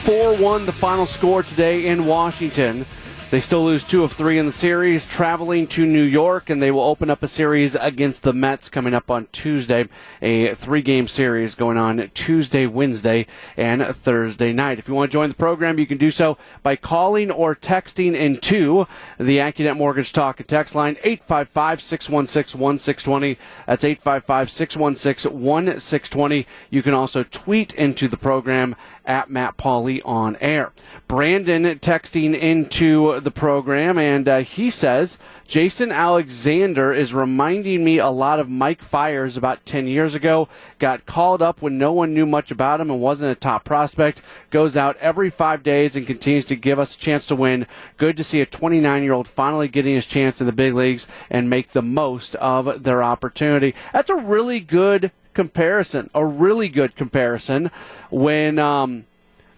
4 0.05 0.35
1 0.35 0.65
the 0.65 0.71
final 0.71 1.05
score 1.05 1.43
today 1.43 1.85
in 1.85 2.07
Washington. 2.07 2.87
They 3.33 3.39
still 3.39 3.65
lose 3.65 3.83
two 3.83 4.03
of 4.03 4.13
three 4.13 4.37
in 4.37 4.45
the 4.45 4.51
series, 4.51 5.05
traveling 5.05 5.65
to 5.69 5.87
New 5.87 6.03
York, 6.03 6.51
and 6.51 6.61
they 6.61 6.69
will 6.69 6.83
open 6.83 7.09
up 7.09 7.23
a 7.23 7.27
series 7.27 7.73
against 7.73 8.21
the 8.21 8.31
Mets 8.31 8.69
coming 8.69 8.93
up 8.93 9.09
on 9.09 9.25
Tuesday. 9.31 9.89
A 10.21 10.53
three 10.53 10.83
game 10.83 11.07
series 11.07 11.55
going 11.55 11.75
on 11.75 12.11
Tuesday, 12.13 12.67
Wednesday, 12.67 13.25
and 13.57 13.83
Thursday 13.87 14.53
night. 14.53 14.77
If 14.77 14.87
you 14.87 14.93
want 14.93 15.09
to 15.09 15.15
join 15.15 15.29
the 15.29 15.35
program, 15.35 15.79
you 15.79 15.87
can 15.87 15.97
do 15.97 16.11
so 16.11 16.37
by 16.61 16.75
calling 16.75 17.31
or 17.31 17.55
texting 17.55 18.13
into 18.13 18.85
the 19.17 19.39
AccuNet 19.39 19.77
Mortgage 19.77 20.13
Talk 20.13 20.39
and 20.39 20.47
Text 20.47 20.75
line 20.75 20.97
855 21.03 21.81
616 21.81 22.61
1620. 22.61 23.39
That's 23.65 23.83
855 23.83 24.51
616 24.51 25.31
1620. 25.31 26.45
You 26.69 26.83
can 26.83 26.93
also 26.93 27.23
tweet 27.23 27.73
into 27.73 28.07
the 28.07 28.15
program 28.15 28.75
at 29.05 29.29
Matt 29.29 29.57
Pauley 29.57 30.01
on 30.05 30.37
air. 30.37 30.71
Brandon 31.07 31.63
texting 31.79 32.37
into 32.37 33.19
the 33.19 33.31
program, 33.31 33.97
and 33.97 34.27
uh, 34.27 34.39
he 34.39 34.69
says 34.69 35.17
Jason 35.47 35.91
Alexander 35.91 36.91
is 36.93 37.13
reminding 37.13 37.83
me 37.83 37.99
a 37.99 38.09
lot 38.09 38.39
of 38.39 38.49
Mike 38.49 38.81
Fiers 38.81 39.37
about 39.37 39.65
10 39.65 39.87
years 39.87 40.15
ago. 40.15 40.47
Got 40.79 41.05
called 41.05 41.41
up 41.41 41.61
when 41.61 41.77
no 41.77 41.91
one 41.91 42.13
knew 42.13 42.25
much 42.25 42.49
about 42.49 42.81
him 42.81 42.89
and 42.89 43.01
wasn't 43.01 43.31
a 43.31 43.35
top 43.35 43.63
prospect. 43.63 44.21
Goes 44.49 44.75
out 44.77 44.97
every 44.97 45.29
five 45.29 45.61
days 45.61 45.95
and 45.95 46.07
continues 46.07 46.45
to 46.45 46.55
give 46.55 46.79
us 46.79 46.95
a 46.95 46.99
chance 46.99 47.27
to 47.27 47.35
win. 47.35 47.67
Good 47.97 48.17
to 48.17 48.23
see 48.23 48.41
a 48.41 48.45
29 48.45 49.03
year 49.03 49.13
old 49.13 49.27
finally 49.27 49.67
getting 49.67 49.95
his 49.95 50.05
chance 50.05 50.39
in 50.39 50.47
the 50.47 50.53
big 50.53 50.73
leagues 50.73 51.07
and 51.29 51.49
make 51.49 51.71
the 51.71 51.81
most 51.81 52.35
of 52.35 52.83
their 52.83 53.03
opportunity. 53.03 53.75
That's 53.91 54.09
a 54.09 54.15
really 54.15 54.59
good 54.59 55.11
comparison, 55.33 56.09
a 56.13 56.25
really 56.25 56.69
good 56.69 56.95
comparison 56.95 57.71
when 58.09 58.59
um, 58.59 59.05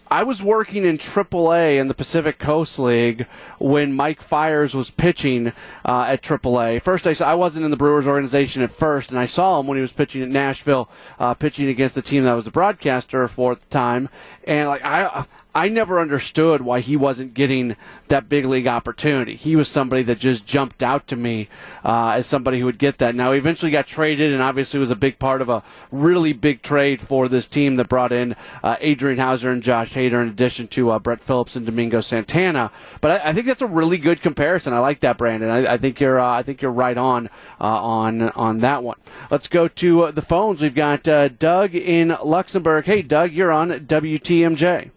I 0.10 0.24
was 0.24 0.42
working 0.42 0.86
in 0.86 0.98
AAA 0.98 1.80
in 1.80 1.88
the 1.88 1.94
Pacific 1.94 2.38
Coast 2.38 2.78
League 2.78 3.26
when 3.58 3.94
Mike 3.94 4.22
Fiers 4.22 4.76
was 4.76 4.92
pitching 4.92 5.52
uh, 5.84 6.06
at 6.08 6.22
AAA. 6.22 6.82
First, 6.82 7.08
I, 7.08 7.16
I 7.26 7.34
wasn't 7.34 7.66
in 7.66 7.72
the 7.72 7.78
Brewers 7.78 8.06
organization 8.06 8.62
at 8.62 8.72
first, 8.72 9.10
and 9.10 9.20
I 9.20 9.26
saw 9.26 9.60
him 9.60 9.68
when 9.68 9.78
he 9.78 9.82
was 9.82 9.92
pitching 9.92 10.22
at 10.22 10.30
Nashville, 10.30 10.90
uh, 11.20 11.34
pitching 11.34 11.68
against 11.68 11.96
the 11.96 12.02
team 12.02 12.24
that 12.24 12.32
I 12.32 12.36
was 12.36 12.46
the 12.46 12.52
broadcaster 12.52 13.28
for 13.28 13.54
at 13.54 13.62
the 13.62 13.70
time. 13.70 14.10
And 14.46 14.70
like 14.70 14.86
I, 14.86 15.26
I 15.56 15.70
never 15.70 16.02
understood 16.02 16.62
why 16.62 16.82
he 16.82 16.98
wasn't 16.98 17.34
getting 17.34 17.78
that 18.10 18.28
big 18.28 18.44
league 18.44 18.68
opportunity. 18.68 19.38
He 19.38 19.56
was 19.56 19.70
somebody 19.70 20.04
that 20.04 20.20
just 20.20 20.46
jumped 20.46 20.84
out 20.84 21.08
to 21.08 21.16
me 21.16 21.48
uh, 21.86 22.10
as 22.18 22.28
somebody 22.28 22.60
who 22.60 22.66
would 22.66 22.78
get 22.78 22.98
that. 22.98 23.16
Now, 23.16 23.32
he 23.32 23.38
eventually 23.38 23.72
got 23.72 23.88
traded 23.88 24.34
and 24.34 24.42
obviously 24.42 24.82
was 24.82 24.92
a 24.92 24.98
big 24.98 25.18
part 25.18 25.42
of 25.42 25.48
a 25.48 25.64
really 25.92 26.34
big 26.34 26.62
trade 26.62 27.02
for 27.02 27.30
this 27.30 27.48
team 27.48 27.78
that 27.78 27.88
brought 27.88 28.12
in 28.12 28.36
uh, 28.66 28.76
Adrian 28.82 29.18
Houser 29.18 29.50
and 29.50 29.64
Josh 29.64 29.94
Hader 29.94 30.22
in 30.22 30.28
addition 30.28 30.68
to 30.68 30.92
uh, 30.92 31.00
Brett 31.00 31.22
Phillips 31.22 31.56
and 31.56 31.66
Domingo 31.66 32.02
Santana. 32.02 32.70
But 33.00 33.22
I, 33.22 33.30
I, 33.30 33.34
think 33.34 33.48
that's 33.48 33.62
a 33.62 33.68
really 33.68 33.98
good 33.98 34.22
comparison. 34.22 34.74
I 34.74 34.80
like 34.80 35.00
that, 35.00 35.18
Brandon. 35.18 35.50
I, 35.50 35.76
I 35.76 35.78
think 35.78 36.02
you're 36.02 36.20
uh, 36.20 36.38
I 36.38 36.44
think 36.44 36.62
you're 36.62 36.70
right 36.70 36.98
on 36.98 37.30
uh, 37.62 37.64
on 37.64 38.24
on 38.32 38.60
that 38.60 38.84
one. 38.84 38.98
Let's 39.32 39.48
go 39.48 39.70
to 39.70 40.04
uh, 40.04 40.12
the 40.12 40.22
phones. 40.22 40.60
We've 40.60 40.76
got 40.76 41.04
Doug 41.04 41.76
in 41.76 42.18
Luxemburg. 42.22 42.86
Hey, 42.86 43.02
Doug, 43.02 43.32
you're 43.32 43.54
on 43.54 43.70
WTMJ. 43.72 44.92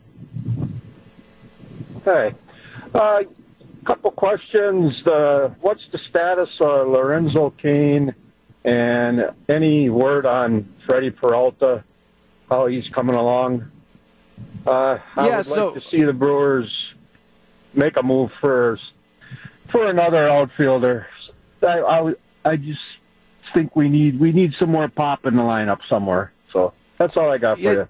Hey, 2.09 2.33
a 2.95 2.99
uh, 2.99 3.23
couple 3.85 4.11
questions. 4.13 5.07
Uh, 5.07 5.51
what's 5.61 5.87
the 5.93 5.99
status 5.99 6.49
of 6.59 6.89
Lorenzo 6.89 7.51
Cain, 7.51 8.15
and 8.65 9.31
any 9.47 9.91
word 9.91 10.25
on 10.25 10.65
Freddie 10.87 11.11
Peralta? 11.11 11.85
How 12.49 12.65
he's 12.65 12.89
coming 12.89 13.15
along? 13.15 13.71
Uh, 14.67 14.99
I 15.17 15.27
yeah, 15.27 15.37
would 15.37 15.47
so, 15.47 15.69
like 15.69 15.83
to 15.83 15.91
see 15.91 16.03
the 16.03 16.15
Brewers 16.15 16.95
make 17.75 17.99
a 17.99 18.03
move 18.03 18.33
for 18.41 18.79
for 19.69 19.87
another 19.87 20.31
outfielder. 20.31 21.07
I, 21.63 21.79
I, 21.79 22.15
I 22.43 22.57
just 22.57 22.81
think 23.53 23.77
we 23.77 23.91
need 23.91 24.19
we 24.19 24.33
need 24.33 24.55
some 24.59 24.71
more 24.71 24.89
pop 24.89 25.27
in 25.27 25.37
the 25.37 25.43
lineup 25.43 25.81
somewhere. 25.91 26.33
So 26.55 26.73
that's 26.97 27.19
all 27.19 27.31
I 27.31 27.37
got 27.37 27.59
for 27.59 27.63
yeah. 27.63 27.73
you. 27.73 27.89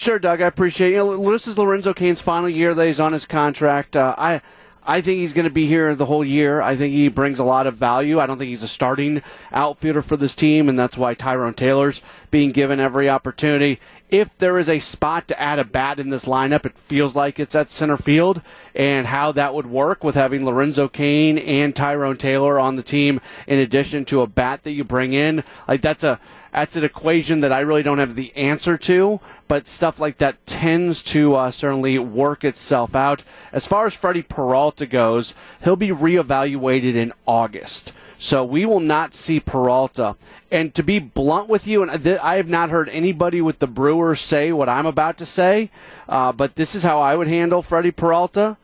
Sure, 0.00 0.18
Doug. 0.18 0.40
I 0.40 0.46
appreciate. 0.46 0.92
You 0.92 0.96
know, 0.96 1.30
this 1.30 1.46
is 1.46 1.58
Lorenzo 1.58 1.92
Cain's 1.92 2.22
final 2.22 2.48
year 2.48 2.72
that 2.72 2.86
he's 2.86 3.00
on 3.00 3.12
his 3.12 3.26
contract. 3.26 3.94
Uh, 3.94 4.14
I. 4.16 4.40
I 4.82 5.02
think 5.02 5.18
he's 5.18 5.34
going 5.34 5.44
to 5.44 5.50
be 5.50 5.66
here 5.66 5.94
the 5.94 6.06
whole 6.06 6.24
year. 6.24 6.62
I 6.62 6.74
think 6.74 6.94
he 6.94 7.08
brings 7.08 7.38
a 7.38 7.44
lot 7.44 7.66
of 7.66 7.76
value. 7.76 8.18
I 8.18 8.24
don't 8.24 8.38
think 8.38 8.48
he's 8.48 8.62
a 8.62 8.66
starting 8.66 9.22
outfielder 9.52 10.00
for 10.00 10.16
this 10.16 10.34
team, 10.34 10.70
and 10.70 10.78
that's 10.78 10.96
why 10.96 11.12
Tyrone 11.12 11.52
Taylor's 11.52 12.00
being 12.30 12.50
given 12.50 12.80
every 12.80 13.06
opportunity. 13.06 13.78
If 14.08 14.36
there 14.38 14.58
is 14.58 14.70
a 14.70 14.78
spot 14.78 15.28
to 15.28 15.40
add 15.40 15.58
a 15.58 15.64
bat 15.64 16.00
in 16.00 16.08
this 16.08 16.24
lineup, 16.24 16.64
it 16.64 16.78
feels 16.78 17.14
like 17.14 17.38
it's 17.38 17.54
at 17.54 17.70
center 17.70 17.98
field, 17.98 18.40
and 18.74 19.06
how 19.06 19.32
that 19.32 19.54
would 19.54 19.66
work 19.66 20.02
with 20.02 20.14
having 20.14 20.46
Lorenzo 20.46 20.88
Cain 20.88 21.36
and 21.36 21.76
Tyrone 21.76 22.16
Taylor 22.16 22.58
on 22.58 22.76
the 22.76 22.82
team 22.82 23.20
in 23.46 23.58
addition 23.58 24.06
to 24.06 24.22
a 24.22 24.26
bat 24.26 24.62
that 24.64 24.72
you 24.72 24.82
bring 24.82 25.12
in. 25.12 25.44
Like 25.68 25.82
that's 25.82 26.02
a 26.02 26.18
that's 26.52 26.76
an 26.76 26.84
equation 26.84 27.40
that 27.40 27.52
I 27.52 27.60
really 27.60 27.82
don't 27.82 27.98
have 27.98 28.14
the 28.14 28.34
answer 28.36 28.76
to, 28.78 29.20
but 29.48 29.68
stuff 29.68 29.98
like 29.98 30.18
that 30.18 30.44
tends 30.46 31.02
to 31.02 31.34
uh, 31.34 31.50
certainly 31.50 31.98
work 31.98 32.44
itself 32.44 32.94
out. 32.94 33.22
As 33.52 33.66
far 33.66 33.86
as 33.86 33.94
Freddie 33.94 34.22
Peralta 34.22 34.86
goes, 34.86 35.34
he'll 35.62 35.76
be 35.76 35.88
reevaluated 35.88 36.94
in 36.94 37.12
August. 37.26 37.92
So 38.18 38.44
we 38.44 38.66
will 38.66 38.80
not 38.80 39.14
see 39.14 39.40
Peralta. 39.40 40.14
And 40.50 40.74
to 40.74 40.82
be 40.82 40.98
blunt 40.98 41.48
with 41.48 41.66
you, 41.66 41.82
and 41.82 42.06
I 42.18 42.36
have 42.36 42.48
not 42.48 42.70
heard 42.70 42.88
anybody 42.90 43.40
with 43.40 43.60
the 43.60 43.66
Brewers 43.66 44.20
say 44.20 44.52
what 44.52 44.68
I'm 44.68 44.86
about 44.86 45.16
to 45.18 45.26
say, 45.26 45.70
uh, 46.08 46.32
but 46.32 46.56
this 46.56 46.74
is 46.74 46.82
how 46.82 47.00
I 47.00 47.14
would 47.14 47.28
handle 47.28 47.62
Freddie 47.62 47.92
Peralta. 47.92 48.56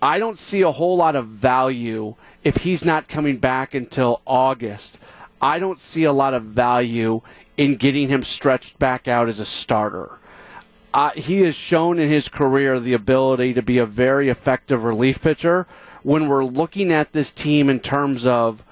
I 0.00 0.18
don't 0.18 0.38
see 0.38 0.62
a 0.62 0.72
whole 0.72 0.96
lot 0.96 1.16
of 1.16 1.26
value 1.26 2.14
if 2.44 2.58
he's 2.58 2.84
not 2.84 3.08
coming 3.08 3.38
back 3.38 3.74
until 3.74 4.20
August. 4.26 4.98
I 5.42 5.58
don't 5.58 5.80
see 5.80 6.04
a 6.04 6.12
lot 6.12 6.34
of 6.34 6.44
value 6.44 7.20
in 7.56 7.74
getting 7.74 8.08
him 8.08 8.22
stretched 8.22 8.78
back 8.78 9.08
out 9.08 9.28
as 9.28 9.40
a 9.40 9.44
starter. 9.44 10.18
Uh, 10.94 11.10
he 11.10 11.40
has 11.42 11.56
shown 11.56 11.98
in 11.98 12.08
his 12.08 12.28
career 12.28 12.78
the 12.78 12.92
ability 12.92 13.52
to 13.54 13.62
be 13.62 13.78
a 13.78 13.86
very 13.86 14.28
effective 14.28 14.84
relief 14.84 15.20
pitcher. 15.20 15.66
When 16.04 16.28
we're 16.28 16.44
looking 16.44 16.92
at 16.92 17.12
this 17.12 17.32
team 17.32 17.68
in 17.68 17.80
terms 17.80 18.24
of 18.24 18.62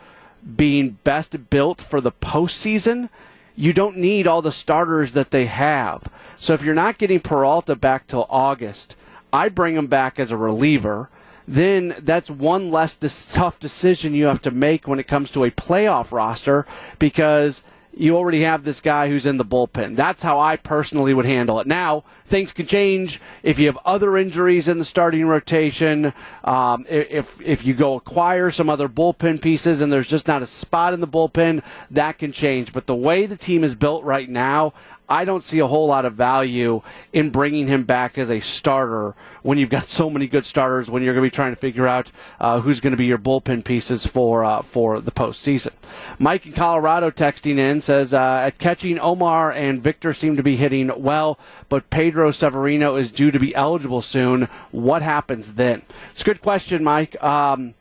being 0.56 0.98
best 1.02 1.50
built 1.50 1.80
for 1.80 2.00
the 2.00 2.12
postseason, 2.12 3.08
you 3.56 3.72
don't 3.72 3.96
need 3.96 4.26
all 4.26 4.40
the 4.40 4.52
starters 4.52 5.12
that 5.12 5.32
they 5.32 5.46
have. 5.46 6.08
So 6.36 6.54
if 6.54 6.62
you're 6.62 6.74
not 6.74 6.98
getting 6.98 7.20
Peralta 7.20 7.74
back 7.74 8.06
till 8.06 8.26
August, 8.30 8.94
I 9.32 9.48
bring 9.48 9.74
him 9.74 9.86
back 9.86 10.18
as 10.18 10.30
a 10.30 10.36
reliever 10.36 11.08
then 11.46 11.96
that's 12.00 12.30
one 12.30 12.70
less 12.70 12.96
tough 13.30 13.58
decision 13.58 14.14
you 14.14 14.26
have 14.26 14.42
to 14.42 14.50
make 14.50 14.86
when 14.86 14.98
it 14.98 15.06
comes 15.08 15.30
to 15.30 15.44
a 15.44 15.50
playoff 15.50 16.12
roster 16.12 16.66
because 16.98 17.62
you 17.92 18.16
already 18.16 18.42
have 18.42 18.64
this 18.64 18.80
guy 18.80 19.08
who's 19.08 19.26
in 19.26 19.36
the 19.36 19.44
bullpen. 19.44 19.96
That's 19.96 20.22
how 20.22 20.38
I 20.38 20.56
personally 20.56 21.12
would 21.12 21.26
handle 21.26 21.58
it. 21.60 21.66
Now, 21.66 22.04
things 22.26 22.52
can 22.52 22.66
change 22.66 23.20
if 23.42 23.58
you 23.58 23.66
have 23.66 23.78
other 23.84 24.16
injuries 24.16 24.68
in 24.68 24.78
the 24.78 24.84
starting 24.84 25.26
rotation. 25.26 26.12
Um, 26.44 26.86
if 26.88 27.40
if 27.40 27.64
you 27.64 27.74
go 27.74 27.96
acquire 27.96 28.50
some 28.50 28.68
other 28.68 28.88
bullpen 28.88 29.42
pieces 29.42 29.80
and 29.80 29.92
there's 29.92 30.08
just 30.08 30.28
not 30.28 30.42
a 30.42 30.46
spot 30.46 30.94
in 30.94 31.00
the 31.00 31.08
bullpen, 31.08 31.62
that 31.90 32.18
can 32.18 32.32
change. 32.32 32.72
But 32.72 32.86
the 32.86 32.94
way 32.94 33.26
the 33.26 33.36
team 33.36 33.64
is 33.64 33.74
built 33.74 34.04
right 34.04 34.28
now, 34.28 34.72
I 35.10 35.24
don't 35.24 35.42
see 35.42 35.58
a 35.58 35.66
whole 35.66 35.88
lot 35.88 36.04
of 36.04 36.14
value 36.14 36.82
in 37.12 37.30
bringing 37.30 37.66
him 37.66 37.82
back 37.82 38.16
as 38.16 38.30
a 38.30 38.38
starter 38.38 39.16
when 39.42 39.58
you've 39.58 39.68
got 39.68 39.84
so 39.88 40.08
many 40.08 40.28
good 40.28 40.46
starters. 40.46 40.88
When 40.88 41.02
you're 41.02 41.14
going 41.14 41.24
to 41.24 41.30
be 41.30 41.34
trying 41.34 41.52
to 41.52 41.60
figure 41.60 41.88
out 41.88 42.12
uh, 42.38 42.60
who's 42.60 42.80
going 42.80 42.92
to 42.92 42.96
be 42.96 43.06
your 43.06 43.18
bullpen 43.18 43.64
pieces 43.64 44.06
for 44.06 44.44
uh, 44.44 44.62
for 44.62 45.00
the 45.00 45.10
postseason. 45.10 45.72
Mike 46.20 46.46
in 46.46 46.52
Colorado 46.52 47.10
texting 47.10 47.58
in 47.58 47.80
says 47.80 48.14
uh, 48.14 48.42
at 48.46 48.58
catching 48.58 49.00
Omar 49.00 49.50
and 49.50 49.82
Victor 49.82 50.14
seem 50.14 50.36
to 50.36 50.42
be 50.44 50.54
hitting 50.54 50.92
well, 51.02 51.38
but 51.68 51.90
Pedro 51.90 52.30
Severino 52.30 52.94
is 52.94 53.10
due 53.10 53.32
to 53.32 53.38
be 53.40 53.54
eligible 53.54 54.02
soon. 54.02 54.48
What 54.70 55.02
happens 55.02 55.54
then? 55.54 55.82
It's 56.12 56.22
a 56.22 56.24
good 56.24 56.40
question, 56.40 56.84
Mike. 56.84 57.20
Um, 57.22 57.74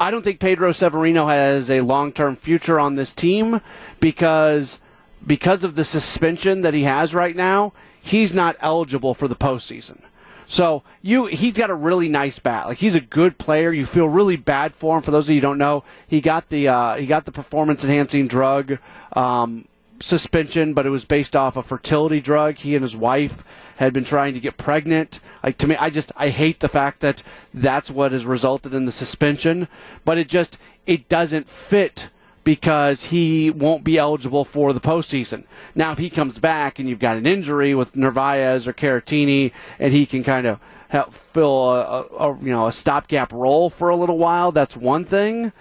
I 0.00 0.10
don't 0.10 0.22
think 0.22 0.40
Pedro 0.40 0.72
Severino 0.72 1.26
has 1.26 1.70
a 1.70 1.82
long 1.82 2.12
term 2.12 2.36
future 2.36 2.80
on 2.80 2.96
this 2.96 3.12
team 3.12 3.60
because 4.00 4.78
because 5.26 5.64
of 5.64 5.74
the 5.74 5.84
suspension 5.84 6.60
that 6.62 6.74
he 6.74 6.84
has 6.84 7.14
right 7.14 7.36
now, 7.36 7.72
he's 8.00 8.34
not 8.34 8.56
eligible 8.60 9.14
for 9.14 9.28
the 9.28 9.36
postseason. 9.36 10.00
So 10.46 10.82
you, 11.02 11.26
he's 11.26 11.54
got 11.54 11.70
a 11.70 11.74
really 11.74 12.08
nice 12.08 12.38
bat. 12.38 12.66
Like 12.66 12.78
he's 12.78 12.94
a 12.94 13.00
good 13.00 13.38
player. 13.38 13.72
You 13.72 13.86
feel 13.86 14.08
really 14.08 14.36
bad 14.36 14.74
for 14.74 14.96
him. 14.96 15.02
For 15.02 15.10
those 15.10 15.24
of 15.24 15.30
you 15.30 15.36
who 15.36 15.40
don't 15.40 15.58
know, 15.58 15.84
he 16.06 16.20
got 16.20 16.48
the 16.48 16.68
uh, 16.68 16.96
he 16.96 17.06
got 17.06 17.24
the 17.24 17.32
performance 17.32 17.82
enhancing 17.82 18.28
drug 18.28 18.78
um, 19.14 19.66
suspension, 20.00 20.74
but 20.74 20.86
it 20.86 20.90
was 20.90 21.04
based 21.04 21.34
off 21.34 21.56
a 21.56 21.62
fertility 21.62 22.20
drug. 22.20 22.56
He 22.58 22.74
and 22.74 22.82
his 22.82 22.94
wife 22.94 23.42
had 23.76 23.92
been 23.92 24.04
trying 24.04 24.34
to 24.34 24.40
get 24.40 24.58
pregnant. 24.58 25.18
Like 25.42 25.58
to 25.58 25.66
me, 25.66 25.76
I 25.76 25.90
just 25.90 26.12
I 26.16 26.28
hate 26.28 26.60
the 26.60 26.68
fact 26.68 27.00
that 27.00 27.22
that's 27.52 27.90
what 27.90 28.12
has 28.12 28.26
resulted 28.26 28.74
in 28.74 28.84
the 28.84 28.92
suspension. 28.92 29.66
But 30.04 30.18
it 30.18 30.28
just 30.28 30.58
it 30.86 31.08
doesn't 31.08 31.48
fit 31.48 32.08
because 32.44 33.04
he 33.04 33.50
won't 33.50 33.82
be 33.82 33.98
eligible 33.98 34.44
for 34.44 34.72
the 34.72 34.80
postseason. 34.80 35.44
Now, 35.74 35.92
if 35.92 35.98
he 35.98 36.10
comes 36.10 36.38
back 36.38 36.78
and 36.78 36.88
you've 36.88 36.98
got 36.98 37.16
an 37.16 37.26
injury 37.26 37.74
with 37.74 37.96
Narvaez 37.96 38.68
or 38.68 38.72
Caratini, 38.72 39.52
and 39.78 39.92
he 39.92 40.06
can 40.06 40.22
kind 40.22 40.46
of 40.46 40.60
help 40.88 41.12
fill 41.12 41.70
a, 41.70 42.02
a, 42.18 42.38
you 42.38 42.52
know 42.52 42.66
a 42.66 42.72
stopgap 42.72 43.32
role 43.32 43.70
for 43.70 43.88
a 43.88 43.96
little 43.96 44.18
while, 44.18 44.52
that's 44.52 44.76
one 44.76 45.04
thing. 45.04 45.52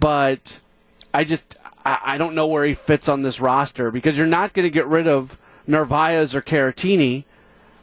But 0.00 0.58
I 1.12 1.24
just 1.24 1.56
I, 1.84 1.98
I 2.02 2.18
don't 2.18 2.34
know 2.34 2.46
where 2.46 2.64
he 2.64 2.74
fits 2.74 3.08
on 3.08 3.22
this 3.22 3.40
roster 3.40 3.90
because 3.90 4.16
you're 4.16 4.26
not 4.26 4.52
going 4.54 4.64
to 4.64 4.70
get 4.70 4.86
rid 4.86 5.08
of 5.08 5.36
Narvaez 5.66 6.34
or 6.34 6.40
Caratini 6.40 7.24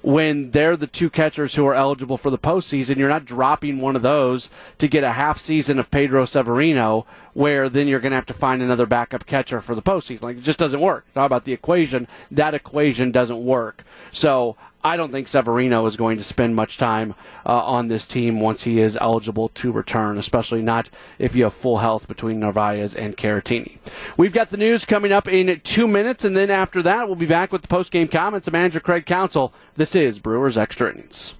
when 0.05 0.51
they're 0.51 0.77
the 0.77 0.85
two 0.85 1.09
catchers 1.09 1.55
who 1.55 1.65
are 1.65 1.73
eligible 1.73 2.15
for 2.15 2.29
the 2.29 2.37
postseason. 2.37 2.97
You're 2.97 3.09
not 3.09 3.25
dropping 3.25 3.81
one 3.81 3.95
of 3.95 4.03
those 4.03 4.51
to 4.77 4.87
get 4.87 5.03
a 5.03 5.13
half 5.13 5.39
season 5.39 5.79
of 5.79 5.89
Pedro 5.89 6.25
Severino, 6.25 7.07
where 7.33 7.69
then 7.69 7.87
you're 7.87 7.99
going 7.99 8.11
to 8.11 8.17
have 8.17 8.27
to 8.27 8.33
find 8.33 8.61
another 8.61 8.85
backup 8.85 9.25
catcher 9.25 9.61
for 9.61 9.73
the 9.73 9.81
postseason. 9.81 10.21
Like 10.21 10.37
it 10.37 10.43
just 10.43 10.59
doesn't 10.59 10.79
work. 10.79 11.11
Talk 11.15 11.25
about 11.25 11.45
the 11.45 11.53
equation. 11.53 12.07
That 12.29 12.53
equation 12.53 13.11
doesn't 13.11 13.43
work. 13.43 13.83
So 14.11 14.55
I 14.85 14.97
don't 14.97 15.11
think 15.11 15.27
Severino 15.27 15.87
is 15.87 15.97
going 15.97 16.17
to 16.17 16.23
spend 16.23 16.55
much 16.55 16.77
time 16.77 17.15
uh, 17.43 17.59
on 17.59 17.87
this 17.87 18.05
team 18.05 18.39
once 18.39 18.65
he 18.65 18.79
is 18.79 18.95
eligible 19.01 19.49
to 19.49 19.71
return, 19.71 20.19
especially 20.19 20.61
not 20.61 20.89
if 21.17 21.35
you 21.35 21.45
have 21.45 21.55
full 21.55 21.79
health 21.79 22.07
between 22.07 22.39
Narvaez 22.39 22.93
and 22.93 23.17
Caratini. 23.17 23.79
We've 24.15 24.31
got 24.31 24.51
the 24.51 24.57
news 24.57 24.85
coming 24.85 25.11
up 25.11 25.27
in 25.27 25.59
two 25.61 25.87
minutes, 25.87 26.23
and 26.23 26.37
then 26.37 26.51
after 26.51 26.83
that, 26.83 27.07
we'll 27.07 27.15
be 27.15 27.25
back 27.25 27.51
with 27.51 27.63
the 27.63 27.67
post-game 27.67 28.09
comments 28.09 28.45
of 28.45 28.53
manager 28.53 28.79
Craig 28.79 29.07
Counsell. 29.07 29.55
This 29.75 29.95
is 29.95 30.19
Brewers 30.19 30.55
Extra 30.55 30.91
Innings. 30.91 31.33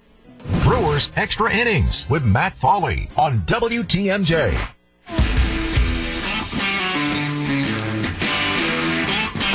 Brewers 0.64 1.12
Extra 1.14 1.54
Innings 1.54 2.10
with 2.10 2.24
Matt 2.24 2.58
Pauley 2.58 3.16
on 3.16 3.42
WTMJ. 3.42 4.75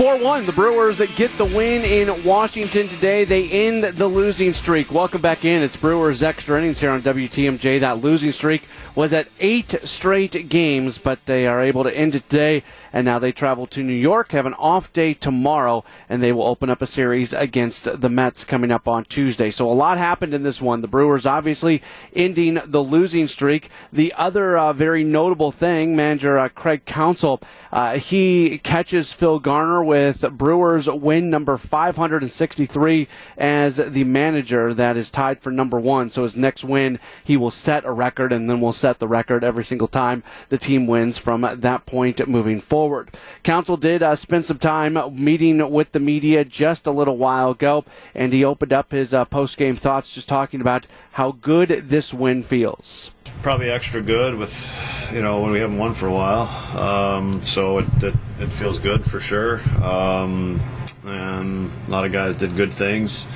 4 0.02 0.18
1. 0.18 0.48
The 0.48 0.52
Brewers 0.52 0.98
get 1.16 1.30
the 1.38 1.46
win 1.46 1.86
in 1.86 2.24
Washington 2.24 2.88
today. 2.88 3.24
They 3.24 3.48
end 3.68 3.84
the 3.84 4.08
losing 4.08 4.52
streak. 4.52 4.92
Welcome 4.92 5.22
back 5.22 5.46
in. 5.46 5.62
It's 5.62 5.78
Brewers 5.78 6.24
extra 6.24 6.58
innings 6.58 6.80
here 6.80 6.90
on 6.90 7.04
WTMJ. 7.04 7.82
That 7.82 8.02
losing 8.02 8.32
streak 8.32 8.64
was 8.96 9.14
at 9.14 9.28
eight 9.40 9.76
straight 9.84 10.50
games, 10.50 10.98
but 10.98 11.24
they 11.28 11.46
are 11.46 11.62
able 11.62 11.84
to 11.84 11.96
end 11.96 12.16
it 12.16 12.28
today. 12.32 12.64
And 12.92 13.06
now 13.06 13.20
they 13.20 13.32
travel 13.32 13.68
to 13.68 13.84
New 13.84 13.94
York, 13.94 14.32
have 14.32 14.48
an 14.48 14.56
off 14.56 14.92
day 14.92 15.14
tomorrow, 15.14 15.86
and 16.10 16.24
they 16.24 16.32
will 16.32 16.48
open 16.48 16.72
up 16.72 16.82
a 16.82 16.88
series 16.88 17.32
against 17.32 18.02
the 18.02 18.10
Mets 18.10 18.44
coming 18.44 18.72
up 18.72 18.88
on 18.88 19.06
Tuesday. 19.06 19.52
So 19.52 19.72
a 19.72 19.72
lot 19.72 20.00
happened 20.00 20.34
in 20.34 20.42
this 20.42 20.60
one. 20.60 20.82
The 20.82 20.88
Brewers 20.88 21.28
obviously 21.28 21.84
ending 22.16 22.60
the 22.66 22.84
losing 22.84 23.28
streak. 23.28 23.70
The 23.94 24.14
other 24.18 24.58
uh, 24.58 24.74
very 24.74 25.04
notable 25.04 25.52
thing, 25.52 25.96
manager 25.96 26.40
uh, 26.40 26.50
Craig 26.50 26.86
Counsell, 26.86 27.40
uh, 27.72 27.98
he 27.98 28.58
catches 28.58 29.14
Phil 29.14 29.38
Garner 29.38 29.91
with 29.92 30.22
Brewers 30.38 30.90
win 30.90 31.30
number 31.30 31.58
563 31.58 33.10
as 33.38 33.76
the 33.76 34.06
manager 34.06 34.74
that 34.74 34.96
is 34.96 35.10
tied 35.10 35.42
for 35.42 35.52
number 35.52 35.78
one. 35.78 36.10
So 36.10 36.24
his 36.24 36.34
next 36.34 36.64
win, 36.64 36.98
he 37.26 37.36
will 37.36 37.52
set 37.52 37.84
a 37.84 37.92
record, 37.92 38.32
and 38.32 38.50
then 38.50 38.62
we'll 38.62 38.72
set 38.72 39.00
the 39.00 39.08
record 39.10 39.44
every 39.44 39.66
single 39.66 39.90
time 39.90 40.24
the 40.48 40.58
team 40.58 40.88
wins 40.88 41.18
from 41.18 41.42
that 41.42 41.86
point 41.86 42.26
moving 42.26 42.62
forward. 42.62 43.10
Counsell 43.44 43.76
did 43.76 44.02
uh, 44.02 44.16
spend 44.16 44.46
some 44.46 44.60
time 44.60 44.98
meeting 45.14 45.70
with 45.70 45.92
the 45.92 46.00
media 46.00 46.46
just 46.46 46.88
a 46.88 46.92
little 46.92 47.18
while 47.18 47.52
ago, 47.52 47.84
and 48.16 48.32
he 48.32 48.46
opened 48.46 48.72
up 48.72 48.94
his 48.94 49.14
uh, 49.14 49.26
post 49.26 49.58
game 49.58 49.76
thoughts 49.76 50.14
just 50.14 50.30
talking 50.30 50.62
about 50.62 50.88
how 51.12 51.32
good 51.32 51.90
this 51.90 52.14
win 52.14 52.44
feels. 52.44 53.12
Probably 53.42 53.70
extra 53.70 54.02
good 54.02 54.36
with, 54.36 55.12
you 55.14 55.22
know, 55.22 55.42
when 55.42 55.52
we 55.52 55.60
haven't 55.60 55.78
won 55.78 55.94
for 55.94 56.08
a 56.08 56.12
while. 56.12 56.48
Um, 56.78 57.44
so 57.44 57.80
it, 57.80 58.04
it, 58.04 58.16
it, 58.40 58.48
feels 58.48 58.80
good 58.80 59.04
for 59.04 59.20
sure. 59.20 59.60
Um, 59.84 60.60
and 61.04 61.72
a 61.88 61.92
lot 61.92 62.06
of 62.06 62.12
guys 62.12 62.38
did 62.38 62.56
good 62.56 62.72
things. 62.72 63.28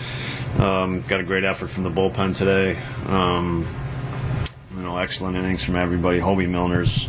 Um, 0.59 1.01
got 1.01 1.19
a 1.19 1.23
great 1.23 1.43
effort 1.43 1.67
from 1.67 1.83
the 1.83 1.89
bullpen 1.89 2.35
today. 2.35 2.79
Um, 3.07 3.67
know, 4.85 4.97
excellent 4.97 5.35
innings 5.35 5.63
from 5.63 5.75
everybody. 5.75 6.19
Hoby 6.19 6.47
Milner's 6.47 7.07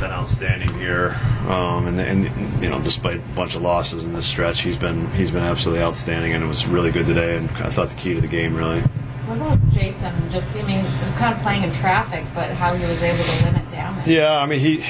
been 0.00 0.10
outstanding 0.10 0.72
here, 0.78 1.16
um, 1.48 1.86
and, 1.86 2.00
and 2.00 2.62
you 2.62 2.70
know, 2.70 2.80
despite 2.80 3.16
a 3.16 3.34
bunch 3.34 3.54
of 3.54 3.62
losses 3.62 4.04
in 4.04 4.14
this 4.14 4.26
stretch, 4.26 4.62
he's 4.62 4.78
been 4.78 5.10
he's 5.12 5.30
been 5.30 5.42
absolutely 5.42 5.84
outstanding, 5.84 6.32
and 6.32 6.42
it 6.42 6.46
was 6.46 6.66
really 6.66 6.90
good 6.90 7.06
today. 7.06 7.36
And 7.36 7.50
I 7.50 7.68
thought 7.68 7.90
the 7.90 7.96
key 7.96 8.14
to 8.14 8.20
the 8.20 8.28
game 8.28 8.56
really. 8.56 8.82
What 9.26 9.36
about 9.36 9.68
Jason? 9.70 10.12
Just, 10.30 10.58
I 10.58 10.62
mean, 10.66 10.84
it 10.84 11.04
was 11.04 11.14
kind 11.14 11.34
of 11.34 11.40
playing 11.42 11.62
in 11.62 11.72
traffic, 11.72 12.24
but 12.34 12.50
how 12.50 12.74
he 12.74 12.84
was 12.86 13.02
able 13.02 13.22
to 13.22 13.44
limit 13.44 13.70
damage. 13.70 14.06
Yeah, 14.06 14.36
I 14.36 14.46
mean, 14.46 14.60
he 14.60 14.80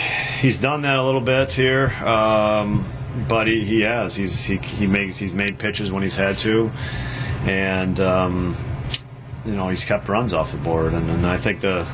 he's 0.41 0.59
done 0.59 0.83
that 0.83 0.97
a 0.97 1.03
little 1.05 1.20
bit 1.20 1.53
here, 1.53 1.91
um, 2.05 2.87
but 3.28 3.47
he, 3.47 3.64
he 3.64 3.83
has. 3.83 4.16
He's 4.16 4.43
he 4.43 4.57
he 4.57 4.87
makes 4.87 5.18
he's 5.18 5.33
made 5.33 5.59
pitches 5.59 5.93
when 5.93 6.03
he's 6.03 6.16
had 6.16 6.39
to, 6.39 6.70
and. 7.47 8.01
Um, 8.01 8.57
you 9.45 9.55
know 9.55 9.68
he's 9.68 9.85
kept 9.85 10.09
runs 10.09 10.33
off 10.33 10.53
the 10.53 10.59
board, 10.59 10.95
and, 10.95 11.09
and 11.11 11.26
I 11.26 11.37
think 11.37 11.61
the 11.61 11.87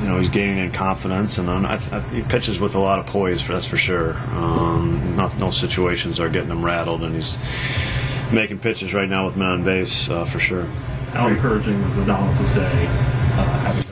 you 0.00 0.08
know 0.08 0.18
he's 0.18 0.28
gaining 0.28 0.58
in 0.58 0.72
confidence, 0.72 1.38
and 1.38 1.48
I, 1.48 1.74
I, 1.74 2.00
he 2.14 2.22
pitches 2.22 2.60
with 2.60 2.74
a 2.74 2.78
lot 2.78 2.98
of 2.98 3.06
poise. 3.06 3.42
For, 3.42 3.52
that's 3.52 3.66
for 3.66 3.76
sure. 3.76 4.14
Um, 4.32 5.16
not, 5.16 5.36
no 5.38 5.50
situations 5.50 6.20
are 6.20 6.28
getting 6.28 6.50
him 6.50 6.64
rattled, 6.64 7.02
and 7.02 7.14
he's 7.14 7.36
making 8.32 8.58
pitches 8.58 8.92
right 8.92 9.08
now 9.08 9.24
with 9.26 9.36
men 9.36 9.48
on 9.48 9.64
base 9.64 10.08
uh, 10.10 10.24
for 10.24 10.38
sure. 10.38 10.66
How 11.12 11.28
encouraging 11.28 11.82
was 11.82 11.98
Adames's 11.98 12.52
day? 12.52 12.86
Uh, 13.38 13.82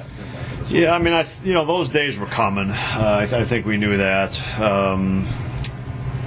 yeah, 0.68 0.94
I 0.94 0.98
mean, 0.98 1.12
I 1.12 1.26
you 1.42 1.54
know 1.54 1.64
those 1.64 1.90
days 1.90 2.18
were 2.18 2.26
coming. 2.26 2.70
Uh, 2.70 3.18
I, 3.22 3.26
th- 3.26 3.42
I, 3.42 3.44
think 3.44 3.66
we 3.66 3.76
knew 3.76 3.96
that. 3.96 4.60
Um, 4.60 5.26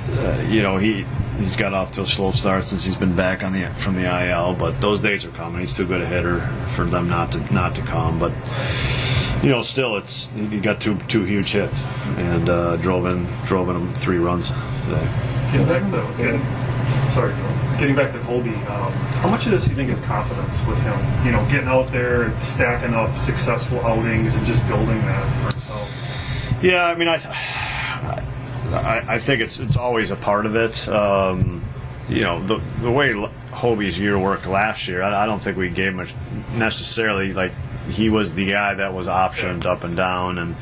uh, 0.10 0.46
you 0.50 0.62
know 0.62 0.78
he 0.78 1.06
he's 1.38 1.58
got 1.58 1.74
off 1.74 1.92
to 1.94 2.02
a 2.02 2.06
slow 2.06 2.32
start 2.32 2.66
since 2.66 2.84
he's 2.84 2.96
been 2.96 3.16
back 3.16 3.44
on 3.44 3.54
the 3.54 3.70
from 3.76 3.96
the 3.96 4.06
IL, 4.06 4.56
but 4.56 4.80
those 4.80 5.02
days 5.02 5.26
are 5.26 5.32
coming. 5.32 5.62
He's 5.62 5.76
too 5.76 5.86
good 5.86 6.02
a 6.02 6.06
hitter 6.06 6.40
for 6.76 6.86
them 6.86 7.10
not 7.10 7.32
to 7.34 7.54
not 7.54 7.76
to 7.76 7.82
come, 7.82 8.20
but 8.20 8.32
you 9.44 9.50
know, 9.50 9.62
still, 9.62 9.98
it's 9.98 10.30
he 10.30 10.60
got 10.60 10.82
two 10.82 10.98
two 11.08 11.24
huge 11.24 11.52
hits 11.52 11.86
and 12.18 12.50
uh, 12.50 12.76
drove 12.78 13.06
in 13.06 13.26
drove 13.46 13.70
in 13.70 13.94
three 13.94 14.18
runs 14.18 14.50
today. 14.84 15.08
Getting 15.52 15.68
back 15.68 15.92
to 15.92 16.18
getting, 16.18 16.42
sorry, 17.10 17.34
getting 17.80 17.96
back 17.96 18.12
to 18.12 18.20
Hoby, 18.20 18.56
um, 18.70 18.92
how 19.22 19.30
much 19.30 19.46
of 19.46 19.52
this 19.52 19.66
do 19.66 19.72
you 19.72 19.76
think 19.76 19.90
is 19.90 20.00
confidence 20.02 20.66
with 20.66 20.80
him? 20.82 21.26
You 21.26 21.32
know, 21.32 21.46
getting 21.52 21.68
out 21.68 21.92
there 21.92 22.24
and 22.24 22.40
stacking 22.44 22.94
up 22.94 23.18
successful 23.18 23.80
outings 23.82 24.36
and 24.36 24.46
just 24.46 24.66
building 24.68 25.00
that 25.00 25.52
for 25.52 25.56
himself. 25.56 26.64
Yeah, 26.64 26.86
I 26.86 26.96
mean, 26.96 27.08
I, 27.08 27.18
I, 28.72 29.06
I 29.16 29.20
think 29.20 29.42
it's 29.42 29.60
it's 29.60 29.78
always 29.78 30.12
a 30.12 30.16
part 30.16 30.46
of 30.46 30.56
it. 30.56 30.88
Um, 30.88 31.64
you 32.10 32.22
know, 32.22 32.42
the 32.44 32.62
the 32.82 32.92
way 32.92 33.14
Hoby's 33.52 34.00
year 34.00 34.18
worked 34.18 34.48
last 34.48 34.88
year, 34.88 35.02
I, 35.02 35.24
I 35.24 35.26
don't 35.26 35.40
think 35.40 35.58
we 35.58 35.70
gave 35.70 35.94
much 35.94 36.14
necessarily 36.56 37.34
like 37.34 37.52
he 37.90 38.10
was 38.10 38.34
the 38.34 38.52
guy 38.52 38.74
that 38.74 38.94
was 38.94 39.08
optioned 39.08 39.66
up 39.66 39.84
and 39.84 39.96
down, 39.96 40.38
and 40.38 40.56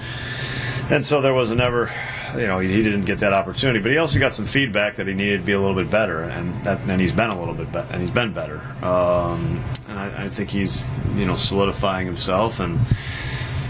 and 0.89 1.05
so 1.05 1.21
there 1.21 1.33
was 1.33 1.49
never, 1.51 1.91
you 2.39 2.47
know, 2.47 2.59
he, 2.59 2.71
he, 2.71 2.83
didn't 2.83 3.05
get 3.05 3.19
that 3.19 3.33
opportunity. 3.33 3.79
But 3.79 3.91
he 3.91 3.97
also 3.97 4.19
got 4.19 4.33
some 4.33 4.45
feedback 4.45 4.95
that 4.95 5.07
he 5.07 5.13
needed 5.13 5.39
to 5.39 5.45
be 5.45 5.53
a 5.53 5.59
little 5.59 5.75
bit 5.75 5.89
better, 5.89 6.23
and 6.23 6.53
that, 6.63 6.79
and 6.87 6.99
he's 6.99 7.13
been 7.13 7.29
a 7.29 7.39
little 7.39 7.53
bit 7.53 7.71
better, 7.71 7.91
and 7.91 8.01
he's 8.01 8.11
been 8.11 8.33
better. 8.33 8.61
Um, 8.85 9.63
and 9.87 9.99
I, 9.99 10.25
I, 10.25 10.29
think 10.29 10.49
he's 10.49 10.85
you 11.15 11.25
know 11.25 11.35
solidifying 11.35 12.05
himself 12.05 12.59
and 12.59 12.79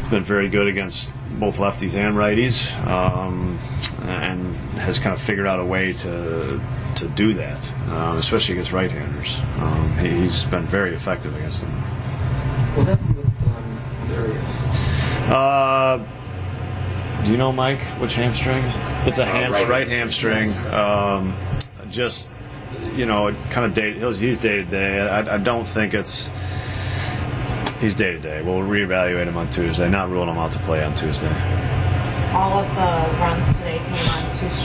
been 0.10 0.24
very 0.24 0.50
good 0.50 0.68
against 0.68 1.12
both 1.40 1.58
lefties 1.58 1.96
and 1.96 2.16
righties, 2.16 2.76
um, 2.88 3.60
and 4.04 4.56
has 4.80 5.00
kind 5.00 5.14
of 5.14 5.22
figured 5.22 5.48
out 5.48 5.60
a 5.60 5.66
way 5.66 5.94
to 5.94 6.62
to 6.96 7.08
do 7.10 7.34
that, 7.34 7.72
uh, 7.90 8.16
especially 8.18 8.54
against 8.54 8.72
right-handers. 8.72 9.38
Um, 9.60 9.98
he, 9.98 10.10
he's 10.10 10.46
been 10.46 10.64
very 10.64 10.94
effective 10.94 11.36
against 11.36 11.62
them. 11.62 11.72
What 11.72 12.88
happened 12.88 13.18
with 13.18 13.26
um, 13.26 14.08
Darius? 14.08 14.62
Uh, 15.30 16.06
do 17.26 17.32
you 17.32 17.38
know, 17.38 17.52
Mike, 17.52 17.80
which 18.00 18.14
hamstring? 18.14 18.64
It's 19.08 19.18
a 19.18 19.26
ham- 19.26 19.52
right. 19.52 19.68
right, 19.68 19.88
hamstring. 19.88 20.54
Um, 20.72 21.36
just, 21.90 22.30
you 22.94 23.06
know, 23.08 23.36
kind 23.50 23.66
of 23.66 23.74
day. 23.74 23.94
He's, 24.00 24.20
he's 24.20 24.38
day 24.40 24.58
to 24.58 24.64
day. 24.64 25.00
I, 25.00 25.36
I 25.36 25.38
don't 25.40 25.66
think 25.68 25.94
it's. 25.96 26.30
He's 27.82 27.96
day 27.96 28.12
to 28.14 28.20
day. 28.20 28.42
We'll 28.44 28.62
reevaluate 28.62 29.26
him 29.26 29.38
on 29.38 29.50
Tuesday. 29.50 29.90
Not 29.90 30.10
ruling 30.10 30.30
him 30.30 30.38
out 30.38 30.52
to 30.54 30.60
play 30.60 30.84
on 30.84 30.94
Tuesday. 30.96 31.32
All 32.34 32.60
of 32.60 32.68
the 32.76 33.18
runs 33.20 33.58
today 33.58 33.78
came 33.80 33.88
on 33.88 33.96
two 33.96 34.15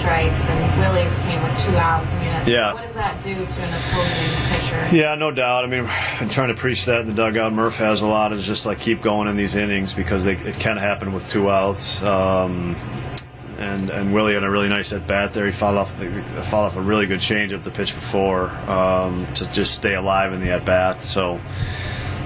strikes, 0.01 0.48
and 0.48 0.80
Willie's 0.80 1.18
came 1.20 1.42
with 1.42 1.64
two 1.64 1.76
outs. 1.76 2.12
I 2.14 2.20
mean, 2.20 2.48
Yeah. 2.48 2.72
what 2.72 2.82
does 2.82 2.94
that 2.94 3.22
do 3.22 3.34
to 3.34 3.40
an 3.62 3.74
opposing 3.74 4.30
pitcher? 4.51 4.96
Yeah, 4.96 5.14
no 5.14 5.30
doubt. 5.30 5.64
I 5.64 5.66
mean, 5.66 5.88
I'm 6.20 6.28
trying 6.36 6.48
to 6.48 6.55
preach 6.55 6.86
that 6.86 7.01
in 7.03 7.07
the 7.07 7.12
dugout. 7.12 7.53
Murph 7.53 7.78
has 7.78 8.01
a 8.03 8.07
lot. 8.07 8.32
Is 8.32 8.46
just 8.46 8.66
like 8.66 8.80
keep 8.80 9.03
going 9.03 9.28
in 9.28 9.36
these 9.36 9.55
innings 9.55 9.92
because 9.92 10.24
they, 10.24 10.32
it 10.36 10.59
can 10.59 10.76
happen 10.78 11.12
with 11.12 11.28
two 11.28 11.51
outs. 11.51 12.03
Um, 12.03 12.76
and 13.59 13.90
and 13.90 14.14
Willie 14.14 14.32
had 14.32 14.42
a 14.42 14.51
really 14.51 14.70
nice 14.70 14.92
at 14.94 15.07
bat 15.07 15.34
there. 15.34 15.44
He 15.44 15.53
fouled 15.53 15.76
off 15.76 15.92
fouled 16.48 16.64
off 16.66 16.76
a 16.76 16.80
really 16.80 17.05
good 17.07 17.20
change 17.20 17.53
of 17.53 17.62
the 17.62 17.70
pitch 17.70 17.94
before 17.94 18.48
um, 18.70 19.26
to 19.34 19.51
just 19.53 19.74
stay 19.74 19.94
alive 19.94 20.32
in 20.32 20.40
the 20.40 20.51
at 20.51 20.64
bat. 20.64 21.05
So 21.05 21.38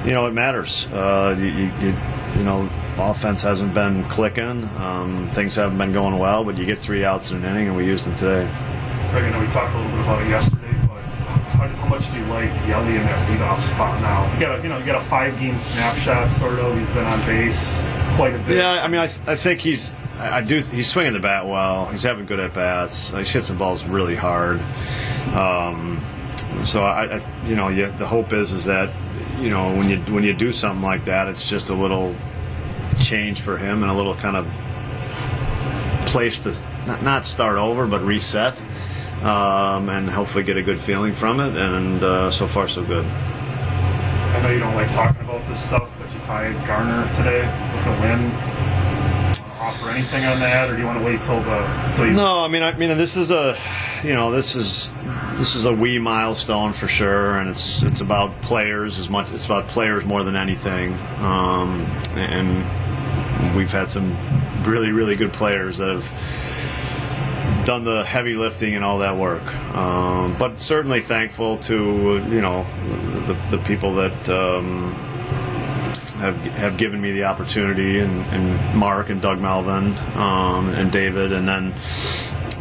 you 0.04 0.12
know 0.12 0.26
it 0.26 0.32
matters. 0.32 0.86
Uh, 0.92 1.34
you, 1.38 1.46
you, 1.46 1.94
you 2.36 2.44
know 2.44 2.68
offense 2.98 3.42
hasn't 3.42 3.74
been 3.74 4.04
clicking. 4.04 4.68
Um, 4.78 5.28
things 5.32 5.56
haven't 5.56 5.78
been 5.78 5.92
going 5.92 6.18
well, 6.18 6.44
but 6.44 6.56
you 6.56 6.64
get 6.64 6.78
three 6.78 7.04
outs 7.04 7.30
in 7.30 7.38
an 7.38 7.44
inning, 7.44 7.68
and 7.68 7.76
we 7.76 7.86
used 7.86 8.06
them 8.06 8.14
today. 8.16 8.48
Craig, 9.10 9.24
I 9.24 9.30
know 9.30 9.40
we 9.40 9.46
talked 9.48 9.74
a 9.74 9.76
little 9.76 9.92
bit 9.92 10.00
about 10.00 10.22
it 10.22 10.28
yesterday, 10.28 10.72
but 10.88 11.02
how, 11.54 11.68
how 11.68 11.88
much 11.88 12.10
do 12.10 12.18
you 12.18 12.24
like 12.26 12.50
Yelly 12.66 12.96
in 12.96 13.02
that 13.02 13.28
leadoff 13.28 13.62
spot 13.62 14.00
now? 14.00 14.32
You 14.34 14.40
got 14.40 14.58
a, 14.58 14.62
you 14.62 14.68
know, 14.68 14.78
you 14.78 14.86
got 14.86 15.00
a 15.00 15.04
five-game 15.04 15.58
snapshot, 15.58 16.30
sort 16.30 16.58
of. 16.58 16.76
He's 16.78 16.88
been 16.88 17.04
on 17.04 17.20
base 17.26 17.82
quite 18.16 18.34
a 18.34 18.38
bit. 18.38 18.58
Yeah, 18.58 18.70
I 18.70 18.88
mean, 18.88 19.00
I, 19.00 19.10
I 19.26 19.36
think 19.36 19.60
he's. 19.60 19.94
I 20.18 20.40
do. 20.42 20.60
He's 20.60 20.88
swinging 20.88 21.12
the 21.12 21.20
bat 21.20 21.46
well. 21.46 21.86
He's 21.86 22.04
having 22.04 22.26
good 22.26 22.38
at 22.38 22.54
bats. 22.54 23.10
He 23.10 23.24
hits 23.24 23.48
some 23.48 23.58
balls 23.58 23.84
really 23.84 24.14
hard. 24.14 24.60
Um, 25.34 26.00
so 26.62 26.84
I, 26.84 27.16
I, 27.16 27.46
you 27.46 27.56
know, 27.56 27.68
you, 27.68 27.90
the 27.92 28.06
hope 28.06 28.32
is 28.32 28.52
is 28.52 28.64
that 28.66 28.90
you 29.38 29.50
know 29.50 29.76
when 29.76 29.88
you 29.90 29.98
when 30.12 30.24
you 30.24 30.32
do 30.32 30.52
something 30.52 30.82
like 30.82 31.04
that, 31.06 31.28
it's 31.28 31.48
just 31.48 31.70
a 31.70 31.74
little 31.74 32.14
change 33.02 33.40
for 33.40 33.56
him 33.56 33.82
and 33.82 33.90
a 33.90 33.94
little 33.94 34.14
kind 34.14 34.36
of 34.36 34.46
place 36.06 36.38
to 36.40 36.86
not, 36.86 37.02
not 37.02 37.24
start 37.24 37.56
over 37.56 37.86
but 37.86 38.00
reset, 38.02 38.60
um, 39.22 39.88
and 39.88 40.08
hopefully 40.08 40.44
get 40.44 40.56
a 40.56 40.62
good 40.62 40.78
feeling 40.78 41.12
from 41.12 41.40
it. 41.40 41.56
And 41.56 42.02
uh, 42.02 42.30
so 42.30 42.46
far, 42.46 42.68
so 42.68 42.84
good. 42.84 43.04
I 43.04 44.42
know 44.42 44.50
you 44.50 44.58
don't 44.58 44.74
like 44.74 44.90
talking 44.92 45.22
about 45.22 45.46
this 45.48 45.62
stuff, 45.62 45.88
but 45.98 46.12
you 46.12 46.20
tied 46.20 46.66
Garner 46.66 47.06
today 47.16 47.42
with 47.74 47.86
a 47.86 48.00
win. 48.00 48.53
Offer 49.64 49.88
anything 49.88 50.26
on 50.26 50.40
that, 50.40 50.68
or 50.68 50.74
do 50.74 50.80
you 50.80 50.86
want 50.86 50.98
to 50.98 51.04
wait 51.06 51.22
till 51.22 51.40
the 51.40 51.92
till? 51.96 52.12
No, 52.12 52.40
I 52.40 52.48
mean, 52.48 52.62
I 52.62 52.76
mean, 52.76 52.98
this 52.98 53.16
is 53.16 53.30
a, 53.30 53.56
you 54.02 54.12
know, 54.12 54.30
this 54.30 54.56
is 54.56 54.92
this 55.36 55.54
is 55.56 55.64
a 55.64 55.72
wee 55.72 55.98
milestone 55.98 56.74
for 56.74 56.86
sure, 56.86 57.38
and 57.38 57.48
it's 57.48 57.82
it's 57.82 58.02
about 58.02 58.42
players 58.42 58.98
as 58.98 59.08
much. 59.08 59.32
It's 59.32 59.46
about 59.46 59.66
players 59.66 60.04
more 60.04 60.22
than 60.22 60.36
anything, 60.36 60.92
um, 61.20 61.80
and 62.14 63.56
we've 63.56 63.72
had 63.72 63.88
some 63.88 64.14
really 64.64 64.92
really 64.92 65.16
good 65.16 65.32
players 65.32 65.78
that 65.78 65.88
have 65.88 67.64
done 67.64 67.84
the 67.84 68.04
heavy 68.04 68.34
lifting 68.34 68.74
and 68.74 68.84
all 68.84 68.98
that 68.98 69.16
work. 69.16 69.42
Um, 69.74 70.36
but 70.38 70.60
certainly 70.60 71.00
thankful 71.00 71.56
to 71.60 72.22
you 72.28 72.42
know 72.42 72.66
the, 73.26 73.56
the 73.56 73.64
people 73.64 73.94
that. 73.94 74.28
Um, 74.28 74.94
have 76.24 76.36
have 76.54 76.76
given 76.76 77.00
me 77.00 77.12
the 77.12 77.24
opportunity, 77.24 78.00
and, 78.00 78.24
and 78.28 78.78
Mark 78.78 79.10
and 79.10 79.20
Doug 79.20 79.40
Melvin 79.40 79.96
um, 80.16 80.70
and 80.70 80.90
David, 80.90 81.32
and 81.32 81.46
then 81.46 81.74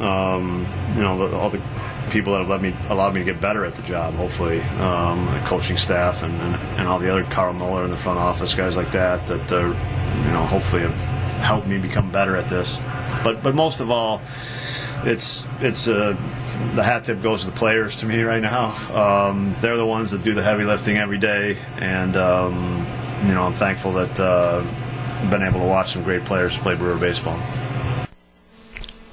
um, 0.06 0.68
you 0.96 1.02
know 1.02 1.34
all 1.34 1.50
the 1.50 1.62
people 2.10 2.34
that 2.34 2.40
have 2.40 2.50
let 2.50 2.62
me 2.62 2.76
allowed 2.90 3.14
me 3.14 3.22
to 3.22 3.26
get 3.26 3.40
better 3.40 3.66
at 3.66 3.76
the 3.76 3.82
job. 3.84 4.14
Hopefully, 4.16 4.62
um, 4.80 5.26
the 5.26 5.40
coaching 5.46 5.78
staff 5.78 6.24
and, 6.24 6.34
and, 6.42 6.56
and 6.78 6.88
all 6.88 7.00
the 7.00 7.10
other 7.10 7.24
Karl 7.24 7.54
Mueller 7.54 7.86
in 7.86 7.92
the 7.92 7.98
front 7.98 8.20
office 8.20 8.54
guys 8.54 8.76
like 8.76 8.92
that 8.92 9.26
that 9.28 9.52
uh, 9.52 9.60
you 9.60 10.32
know 10.32 10.46
hopefully 10.46 10.82
have 10.82 10.96
helped 11.42 11.68
me 11.68 11.78
become 11.78 12.12
better 12.12 12.36
at 12.36 12.50
this. 12.50 12.80
But 13.24 13.44
but 13.44 13.56
most 13.56 13.80
of 13.80 13.90
all. 13.90 14.22
It's 15.06 15.46
it's 15.60 15.90
uh, 15.90 16.16
the 16.76 16.82
hat 16.82 17.04
tip 17.04 17.22
goes 17.22 17.42
to 17.42 17.48
the 17.48 17.58
players 17.58 17.98
to 17.98 18.06
me 18.06 18.22
right 18.22 18.42
now. 18.42 18.72
Um, 19.28 19.54
they're 19.60 19.76
the 19.76 19.86
ones 19.86 20.12
that 20.12 20.24
do 20.24 20.34
the 20.34 20.42
heavy 20.42 20.64
lifting 20.64 20.96
every 20.96 21.18
day, 21.18 21.58
and 21.78 22.16
um, 22.16 22.83
you 23.26 23.34
know 23.34 23.44
I'm 23.44 23.54
thankful 23.54 23.94
that 23.94 24.20
uh, 24.20 24.64
I've 24.64 25.30
been 25.30 25.44
able 25.44 25.60
to 25.60 25.66
watch 25.66 25.94
some 25.94 26.04
great 26.04 26.26
players 26.26 26.58
play 26.58 26.76
Brewer 26.76 26.98
baseball. 26.98 27.40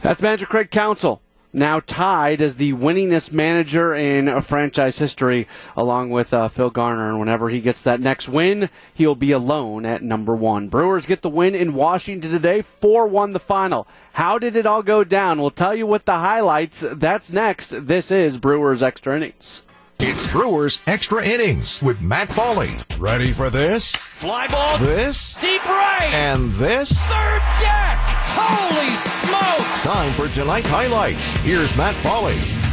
That's 0.03 0.21
manager 0.21 0.47
Craig 0.47 0.71
Counsell, 0.71 1.21
now 1.53 1.81
tied 1.81 2.41
as 2.41 2.57
the 2.57 2.73
winningest 2.73 3.33
manager 3.33 3.95
in 3.95 4.41
franchise 4.41 4.99
history, 4.99 5.47
along 5.77 6.11
with 6.11 6.35
uh, 6.35 6.49
Phil 6.49 6.71
Garner. 6.71 7.11
And 7.11 7.21
whenever 7.21 7.51
he 7.51 7.61
gets 7.61 7.83
that 7.83 8.01
next 8.01 8.29
win, 8.29 8.71
he'll 8.95 9.15
be 9.15 9.31
alone 9.31 9.85
at 9.85 10.03
number 10.03 10.35
one. 10.35 10.69
Brewers 10.69 11.07
get 11.07 11.23
the 11.23 11.29
win 11.29 11.55
in 11.55 11.75
Washington 11.75 12.33
today, 12.33 12.63
4 12.63 13.07
1 13.07 13.33
the 13.33 13.39
final. 13.39 13.87
How 14.15 14.39
did 14.39 14.57
it 14.57 14.67
all 14.67 14.83
go 14.83 15.05
down? 15.05 15.41
We'll 15.41 15.51
tell 15.51 15.75
you 15.75 15.87
with 15.87 16.05
the 16.07 16.15
highlights. 16.19 16.83
That's 16.85 17.31
next. 17.31 17.69
This 17.87 18.11
is 18.11 18.39
Brewers 18.39 18.83
Extra 18.83 19.17
Innings. 19.17 19.63
It's 20.03 20.33
Brewers 20.33 20.83
Extra 20.87 21.23
Innings 21.23 21.83
with 21.83 22.01
Matt 22.01 22.31
Pauley. 22.31 22.83
Ready 22.99 23.33
for 23.33 23.51
this? 23.51 23.95
Fly 23.95 24.47
ball. 24.47 24.79
This? 24.79 25.35
Deep 25.35 25.63
right. 25.67 26.09
And 26.11 26.51
this? 26.53 26.99
Third 27.01 27.43
deck. 27.61 27.99
Holy 28.33 28.91
smokes. 28.93 29.85
Time 29.85 30.15
for 30.15 30.33
tonight's 30.33 30.71
highlights. 30.71 31.33
Here's 31.43 31.77
Matt 31.77 31.95
Pauley. 31.97 32.70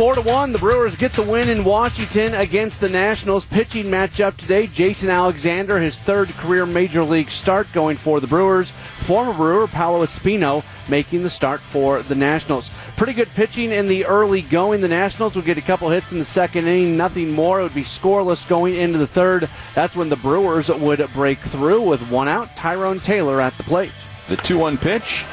Four 0.00 0.14
to 0.14 0.22
one, 0.22 0.52
the 0.52 0.58
Brewers 0.58 0.96
get 0.96 1.12
the 1.12 1.22
win 1.22 1.50
in 1.50 1.62
Washington 1.62 2.32
against 2.32 2.80
the 2.80 2.88
Nationals. 2.88 3.44
Pitching 3.44 3.84
matchup 3.84 4.34
today: 4.38 4.66
Jason 4.66 5.10
Alexander, 5.10 5.78
his 5.78 5.98
third 5.98 6.30
career 6.38 6.64
major 6.64 7.02
league 7.02 7.28
start, 7.28 7.70
going 7.74 7.98
for 7.98 8.18
the 8.18 8.26
Brewers. 8.26 8.70
Former 9.00 9.34
Brewer 9.34 9.66
Paolo 9.66 10.02
Espino 10.02 10.64
making 10.88 11.22
the 11.22 11.28
start 11.28 11.60
for 11.60 12.02
the 12.02 12.14
Nationals. 12.14 12.70
Pretty 12.96 13.12
good 13.12 13.28
pitching 13.34 13.72
in 13.72 13.88
the 13.88 14.06
early 14.06 14.40
going. 14.40 14.80
The 14.80 14.88
Nationals 14.88 15.36
would 15.36 15.44
get 15.44 15.58
a 15.58 15.60
couple 15.60 15.90
hits 15.90 16.12
in 16.12 16.18
the 16.18 16.24
second 16.24 16.66
inning, 16.66 16.96
nothing 16.96 17.32
more. 17.32 17.60
It 17.60 17.64
would 17.64 17.74
be 17.74 17.82
scoreless 17.82 18.48
going 18.48 18.76
into 18.76 18.96
the 18.96 19.06
third. 19.06 19.50
That's 19.74 19.94
when 19.94 20.08
the 20.08 20.16
Brewers 20.16 20.70
would 20.70 21.06
break 21.12 21.40
through 21.40 21.82
with 21.82 22.08
one 22.08 22.26
out. 22.26 22.56
Tyrone 22.56 23.00
Taylor 23.00 23.38
at 23.38 23.54
the 23.58 23.64
plate. 23.64 23.92
The 24.28 24.38
2 24.38 24.56
1 24.56 24.78
pitch. 24.78 25.26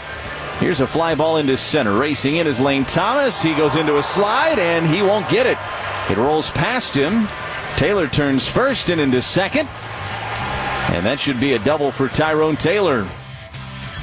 Here's 0.60 0.82
a 0.82 0.88
fly 0.88 1.14
ball 1.14 1.38
into 1.38 1.56
center. 1.56 1.96
Racing 1.98 2.38
in 2.38 2.48
is 2.48 2.60
Lane 2.60 2.84
Thomas. 2.84 3.44
He 3.44 3.54
goes 3.54 3.76
into 3.76 3.98
a 3.98 4.04
slide 4.04 4.58
and 4.58 4.88
he 4.88 5.04
won't 5.04 5.30
get 5.30 5.46
it. 5.46 5.58
It 6.10 6.18
rolls 6.18 6.50
past 6.50 6.96
him. 6.96 7.28
Taylor 7.76 8.08
turns 8.08 8.48
first 8.48 8.90
and 8.90 9.00
into 9.00 9.22
second. 9.22 9.70
And 10.90 11.06
that 11.06 11.20
should 11.20 11.40
be 11.40 11.54
a 11.54 11.60
double 11.60 11.92
for 11.92 12.08
Tyrone 12.08 12.56
Taylor. 12.56 13.08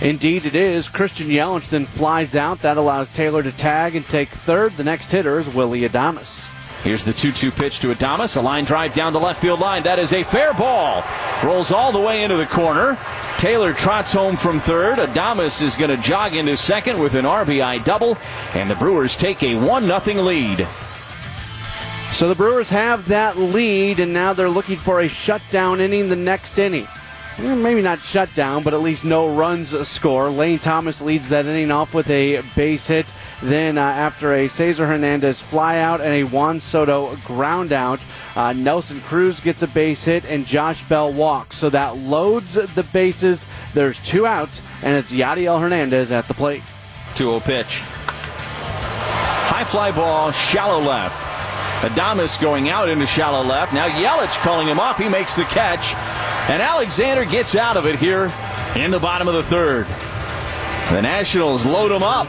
Indeed, 0.00 0.46
it 0.46 0.54
is. 0.54 0.88
Christian 0.88 1.26
Yelich 1.28 1.68
then 1.70 1.86
flies 1.86 2.36
out. 2.36 2.60
That 2.60 2.76
allows 2.76 3.08
Taylor 3.08 3.42
to 3.42 3.50
tag 3.50 3.96
and 3.96 4.06
take 4.06 4.28
third. 4.28 4.76
The 4.76 4.84
next 4.84 5.10
hitter 5.10 5.40
is 5.40 5.52
Willie 5.52 5.88
Adames. 5.88 6.46
Here's 6.84 7.02
the 7.02 7.14
2 7.14 7.32
2 7.32 7.50
pitch 7.50 7.80
to 7.80 7.94
Adames. 7.94 8.36
A 8.36 8.42
line 8.42 8.64
drive 8.64 8.92
down 8.92 9.14
the 9.14 9.18
left 9.18 9.40
field 9.40 9.58
line. 9.58 9.82
That 9.84 9.98
is 9.98 10.12
a 10.12 10.22
fair 10.22 10.52
ball. 10.52 11.02
Rolls 11.42 11.72
all 11.72 11.92
the 11.92 12.00
way 12.00 12.22
into 12.22 12.36
the 12.36 12.44
corner. 12.44 12.98
Taylor 13.38 13.72
trots 13.72 14.12
home 14.12 14.36
from 14.36 14.60
third. 14.60 14.98
Adames 14.98 15.62
is 15.62 15.76
going 15.76 15.88
to 15.88 15.96
jog 15.96 16.34
into 16.34 16.58
second 16.58 17.00
with 17.00 17.14
an 17.14 17.24
RBI 17.24 17.82
double. 17.84 18.18
And 18.52 18.70
the 18.70 18.74
Brewers 18.74 19.16
take 19.16 19.42
a 19.42 19.54
1 19.54 19.86
0 19.86 20.22
lead. 20.22 20.68
So 22.12 22.28
the 22.28 22.34
Brewers 22.34 22.68
have 22.68 23.08
that 23.08 23.38
lead, 23.38 23.98
and 23.98 24.12
now 24.12 24.34
they're 24.34 24.50
looking 24.50 24.76
for 24.76 25.00
a 25.00 25.08
shutdown 25.08 25.80
inning 25.80 26.10
the 26.10 26.16
next 26.16 26.58
inning. 26.58 26.86
Maybe 27.38 27.82
not 27.82 28.00
shut 28.00 28.32
down, 28.36 28.62
but 28.62 28.74
at 28.74 28.80
least 28.80 29.04
no 29.04 29.34
runs 29.34 29.76
score. 29.88 30.30
Lane 30.30 30.60
Thomas 30.60 31.00
leads 31.00 31.28
that 31.30 31.46
inning 31.46 31.72
off 31.72 31.92
with 31.92 32.08
a 32.08 32.42
base 32.54 32.86
hit. 32.86 33.06
Then, 33.42 33.76
uh, 33.76 33.82
after 33.82 34.32
a 34.34 34.48
Cesar 34.48 34.86
Hernandez 34.86 35.42
flyout 35.42 36.00
and 36.00 36.14
a 36.14 36.22
Juan 36.22 36.60
Soto 36.60 37.16
ground 37.24 37.72
out, 37.72 37.98
uh, 38.36 38.52
Nelson 38.52 39.00
Cruz 39.00 39.40
gets 39.40 39.62
a 39.62 39.66
base 39.66 40.04
hit 40.04 40.24
and 40.26 40.46
Josh 40.46 40.86
Bell 40.88 41.12
walks. 41.12 41.56
So 41.56 41.70
that 41.70 41.96
loads 41.96 42.54
the 42.54 42.84
bases. 42.92 43.46
There's 43.74 43.98
two 44.00 44.26
outs, 44.26 44.62
and 44.82 44.94
it's 44.94 45.10
Yadiel 45.10 45.60
Hernandez 45.60 46.12
at 46.12 46.28
the 46.28 46.34
plate. 46.34 46.62
2 47.16 47.24
0 47.24 47.40
pitch. 47.40 47.80
High 49.46 49.64
fly 49.64 49.90
ball, 49.90 50.30
shallow 50.30 50.80
left. 50.80 51.30
Adames 51.82 52.40
going 52.40 52.70
out 52.70 52.88
into 52.88 53.06
shallow 53.06 53.42
left. 53.42 53.74
Now 53.74 53.88
Yelich 53.88 54.34
calling 54.42 54.68
him 54.68 54.80
off. 54.80 54.98
He 54.98 55.08
makes 55.08 55.36
the 55.36 55.44
catch. 55.44 55.94
And 56.46 56.60
Alexander 56.60 57.24
gets 57.24 57.54
out 57.54 57.78
of 57.78 57.86
it 57.86 57.98
here 57.98 58.32
in 58.76 58.90
the 58.90 59.00
bottom 59.00 59.28
of 59.28 59.34
the 59.34 59.42
third. 59.44 59.86
The 60.90 61.00
Nationals 61.00 61.64
load 61.64 61.90
him 61.90 62.02
up 62.02 62.28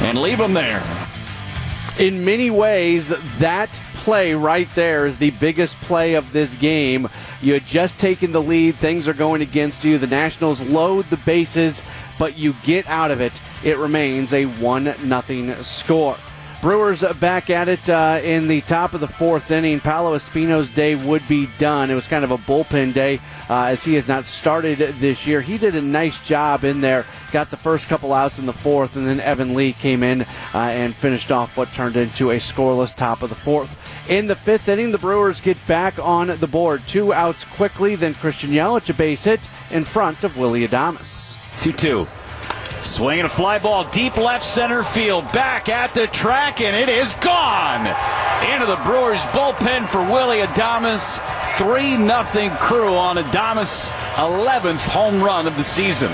and 0.00 0.20
leave 0.20 0.38
him 0.38 0.54
there. 0.54 0.80
In 1.98 2.24
many 2.24 2.50
ways, 2.50 3.08
that 3.38 3.68
play 3.96 4.34
right 4.34 4.68
there 4.76 5.06
is 5.06 5.18
the 5.18 5.30
biggest 5.30 5.76
play 5.80 6.14
of 6.14 6.32
this 6.32 6.54
game. 6.54 7.08
You 7.40 7.54
had 7.54 7.66
just 7.66 7.98
taken 7.98 8.30
the 8.30 8.40
lead, 8.40 8.76
things 8.76 9.08
are 9.08 9.12
going 9.12 9.42
against 9.42 9.82
you. 9.82 9.98
The 9.98 10.06
Nationals 10.06 10.62
load 10.62 11.10
the 11.10 11.16
bases, 11.16 11.82
but 12.20 12.38
you 12.38 12.54
get 12.62 12.86
out 12.86 13.10
of 13.10 13.20
it. 13.20 13.32
It 13.64 13.76
remains 13.76 14.32
a 14.32 14.44
1 14.46 14.94
0 15.22 15.62
score. 15.62 16.16
Brewers 16.62 17.02
back 17.18 17.50
at 17.50 17.66
it 17.66 17.90
uh, 17.90 18.20
in 18.22 18.46
the 18.46 18.60
top 18.60 18.94
of 18.94 19.00
the 19.00 19.08
fourth 19.08 19.50
inning. 19.50 19.80
Paolo 19.80 20.16
Espino's 20.16 20.72
day 20.72 20.94
would 20.94 21.26
be 21.26 21.48
done. 21.58 21.90
It 21.90 21.96
was 21.96 22.06
kind 22.06 22.22
of 22.22 22.30
a 22.30 22.38
bullpen 22.38 22.94
day 22.94 23.18
uh, 23.50 23.64
as 23.64 23.82
he 23.82 23.94
has 23.94 24.06
not 24.06 24.26
started 24.26 24.78
this 25.00 25.26
year. 25.26 25.40
He 25.40 25.58
did 25.58 25.74
a 25.74 25.82
nice 25.82 26.24
job 26.24 26.62
in 26.62 26.80
there, 26.80 27.04
got 27.32 27.50
the 27.50 27.56
first 27.56 27.88
couple 27.88 28.12
outs 28.12 28.38
in 28.38 28.46
the 28.46 28.52
fourth, 28.52 28.94
and 28.94 29.08
then 29.08 29.18
Evan 29.18 29.54
Lee 29.54 29.72
came 29.72 30.04
in 30.04 30.22
uh, 30.22 30.26
and 30.54 30.94
finished 30.94 31.32
off 31.32 31.56
what 31.56 31.72
turned 31.72 31.96
into 31.96 32.30
a 32.30 32.36
scoreless 32.36 32.94
top 32.94 33.22
of 33.22 33.28
the 33.28 33.34
fourth. 33.34 33.76
In 34.08 34.28
the 34.28 34.36
fifth 34.36 34.68
inning, 34.68 34.92
the 34.92 34.98
Brewers 34.98 35.40
get 35.40 35.58
back 35.66 35.98
on 35.98 36.28
the 36.28 36.46
board. 36.46 36.82
Two 36.86 37.12
outs 37.12 37.44
quickly, 37.44 37.96
then 37.96 38.14
Christian 38.14 38.50
Yelich 38.50 38.88
a 38.88 38.94
base 38.94 39.24
hit 39.24 39.40
in 39.72 39.84
front 39.84 40.22
of 40.22 40.38
Willie 40.38 40.68
Adames. 40.68 41.36
2 41.60 41.72
2. 41.72 42.06
Swinging 42.82 43.24
a 43.24 43.28
fly 43.28 43.60
ball 43.60 43.84
deep 43.84 44.16
left 44.16 44.44
center 44.44 44.82
field. 44.82 45.30
Back 45.32 45.68
at 45.68 45.94
the 45.94 46.08
track, 46.08 46.60
and 46.60 46.74
it 46.74 46.88
is 46.88 47.14
gone. 47.14 47.86
Into 48.52 48.66
the 48.66 48.80
Brewers 48.84 49.22
bullpen 49.26 49.86
for 49.86 50.02
Willie 50.02 50.40
Adames. 50.40 51.20
3 51.56 51.96
0 51.96 52.56
crew 52.56 52.96
on 52.96 53.16
Adames' 53.18 53.88
11th 54.16 54.88
home 54.88 55.22
run 55.22 55.46
of 55.46 55.56
the 55.56 55.62
season. 55.62 56.12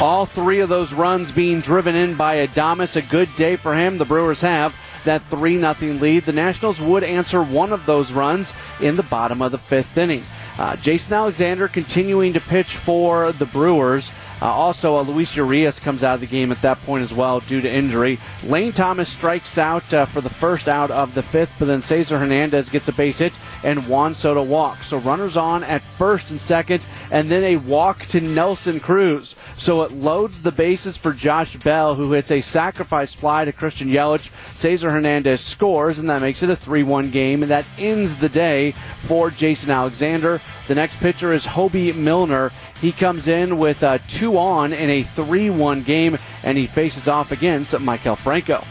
All 0.00 0.26
three 0.26 0.58
of 0.58 0.68
those 0.68 0.92
runs 0.92 1.30
being 1.30 1.60
driven 1.60 1.94
in 1.94 2.16
by 2.16 2.44
Adames. 2.44 2.96
A 2.96 3.02
good 3.02 3.28
day 3.36 3.54
for 3.54 3.76
him. 3.76 3.96
The 3.96 4.04
Brewers 4.04 4.40
have 4.40 4.76
that 5.04 5.22
3 5.26 5.60
0 5.60 5.74
lead. 6.00 6.24
The 6.24 6.32
Nationals 6.32 6.80
would 6.80 7.04
answer 7.04 7.40
one 7.40 7.72
of 7.72 7.86
those 7.86 8.10
runs 8.12 8.52
in 8.80 8.96
the 8.96 9.04
bottom 9.04 9.40
of 9.40 9.52
the 9.52 9.58
fifth 9.58 9.96
inning. 9.96 10.24
Uh, 10.58 10.76
Jason 10.76 11.12
Alexander 11.14 11.68
continuing 11.68 12.34
to 12.34 12.40
pitch 12.40 12.76
for 12.76 13.32
the 13.32 13.46
Brewers. 13.46 14.12
Uh, 14.42 14.46
also, 14.46 14.96
uh, 14.96 15.02
Luis 15.02 15.36
Urias 15.36 15.78
comes 15.78 16.02
out 16.02 16.16
of 16.16 16.20
the 16.20 16.26
game 16.26 16.50
at 16.50 16.60
that 16.62 16.82
point 16.84 17.04
as 17.04 17.14
well 17.14 17.38
due 17.38 17.60
to 17.60 17.72
injury. 17.72 18.18
Lane 18.42 18.72
Thomas 18.72 19.08
strikes 19.08 19.56
out 19.56 19.94
uh, 19.94 20.04
for 20.04 20.20
the 20.20 20.28
first 20.28 20.66
out 20.66 20.90
of 20.90 21.14
the 21.14 21.22
fifth, 21.22 21.52
but 21.60 21.66
then 21.66 21.80
Cesar 21.80 22.18
Hernandez 22.18 22.68
gets 22.68 22.88
a 22.88 22.92
base 22.92 23.18
hit 23.18 23.32
and 23.62 23.86
Juan 23.86 24.16
Soto 24.16 24.42
walks. 24.42 24.88
So 24.88 24.98
runners 24.98 25.36
on 25.36 25.62
at 25.62 25.80
first 25.80 26.32
and 26.32 26.40
second, 26.40 26.84
and 27.12 27.30
then 27.30 27.44
a 27.44 27.56
walk 27.56 28.04
to 28.06 28.20
Nelson 28.20 28.80
Cruz. 28.80 29.36
So 29.56 29.82
it 29.82 29.92
loads 29.92 30.42
the 30.42 30.50
bases 30.50 30.96
for 30.96 31.12
Josh 31.12 31.54
Bell, 31.58 31.94
who 31.94 32.10
hits 32.10 32.32
a 32.32 32.40
sacrifice 32.40 33.14
fly 33.14 33.44
to 33.44 33.52
Christian 33.52 33.88
Yelich. 33.88 34.28
Cesar 34.56 34.90
Hernandez 34.90 35.40
scores, 35.40 36.00
and 36.00 36.10
that 36.10 36.20
makes 36.20 36.42
it 36.42 36.50
a 36.50 36.56
3 36.56 36.82
1 36.82 37.10
game, 37.12 37.42
and 37.42 37.50
that 37.52 37.64
ends 37.78 38.16
the 38.16 38.28
day 38.28 38.74
for 39.02 39.30
Jason 39.30 39.70
Alexander. 39.70 40.40
The 40.68 40.74
next 40.74 40.96
pitcher 40.96 41.32
is 41.32 41.44
Hoby 41.44 41.94
Milner. 41.94 42.52
He 42.80 42.92
comes 42.92 43.26
in 43.26 43.58
with 43.58 43.82
uh, 43.82 43.98
two 44.06 44.38
on 44.38 44.72
in 44.72 44.90
a 44.90 45.02
3 45.02 45.50
1 45.50 45.82
game, 45.82 46.18
and 46.42 46.56
he 46.56 46.66
faces 46.66 47.08
off 47.08 47.32
against 47.32 47.72
Maikel 47.74 48.16
Franco. 48.16 48.64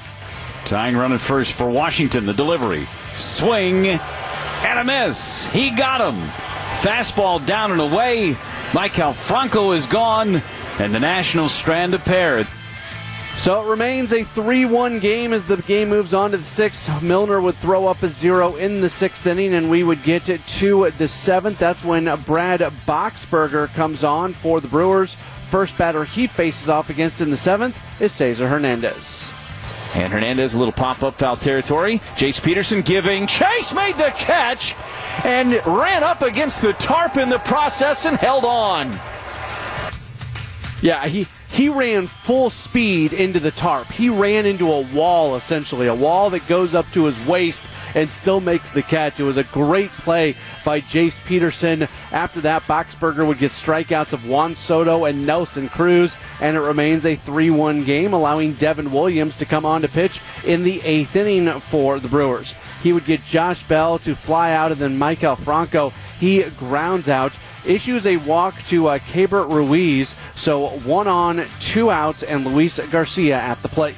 Tying 0.63 0.95
run 0.95 1.11
at 1.11 1.19
first 1.19 1.53
for 1.53 1.69
Washington. 1.69 2.25
The 2.25 2.33
delivery. 2.33 2.87
Swing 3.13 3.87
and 3.87 4.79
a 4.79 4.83
miss. 4.83 5.47
He 5.47 5.71
got 5.71 5.99
him. 6.13 6.21
Fastball 6.79 7.45
down 7.45 7.71
and 7.71 7.81
away. 7.81 8.37
Maikel 8.71 9.13
Franco 9.13 9.71
is 9.73 9.85
gone, 9.85 10.41
and 10.79 10.95
the 10.95 10.99
Nationals 10.99 11.51
strand 11.51 11.93
a 11.93 11.99
pair. 11.99 12.47
So 13.41 13.59
it 13.59 13.67
remains 13.67 14.13
a 14.13 14.23
3 14.23 14.65
1 14.65 14.99
game 14.99 15.33
as 15.33 15.43
the 15.45 15.57
game 15.57 15.89
moves 15.89 16.13
on 16.13 16.29
to 16.29 16.37
the 16.37 16.43
sixth. 16.43 17.01
Milner 17.01 17.41
would 17.41 17.57
throw 17.57 17.87
up 17.87 18.03
a 18.03 18.07
zero 18.07 18.55
in 18.55 18.81
the 18.81 18.89
sixth 18.89 19.25
inning, 19.25 19.55
and 19.55 19.67
we 19.67 19.83
would 19.83 20.03
get 20.03 20.29
it 20.29 20.45
to 20.45 20.91
the 20.91 21.07
seventh. 21.07 21.57
That's 21.57 21.83
when 21.83 22.05
Brad 22.21 22.59
Boxberger 22.59 23.73
comes 23.73 24.03
on 24.03 24.33
for 24.33 24.61
the 24.61 24.67
Brewers. 24.67 25.17
First 25.49 25.75
batter 25.75 26.03
he 26.03 26.27
faces 26.27 26.69
off 26.69 26.91
against 26.91 27.19
in 27.19 27.31
the 27.31 27.35
seventh 27.35 27.81
is 27.99 28.11
Cesar 28.11 28.47
Hernandez. 28.47 29.27
And 29.95 30.13
Hernandez, 30.13 30.53
a 30.53 30.59
little 30.59 30.71
pop 30.71 31.01
up 31.01 31.17
foul 31.17 31.35
territory. 31.35 31.97
Jace 32.13 32.43
Peterson 32.43 32.81
giving. 32.81 33.25
Jace 33.25 33.75
made 33.75 33.95
the 33.95 34.13
catch 34.15 34.75
and 35.25 35.53
ran 35.65 36.03
up 36.03 36.21
against 36.21 36.61
the 36.61 36.73
tarp 36.73 37.17
in 37.17 37.29
the 37.29 37.39
process 37.39 38.05
and 38.05 38.17
held 38.17 38.45
on. 38.45 38.91
Yeah, 40.81 41.07
he 41.07 41.27
he 41.51 41.69
ran 41.69 42.07
full 42.07 42.49
speed 42.49 43.13
into 43.13 43.39
the 43.39 43.51
tarp. 43.51 43.91
He 43.91 44.09
ran 44.09 44.45
into 44.45 44.71
a 44.71 44.81
wall, 44.81 45.35
essentially, 45.35 45.87
a 45.87 45.95
wall 45.95 46.29
that 46.31 46.47
goes 46.47 46.73
up 46.73 46.89
to 46.93 47.05
his 47.05 47.27
waist 47.27 47.65
and 47.93 48.09
still 48.09 48.39
makes 48.39 48.69
the 48.69 48.81
catch. 48.81 49.19
It 49.19 49.23
was 49.23 49.37
a 49.37 49.43
great 49.43 49.91
play 49.91 50.35
by 50.63 50.81
Jace 50.81 51.23
Peterson. 51.25 51.87
After 52.11 52.41
that, 52.41 52.63
Boxberger 52.63 53.27
would 53.27 53.37
get 53.37 53.51
strikeouts 53.51 54.13
of 54.13 54.25
Juan 54.25 54.55
Soto 54.55 55.05
and 55.05 55.25
Nelson 55.25 55.69
Cruz, 55.69 56.15
and 56.39 56.55
it 56.55 56.61
remains 56.61 57.05
a 57.05 57.15
3 57.15 57.51
1 57.51 57.83
game, 57.83 58.13
allowing 58.13 58.53
Devin 58.53 58.91
Williams 58.91 59.37
to 59.37 59.45
come 59.45 59.65
on 59.65 59.81
to 59.81 59.87
pitch 59.87 60.19
in 60.45 60.63
the 60.63 60.81
eighth 60.83 61.15
inning 61.15 61.59
for 61.59 61.99
the 61.99 62.07
Brewers. 62.07 62.55
He 62.81 62.93
would 62.93 63.05
get 63.05 63.25
Josh 63.25 63.61
Bell 63.63 63.99
to 63.99 64.15
fly 64.15 64.53
out, 64.53 64.71
and 64.71 64.81
then 64.81 64.97
Maikel 64.97 65.37
Franco, 65.37 65.91
he 66.19 66.43
grounds 66.43 67.09
out 67.09 67.33
issues 67.65 68.05
a 68.05 68.17
walk 68.17 68.61
to 68.63 68.87
uh, 68.87 68.99
Keibert 68.99 69.49
Ruiz. 69.49 70.15
So 70.35 70.69
one 70.79 71.07
on, 71.07 71.45
two 71.59 71.91
outs, 71.91 72.23
and 72.23 72.45
Luis 72.45 72.79
Garcia 72.89 73.37
at 73.37 73.61
the 73.61 73.69
plate. 73.69 73.95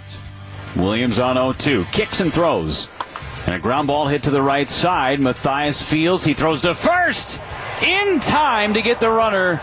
Williams 0.75 1.19
on 1.19 1.35
0 1.35 1.53
2. 1.53 1.85
Kicks 1.91 2.19
and 2.19 2.33
throws. 2.33 2.89
And 3.45 3.55
a 3.55 3.59
ground 3.59 3.87
ball 3.87 4.07
hit 4.07 4.23
to 4.23 4.31
the 4.31 4.41
right 4.41 4.69
side. 4.69 5.19
Mathias 5.19 5.81
Fields. 5.81 6.23
He 6.23 6.33
throws 6.33 6.61
to 6.61 6.73
first 6.73 7.41
in 7.81 8.19
time 8.19 8.73
to 8.73 8.81
get 8.81 8.99
the 8.99 9.09
runner. 9.09 9.61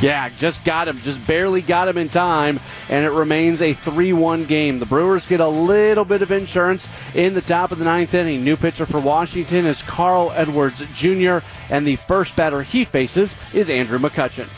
Yeah, 0.00 0.28
just 0.28 0.64
got 0.64 0.86
him. 0.86 0.98
Just 0.98 1.24
barely 1.26 1.60
got 1.60 1.88
him 1.88 1.98
in 1.98 2.08
time, 2.08 2.60
and 2.88 3.04
it 3.04 3.10
remains 3.10 3.60
a 3.60 3.72
3 3.72 4.12
1 4.12 4.44
game. 4.44 4.78
The 4.78 4.86
Brewers 4.86 5.26
get 5.26 5.40
a 5.40 5.48
little 5.48 6.04
bit 6.04 6.22
of 6.22 6.30
insurance 6.30 6.88
in 7.14 7.34
the 7.34 7.40
top 7.40 7.72
of 7.72 7.78
the 7.78 7.84
ninth 7.84 8.14
inning. 8.14 8.44
New 8.44 8.56
pitcher 8.56 8.86
for 8.86 9.00
Washington 9.00 9.66
is 9.66 9.82
Carl 9.82 10.30
Edwards 10.34 10.82
Jr., 10.94 11.38
and 11.68 11.86
the 11.86 11.96
first 11.96 12.36
batter 12.36 12.62
he 12.62 12.84
faces 12.84 13.34
is 13.52 13.68
Andrew 13.68 13.98
McCutchen. 13.98 14.48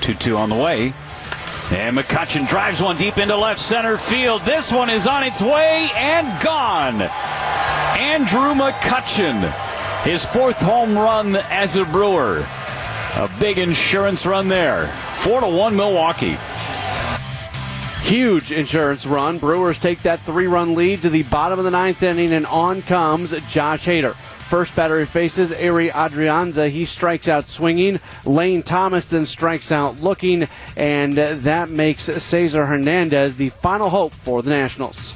2 0.00 0.14
2 0.14 0.36
on 0.36 0.50
the 0.50 0.56
way. 0.56 0.92
And 1.70 1.96
McCutchen 1.96 2.48
drives 2.48 2.82
one 2.82 2.96
deep 2.96 3.18
into 3.18 3.36
left 3.36 3.60
center 3.60 3.96
field. 3.96 4.42
This 4.42 4.72
one 4.72 4.90
is 4.90 5.06
on 5.06 5.22
its 5.22 5.40
way 5.40 5.88
and 5.94 6.42
gone. 6.42 7.00
Andrew 7.00 8.52
McCutchen, 8.52 9.50
his 10.02 10.24
fourth 10.24 10.60
home 10.60 10.98
run 10.98 11.36
as 11.36 11.76
a 11.76 11.84
Brewer. 11.84 12.46
A 13.14 13.30
big 13.38 13.58
insurance 13.58 14.24
run 14.24 14.48
there. 14.48 14.86
4 15.12 15.42
to 15.42 15.46
1 15.48 15.76
Milwaukee. 15.76 16.38
Huge 18.02 18.50
insurance 18.50 19.06
run. 19.06 19.38
Brewers 19.38 19.78
take 19.78 20.02
that 20.02 20.20
three 20.20 20.46
run 20.46 20.74
lead 20.74 21.02
to 21.02 21.10
the 21.10 21.22
bottom 21.24 21.58
of 21.58 21.64
the 21.66 21.70
ninth 21.70 22.02
inning, 22.02 22.32
and 22.32 22.46
on 22.46 22.80
comes 22.82 23.30
Josh 23.50 23.84
Hader. 23.84 24.14
First 24.14 24.74
batter 24.74 24.98
he 24.98 25.06
faces, 25.06 25.50
Ehire 25.50 25.90
Adrianza. 25.92 26.68
He 26.70 26.84
strikes 26.84 27.28
out 27.28 27.46
swinging. 27.46 28.00
Lane 28.24 28.62
Thomas 28.62 29.04
then 29.04 29.26
strikes 29.26 29.70
out 29.70 30.00
looking, 30.00 30.48
and 30.76 31.16
that 31.16 31.70
makes 31.70 32.04
Cesar 32.04 32.66
Hernandez 32.66 33.36
the 33.36 33.50
final 33.50 33.90
hope 33.90 34.12
for 34.12 34.42
the 34.42 34.50
Nationals. 34.50 35.14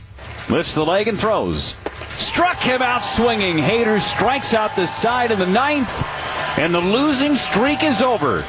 Lifts 0.48 0.74
the 0.74 0.84
leg 0.84 1.08
and 1.08 1.18
throws. 1.18 1.76
Struck 2.10 2.58
him 2.58 2.82
out 2.82 3.04
swinging. 3.04 3.56
Hader 3.56 4.00
strikes 4.00 4.54
out 4.54 4.76
the 4.76 4.86
side 4.86 5.32
of 5.32 5.38
the 5.38 5.46
ninth, 5.46 5.90
and 6.58 6.74
the 6.74 6.80
losing 6.80 7.34
streak 7.34 7.82
is 7.82 8.02
over. 8.02 8.42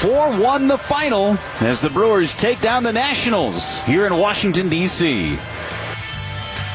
4 0.00 0.38
1 0.38 0.68
the 0.68 0.78
final 0.78 1.36
as 1.60 1.82
the 1.82 1.90
Brewers 1.90 2.34
take 2.34 2.60
down 2.60 2.82
the 2.82 2.92
Nationals 2.92 3.80
here 3.80 4.06
in 4.06 4.16
Washington, 4.16 4.68
D.C. 4.68 5.38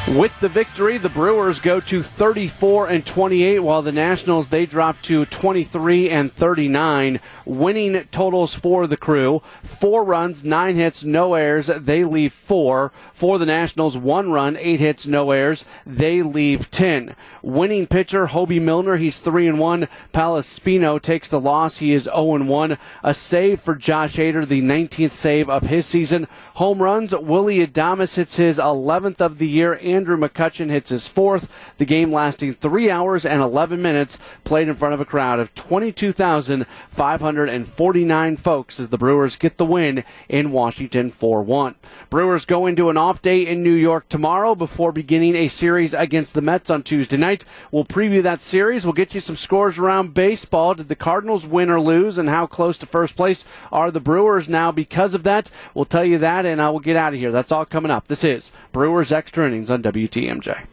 With 0.08 0.40
the 0.40 0.50
victory, 0.50 1.00
the 1.00 1.10
Brewers 1.10 1.60
go 1.60 1.80
to 1.80 2.04
34 2.04 2.90
and 2.90 3.04
28, 3.04 3.60
while 3.60 3.82
the 3.82 3.92
Nationals 3.92 4.50
they 4.50 4.68
drop 4.68 5.02
to 5.02 5.26
23 5.26 6.12
and 6.12 6.32
39. 6.32 7.20
Winning 7.44 8.08
totals 8.12 8.54
for 8.54 8.86
the 8.86 8.98
crew: 8.98 9.42
four 9.64 10.04
runs, 10.04 10.44
nine 10.44 10.76
hits, 10.76 11.04
no 11.04 11.34
errors. 11.34 11.72
They 11.76 12.04
leave 12.04 12.34
four. 12.34 12.92
For 13.14 13.40
the 13.40 13.48
Nationals, 13.48 13.98
one 13.98 14.32
run, 14.32 14.58
eight 14.58 14.80
hits, 14.80 15.08
no 15.08 15.32
errors. 15.32 15.66
They 15.88 16.22
leave 16.22 16.70
ten. 16.70 17.16
Winning 17.42 17.88
pitcher 17.88 18.28
Hoby 18.28 18.62
Milner, 18.62 18.98
he's 18.98 19.18
three 19.18 19.48
and 19.48 19.60
one. 19.60 19.88
Paolo 20.12 20.42
Espino 20.42 21.02
takes 21.02 21.28
the 21.28 21.40
loss. 21.40 21.78
He 21.78 21.94
is 21.94 22.04
0 22.04 22.36
and 22.36 22.50
one. 22.50 22.78
A 23.04 23.14
save 23.14 23.62
for 23.62 23.76
Josh 23.76 24.16
Hader, 24.16 24.48
the 24.48 24.62
19th 24.62 25.12
save 25.12 25.50
of 25.50 25.64
his 25.64 25.86
season. 25.86 26.28
Home 26.56 26.82
runs: 26.82 27.16
Willy 27.16 27.66
Adames 27.66 28.16
hits 28.16 28.36
his 28.36 28.58
11th 28.58 29.20
of 29.20 29.40
the 29.40 29.48
year 29.48 29.74
Andrew 29.96 30.18
McCutchen 30.18 30.70
hits 30.70 30.90
his 30.90 31.08
fourth. 31.08 31.50
The 31.78 31.86
game 31.86 32.12
lasting 32.12 32.56
three 32.56 32.92
hours 32.92 33.26
and 33.26 33.42
11 33.42 33.82
minutes, 33.82 34.18
played 34.44 34.68
in 34.68 34.76
front 34.76 34.94
of 34.94 35.00
a 35.00 35.06
crowd 35.06 35.40
of 35.40 35.56
22,549 35.56 38.38
folks 38.38 38.78
as 38.80 38.90
the 38.90 38.98
Brewers 38.98 39.38
get 39.38 39.58
the 39.58 39.66
win 39.66 40.04
in 40.28 40.52
Washington 40.52 41.10
4 41.10 41.42
1. 41.42 41.76
Brewers 42.10 42.44
go 42.44 42.66
into 42.66 42.90
an 42.90 42.98
off 42.98 43.22
day 43.22 43.48
in 43.48 43.64
New 43.64 43.72
York 43.72 44.10
tomorrow 44.10 44.54
before 44.54 44.92
beginning 44.92 45.34
a 45.36 45.48
series 45.48 45.94
against 45.94 46.34
the 46.34 46.42
Mets 46.42 46.70
on 46.70 46.84
Tuesday 46.84 47.16
night. 47.16 47.46
We'll 47.72 47.86
preview 47.86 48.22
that 48.24 48.42
series. 48.42 48.84
We'll 48.84 48.92
get 48.92 49.16
you 49.16 49.22
some 49.22 49.38
scores 49.38 49.78
around 49.78 50.14
baseball. 50.14 50.74
Did 50.74 50.90
the 50.90 50.96
Cardinals 50.96 51.46
win 51.46 51.70
or 51.70 51.80
lose, 51.80 52.18
and 52.18 52.28
how 52.28 52.48
close 52.48 52.76
to 52.80 52.86
first 52.86 53.16
place 53.16 53.46
are 53.72 53.92
the 53.92 54.02
Brewers 54.02 54.50
now 54.50 54.74
because 54.74 55.14
of 55.14 55.24
that? 55.24 55.50
We'll 55.74 55.86
tell 55.86 56.04
you 56.04 56.18
that, 56.18 56.46
and 56.46 56.62
I 56.62 56.70
will 56.70 56.82
get 56.82 56.98
out 56.98 57.14
of 57.14 57.20
here. 57.20 57.32
That's 57.32 57.54
all 57.54 57.66
coming 57.66 57.92
up. 57.92 58.08
This 58.08 58.26
is 58.26 58.52
Brewers 58.76 59.14
Extra 59.14 59.48
Innings 59.48 59.72
on 59.72 59.82
WTMJ. 59.82 60.66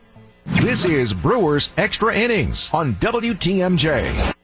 This 0.61 0.85
is 0.85 1.15
Brewers 1.15 1.73
Extra 1.77 2.13
Innings 2.13 2.69
on 2.75 2.95
WTMJ. 2.95 4.35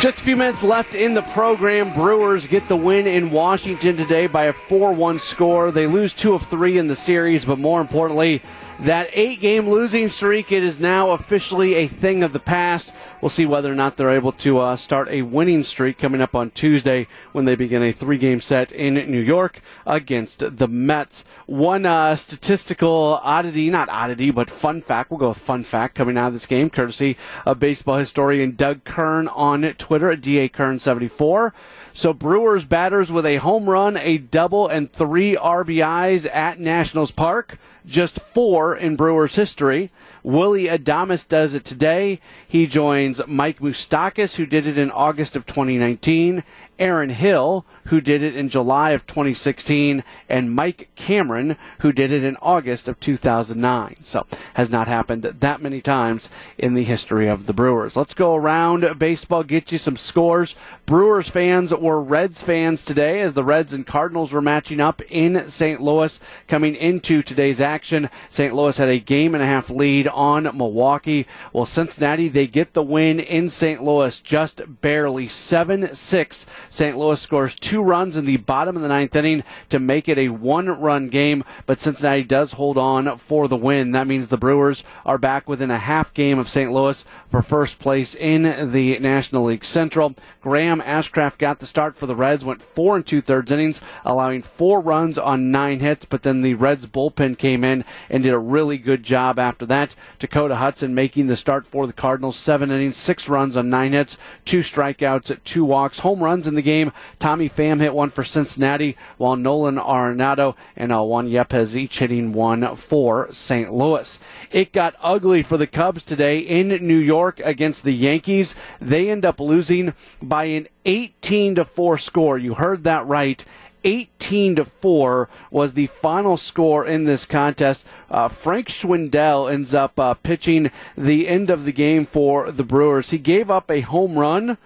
Just 0.00 0.18
a 0.18 0.20
few 0.20 0.34
minutes 0.34 0.64
left 0.64 0.96
in 0.96 1.14
the 1.14 1.22
program. 1.22 1.94
Brewers 1.94 2.48
get 2.48 2.66
the 2.66 2.74
win 2.74 3.06
in 3.06 3.30
Washington 3.30 3.96
today 3.96 4.26
by 4.26 4.46
a 4.46 4.52
4 4.52 4.92
1 4.94 5.20
score. 5.20 5.70
They 5.70 5.86
lose 5.86 6.12
two 6.12 6.34
of 6.34 6.42
three 6.42 6.76
in 6.76 6.88
the 6.88 6.96
series, 6.96 7.44
but 7.44 7.60
more 7.60 7.80
importantly, 7.80 8.42
that 8.84 9.10
eight 9.12 9.40
game 9.40 9.68
losing 9.68 10.08
streak, 10.08 10.50
it 10.50 10.62
is 10.62 10.80
now 10.80 11.10
officially 11.10 11.74
a 11.74 11.86
thing 11.86 12.22
of 12.22 12.32
the 12.32 12.38
past. 12.38 12.92
We'll 13.20 13.28
see 13.28 13.44
whether 13.44 13.70
or 13.70 13.74
not 13.74 13.96
they're 13.96 14.10
able 14.10 14.32
to 14.32 14.60
uh, 14.60 14.76
start 14.76 15.08
a 15.10 15.20
winning 15.22 15.64
streak 15.64 15.98
coming 15.98 16.22
up 16.22 16.34
on 16.34 16.50
Tuesday 16.50 17.06
when 17.32 17.44
they 17.44 17.54
begin 17.54 17.82
a 17.82 17.92
three 17.92 18.16
game 18.16 18.40
set 18.40 18.72
in 18.72 18.94
New 18.94 19.20
York 19.20 19.60
against 19.86 20.56
the 20.56 20.66
Mets. 20.66 21.24
One 21.44 21.84
uh, 21.84 22.16
statistical 22.16 23.20
oddity, 23.22 23.68
not 23.68 23.90
oddity, 23.90 24.30
but 24.30 24.48
fun 24.48 24.80
fact, 24.80 25.10
we'll 25.10 25.18
go 25.18 25.28
with 25.28 25.38
fun 25.38 25.62
fact 25.62 25.94
coming 25.94 26.16
out 26.16 26.28
of 26.28 26.32
this 26.32 26.46
game, 26.46 26.70
courtesy 26.70 27.18
of 27.44 27.60
baseball 27.60 27.98
historian 27.98 28.56
Doug 28.56 28.84
Kern 28.84 29.28
on 29.28 29.62
Twitter 29.74 30.10
at 30.10 30.22
DAKern74. 30.22 31.52
So 31.92 32.14
Brewers 32.14 32.64
batters 32.64 33.12
with 33.12 33.26
a 33.26 33.36
home 33.36 33.68
run, 33.68 33.96
a 33.98 34.16
double, 34.16 34.68
and 34.68 34.90
three 34.90 35.36
RBIs 35.36 36.28
at 36.34 36.58
Nationals 36.58 37.10
Park 37.10 37.58
just 37.90 38.20
four 38.20 38.74
in 38.74 38.96
Brewers 38.96 39.34
history. 39.34 39.90
Willie 40.22 40.66
Adames 40.66 41.26
does 41.26 41.54
it 41.54 41.64
today. 41.64 42.20
He 42.46 42.66
joins 42.66 43.20
Mike 43.26 43.60
Moustakas, 43.60 44.36
who 44.36 44.46
did 44.46 44.66
it 44.66 44.78
in 44.78 44.90
August 44.90 45.36
of 45.36 45.46
2019, 45.46 46.42
Aaron 46.78 47.10
Hill, 47.10 47.64
who 47.86 48.00
did 48.00 48.22
it 48.22 48.36
in 48.36 48.48
July 48.48 48.90
of 48.90 49.06
2016, 49.06 50.04
and 50.28 50.54
Mike 50.54 50.90
Cameron, 50.96 51.56
who 51.78 51.92
did 51.92 52.12
it 52.12 52.24
in 52.24 52.36
August 52.42 52.88
of 52.88 53.00
2009. 53.00 53.96
So, 54.02 54.26
has 54.54 54.70
not 54.70 54.88
happened 54.88 55.22
that 55.22 55.62
many 55.62 55.80
times 55.80 56.28
in 56.58 56.74
the 56.74 56.84
history 56.84 57.28
of 57.28 57.46
the 57.46 57.52
Brewers. 57.52 57.96
Let's 57.96 58.14
go 58.14 58.34
around 58.34 58.98
baseball, 58.98 59.42
get 59.42 59.72
you 59.72 59.78
some 59.78 59.96
scores. 59.96 60.54
Brewers 60.86 61.28
fans 61.28 61.72
or 61.72 62.02
Reds 62.02 62.42
fans 62.42 62.84
today 62.84 63.20
as 63.20 63.32
the 63.32 63.44
Reds 63.44 63.72
and 63.72 63.86
Cardinals 63.86 64.32
were 64.32 64.42
matching 64.42 64.80
up 64.80 65.00
in 65.08 65.48
St. 65.48 65.80
Louis 65.80 66.18
coming 66.48 66.74
into 66.74 67.22
today's 67.22 67.60
action. 67.60 68.10
St. 68.28 68.54
Louis 68.54 68.76
had 68.76 68.88
a 68.88 68.98
game 68.98 69.34
and 69.34 69.42
a 69.42 69.46
half 69.46 69.70
lead 69.70 70.08
on 70.08 70.44
Milwaukee. 70.56 71.26
Well, 71.52 71.66
Cincinnati, 71.66 72.28
they 72.28 72.46
get 72.46 72.74
the 72.74 72.82
win 72.82 73.20
in 73.20 73.50
St. 73.50 73.82
Louis 73.82 74.18
just 74.18 74.62
barely 74.80 75.28
7 75.28 75.94
6. 75.94 76.46
St. 76.68 76.98
Louis 76.98 77.20
scores 77.20 77.54
two 77.54 77.69
runs 77.78 78.16
in 78.16 78.24
the 78.24 78.38
bottom 78.38 78.76
of 78.76 78.82
the 78.82 78.88
ninth 78.88 79.14
inning 79.14 79.44
to 79.68 79.78
make 79.78 80.08
it 80.08 80.18
a 80.18 80.28
one 80.28 80.68
run 80.68 81.08
game, 81.08 81.44
but 81.66 81.80
Cincinnati 81.80 82.24
does 82.24 82.52
hold 82.52 82.76
on 82.76 83.16
for 83.18 83.48
the 83.48 83.56
win. 83.56 83.92
That 83.92 84.06
means 84.06 84.28
the 84.28 84.36
Brewers 84.36 84.82
are 85.06 85.18
back 85.18 85.48
within 85.48 85.70
a 85.70 85.78
half 85.78 86.12
game 86.14 86.38
of 86.38 86.48
St. 86.48 86.72
Louis 86.72 87.04
for 87.30 87.42
first 87.42 87.78
place 87.78 88.14
in 88.14 88.72
the 88.72 88.98
National 88.98 89.44
League 89.44 89.64
Central. 89.64 90.14
Graham 90.40 90.80
Ashcraft 90.80 91.36
got 91.36 91.58
the 91.58 91.66
start 91.66 91.94
for 91.94 92.06
the 92.06 92.16
Reds, 92.16 92.44
went 92.44 92.62
four 92.62 92.96
and 92.96 93.06
two 93.06 93.20
thirds 93.20 93.52
innings, 93.52 93.80
allowing 94.06 94.40
four 94.40 94.80
runs 94.80 95.18
on 95.18 95.50
nine 95.50 95.80
hits, 95.80 96.06
but 96.06 96.22
then 96.22 96.40
the 96.40 96.54
Reds 96.54 96.86
bullpen 96.86 97.36
came 97.36 97.62
in 97.62 97.84
and 98.08 98.22
did 98.22 98.32
a 98.32 98.38
really 98.38 98.78
good 98.78 99.02
job 99.02 99.38
after 99.38 99.66
that. 99.66 99.94
Dakota 100.18 100.56
Hudson 100.56 100.94
making 100.94 101.26
the 101.26 101.36
start 101.36 101.66
for 101.66 101.86
the 101.86 101.92
Cardinals, 101.92 102.36
seven 102.36 102.70
innings, 102.70 102.96
six 102.96 103.28
runs 103.28 103.54
on 103.54 103.68
nine 103.68 103.92
hits, 103.92 104.16
two 104.46 104.60
strikeouts, 104.60 105.44
two 105.44 105.64
walks, 105.64 105.98
home 105.98 106.24
runs 106.24 106.46
in 106.46 106.54
the 106.54 106.62
game. 106.62 106.90
Tommy 107.18 107.50
Pham 107.50 107.80
hit 107.80 107.92
one 107.92 108.08
for 108.08 108.24
Cincinnati, 108.24 108.96
while 109.18 109.36
Nolan 109.36 109.76
Arenado 109.76 110.54
and 110.74 110.90
Juan 110.90 111.28
Yepez 111.28 111.74
each 111.74 111.98
hitting 111.98 112.32
one 112.32 112.76
for 112.76 113.30
St. 113.30 113.72
Louis. 113.72 114.18
It 114.50 114.72
got 114.72 114.96
ugly 115.02 115.42
for 115.42 115.58
the 115.58 115.66
Cubs 115.66 116.02
today 116.02 116.38
in 116.38 116.68
New 116.68 116.96
York 116.96 117.40
against 117.40 117.82
the 117.82 117.92
Yankees. 117.92 118.54
They 118.80 119.10
end 119.10 119.26
up 119.26 119.38
losing 119.38 119.92
by 120.30 120.44
an 120.44 120.68
18 120.84 121.56
to 121.56 121.64
4 121.64 121.98
score. 121.98 122.38
You 122.38 122.54
heard 122.54 122.84
that 122.84 123.04
right. 123.06 123.44
18 123.84 124.56
to 124.56 124.64
4 124.64 125.28
was 125.50 125.72
the 125.72 125.88
final 125.88 126.36
score 126.36 126.86
in 126.86 127.04
this 127.04 127.26
contest. 127.26 127.84
Uh, 128.10 128.28
Frank 128.28 128.68
Schwindel 128.68 129.52
ends 129.52 129.74
up 129.74 129.98
uh, 129.98 130.14
pitching 130.14 130.70
the 130.96 131.26
end 131.26 131.50
of 131.50 131.64
the 131.64 131.72
game 131.72 132.06
for 132.06 132.52
the 132.52 132.62
Brewers. 132.62 133.10
He 133.10 133.18
gave 133.18 133.50
up 133.50 133.70
a 133.70 133.80
home 133.80 134.18
run. 134.18 134.56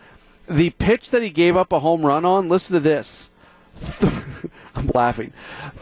The 0.48 0.70
pitch 0.70 1.08
that 1.10 1.22
he 1.22 1.30
gave 1.30 1.56
up 1.56 1.72
a 1.72 1.80
home 1.80 2.04
run 2.04 2.26
on, 2.26 2.50
listen 2.50 2.74
to 2.74 2.80
this. 2.80 3.30
I'm 4.74 4.88
laughing. 4.88 5.32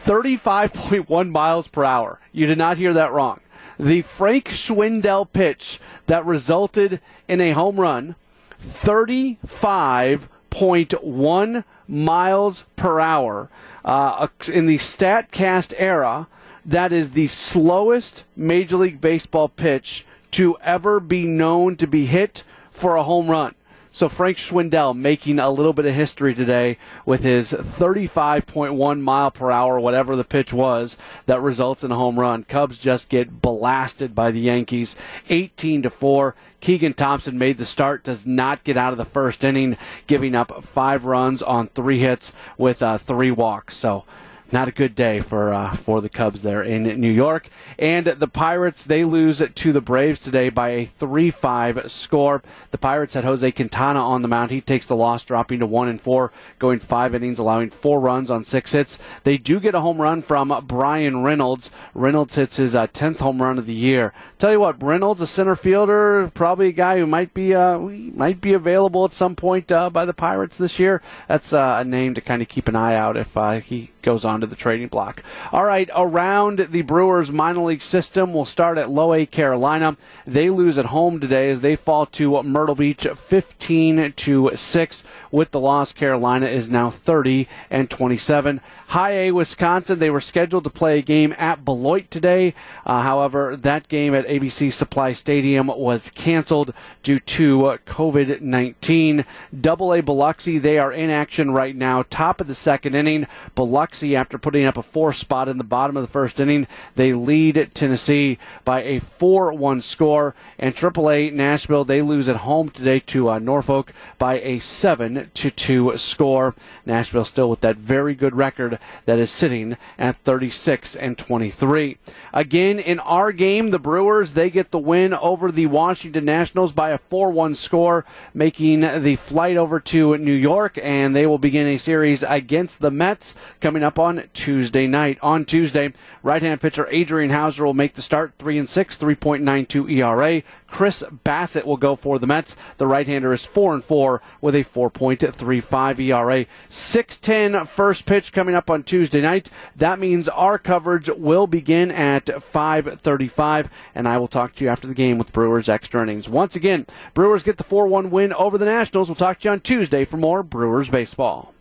35.1 0.05 1.29
miles 1.29 1.67
per 1.67 1.83
hour. 1.83 2.19
You 2.31 2.47
did 2.47 2.57
not 2.57 2.77
hear 2.77 2.93
that 2.93 3.11
wrong. 3.11 3.41
The 3.77 4.03
Frank 4.03 4.45
Schwindel 4.49 5.27
pitch 5.33 5.81
that 6.05 6.25
resulted 6.25 7.01
in 7.27 7.41
a 7.41 7.51
home 7.51 7.77
run 7.77 8.15
35.1 8.63 11.63
miles 11.87 12.63
per 12.75 12.99
hour. 12.99 13.49
Uh, 13.83 14.27
in 14.47 14.65
the 14.65 14.77
StatCast 14.77 15.73
era, 15.77 16.27
that 16.65 16.91
is 16.93 17.11
the 17.11 17.27
slowest 17.27 18.23
Major 18.35 18.77
League 18.77 19.01
Baseball 19.01 19.49
pitch 19.49 20.05
to 20.31 20.57
ever 20.61 20.99
be 20.99 21.25
known 21.25 21.75
to 21.75 21.85
be 21.85 22.05
hit 22.05 22.43
for 22.71 22.95
a 22.95 23.03
home 23.03 23.29
run. 23.29 23.53
So 23.95 24.09
Frank 24.09 24.37
Schwindel 24.37 24.97
making 24.97 25.37
a 25.37 25.51
little 25.51 25.71
bit 25.71 25.85
of 25.85 25.93
history 25.93 26.33
today 26.33 26.79
with 27.05 27.21
his 27.21 27.51
35.1 27.51 28.99
mile 28.99 29.29
per 29.29 29.51
hour, 29.51 29.79
whatever 29.79 30.15
the 30.15 30.23
pitch 30.23 30.51
was, 30.51 30.97
that 31.27 31.39
results 31.43 31.83
in 31.83 31.91
a 31.91 31.95
home 31.95 32.19
run. 32.19 32.43
Cubs 32.43 32.79
just 32.79 33.07
get 33.07 33.39
blasted 33.39 34.15
by 34.15 34.31
the 34.31 34.39
Yankees, 34.39 34.95
18 35.29 35.83
to 35.83 35.91
four. 35.91 36.33
Keegan 36.59 36.95
Thompson 36.95 37.37
made 37.37 37.59
the 37.59 37.67
start, 37.67 38.03
does 38.03 38.25
not 38.25 38.63
get 38.63 38.77
out 38.77 38.93
of 38.93 38.97
the 38.97 39.05
first 39.05 39.43
inning, 39.43 39.77
giving 40.07 40.33
up 40.33 40.63
five 40.63 41.05
runs 41.05 41.43
on 41.43 41.67
three 41.67 41.99
hits 41.99 42.33
with 42.57 42.81
uh, 42.81 42.97
three 42.97 43.29
walks. 43.29 43.77
So 43.77 44.05
not 44.53 44.67
a 44.67 44.71
good 44.71 44.93
day 44.93 45.19
for 45.19 45.51
uh, 45.51 45.75
for 45.75 45.99
the 45.99 46.07
Cubs 46.07 46.43
there 46.43 46.61
in 46.61 46.83
New 47.01 47.11
York. 47.11 47.49
And 47.79 48.05
the 48.05 48.27
Pirates 48.27 48.83
they 48.83 49.03
lose 49.03 49.41
to 49.53 49.73
the 49.73 49.81
Braves 49.81 50.19
today 50.19 50.49
by 50.49 50.69
a 50.69 50.85
3-5 50.85 51.89
score. 51.89 52.43
The 52.69 52.77
Pirates 52.77 53.15
had 53.15 53.23
Jose 53.23 53.51
Quintana 53.51 53.99
on 53.99 54.21
the 54.21 54.27
mound. 54.27 54.51
He 54.51 54.61
takes 54.61 54.85
the 54.85 54.95
loss, 54.95 55.23
dropping 55.23 55.59
to 55.59 55.65
one 55.65 55.87
and 55.87 55.99
four, 55.99 56.31
going 56.59 56.79
five 56.79 57.15
innings, 57.15 57.39
allowing 57.39 57.71
four 57.71 57.99
runs 57.99 58.29
on 58.29 58.45
six 58.45 58.71
hits. 58.71 58.99
They 59.23 59.37
do 59.37 59.59
get 59.59 59.75
a 59.75 59.81
home 59.81 59.99
run 59.99 60.21
from 60.21 60.53
Bryan 60.67 61.23
Reynolds. 61.23 61.71
Reynolds 61.95 62.35
hits 62.35 62.57
his 62.57 62.75
uh, 62.75 62.87
10th 62.87 63.19
home 63.19 63.41
run 63.41 63.57
of 63.57 63.65
the 63.65 63.73
year. 63.73 64.13
Tell 64.43 64.51
you 64.51 64.59
what, 64.59 64.83
Reynolds, 64.83 65.21
a 65.21 65.25
center 65.25 65.55
fielder, 65.55 66.29
probably 66.33 66.67
a 66.67 66.73
guy 66.73 66.97
who 66.97 67.07
might 67.07 67.33
be 67.33 67.55
uh, 67.55 67.79
might 67.79 68.41
be 68.41 68.51
available 68.51 69.05
at 69.05 69.13
some 69.13 69.37
point 69.37 69.71
uh, 69.71 69.89
by 69.89 70.03
the 70.03 70.13
Pirates 70.13 70.57
this 70.57 70.79
year. 70.79 71.01
That's 71.29 71.53
uh, 71.53 71.77
a 71.79 71.85
name 71.85 72.13
to 72.15 72.19
kind 72.19 72.41
of 72.41 72.49
keep 72.49 72.67
an 72.67 72.75
eye 72.75 72.93
out 72.93 73.15
if 73.15 73.37
uh, 73.37 73.61
he 73.61 73.91
goes 74.03 74.23
on 74.23 74.41
to 74.41 74.47
the 74.47 74.55
trading 74.55 74.89
block. 74.89 75.23
All 75.51 75.63
right, 75.63 75.89
around 75.95 76.59
the 76.59 76.83
Brewers 76.83 77.31
minor 77.31 77.61
league 77.61 77.81
system, 77.81 78.33
we'll 78.33 78.45
start 78.45 78.77
at 78.77 78.91
Low 78.91 79.13
A, 79.13 79.25
Carolina. 79.25 79.97
They 80.27 80.49
lose 80.49 80.77
at 80.77 80.87
home 80.87 81.19
today 81.19 81.49
as 81.49 81.61
they 81.61 81.75
fall 81.75 82.05
to 82.07 82.43
Myrtle 82.43 82.75
Beach 82.75 83.07
15 83.07 84.13
to 84.13 84.51
6. 84.53 85.03
With 85.31 85.51
the 85.51 85.59
loss, 85.59 85.91
Carolina 85.93 86.45
is 86.45 86.69
now 86.69 86.91
30 86.91 87.47
and 87.71 87.89
27. 87.89 88.61
High 88.87 89.11
A, 89.11 89.31
Wisconsin, 89.31 89.97
they 89.97 90.11
were 90.11 90.21
scheduled 90.21 90.65
to 90.65 90.69
play 90.69 90.99
a 90.99 91.01
game 91.01 91.33
at 91.39 91.65
Beloit 91.65 92.11
today. 92.11 92.53
Uh, 92.85 93.01
however, 93.01 93.55
that 93.55 93.87
game 93.87 94.13
at 94.13 94.25
ABC 94.33 94.73
Supply 94.73 95.13
Stadium 95.13 95.67
was 95.67 96.09
canceled 96.15 96.73
due 97.03 97.19
to 97.19 97.77
COVID 97.85 98.41
19. 98.41 99.25
Double 99.61 99.93
A 99.93 100.01
Biloxi, 100.01 100.57
they 100.57 100.79
are 100.79 100.91
in 100.91 101.11
action 101.11 101.51
right 101.51 101.75
now, 101.75 102.03
top 102.09 102.41
of 102.41 102.47
the 102.47 102.55
second 102.55 102.95
inning. 102.95 103.27
Biloxi, 103.53 104.15
after 104.15 104.39
putting 104.39 104.65
up 104.65 104.75
a 104.75 104.81
four 104.81 105.13
spot 105.13 105.47
in 105.47 105.59
the 105.59 105.63
bottom 105.63 105.95
of 105.95 106.01
the 106.01 106.11
first 106.11 106.39
inning, 106.39 106.65
they 106.95 107.13
lead 107.13 107.69
Tennessee 107.75 108.39
by 108.65 108.81
a 108.81 108.99
4 108.99 109.53
1 109.53 109.81
score. 109.81 110.33
And 110.57 110.75
AAA 110.75 111.31
Nashville, 111.33 111.83
they 111.85 112.01
lose 112.01 112.27
at 112.27 112.37
home 112.37 112.69
today 112.69 112.99
to 113.01 113.29
uh, 113.29 113.39
Norfolk 113.39 113.93
by 114.17 114.39
a 114.39 114.59
7 114.59 115.29
2 115.33 115.97
score. 115.97 116.55
Nashville 116.85 117.25
still 117.25 117.49
with 117.49 117.61
that 117.61 117.75
very 117.75 118.15
good 118.15 118.35
record 118.35 118.79
that 119.05 119.19
is 119.19 119.29
sitting 119.29 119.77
at 119.99 120.15
36 120.17 120.95
and 120.95 121.17
23. 121.17 121.97
Again, 122.33 122.79
in 122.79 122.99
our 122.99 123.31
game, 123.31 123.69
the 123.69 123.79
Brewers, 123.79 124.22
they 124.31 124.49
get 124.49 124.71
the 124.71 124.79
win 124.79 125.13
over 125.13 125.51
the 125.51 125.65
Washington 125.65 126.23
Nationals 126.23 126.71
by 126.71 126.91
a 126.91 126.97
4 126.97 127.31
1 127.31 127.55
score, 127.55 128.05
making 128.33 128.79
the 129.03 129.17
flight 129.17 129.57
over 129.57 129.81
to 129.81 130.17
New 130.17 130.31
York, 130.31 130.79
and 130.81 131.13
they 131.13 131.27
will 131.27 131.37
begin 131.37 131.67
a 131.67 131.77
series 131.77 132.23
against 132.23 132.79
the 132.79 132.89
Mets 132.89 133.33
coming 133.59 133.83
up 133.83 133.99
on 133.99 134.29
Tuesday 134.33 134.87
night. 134.87 135.17
On 135.21 135.43
Tuesday, 135.43 135.91
right 136.23 136.41
hand 136.41 136.61
pitcher 136.61 136.87
Adrian 136.89 137.29
Houser 137.29 137.65
will 137.65 137.73
make 137.73 137.93
the 137.93 138.01
start 138.01 138.33
3 138.39 138.57
and 138.57 138.69
6, 138.69 138.97
3.92 138.97 139.91
ERA. 139.91 140.41
Chris 140.67 141.03
Bassitt 141.23 141.65
will 141.65 141.77
go 141.77 141.95
for 141.95 142.17
the 142.17 142.25
Mets. 142.25 142.55
The 142.77 142.87
right-hander 142.87 143.31
is 143.31 143.45
4 143.45 143.75
and 143.75 143.83
4 143.83 144.21
with 144.41 144.55
a 144.55 144.63
4.35 144.63 145.99
ERA. 145.99 146.45
6:10 146.67 147.67
first 147.67 148.05
pitch 148.07 148.31
coming 148.31 148.55
up 148.55 148.71
on 148.71 148.81
Tuesday 148.81 149.21
night. 149.21 149.49
That 149.75 149.99
means 149.99 150.27
our 150.29 150.57
coverage 150.57 151.09
will 151.09 151.45
begin 151.45 151.91
at 151.91 152.25
5:35 152.25 153.69
and 153.93 154.07
I 154.07 154.17
will 154.17 154.27
talk 154.27 154.55
to 154.55 154.63
you 154.63 154.69
after 154.69 154.87
the 154.87 154.95
game 154.95 155.19
with 155.19 155.31
Brewers 155.31 155.69
extra 155.69 156.01
innings. 156.01 156.27
Once 156.27 156.55
again, 156.55 156.87
Brewers 157.13 157.43
get 157.43 157.57
the 157.57 157.63
4-1 157.63 158.09
win 158.09 158.33
over 158.33 158.57
the 158.57 158.65
Nationals. 158.65 159.09
We'll 159.09 159.15
talk 159.15 159.41
to 159.41 159.49
you 159.49 159.51
on 159.51 159.59
Tuesday 159.59 160.05
for 160.05 160.17
more 160.17 160.41
Brewers 160.41 160.89
baseball. 160.89 161.52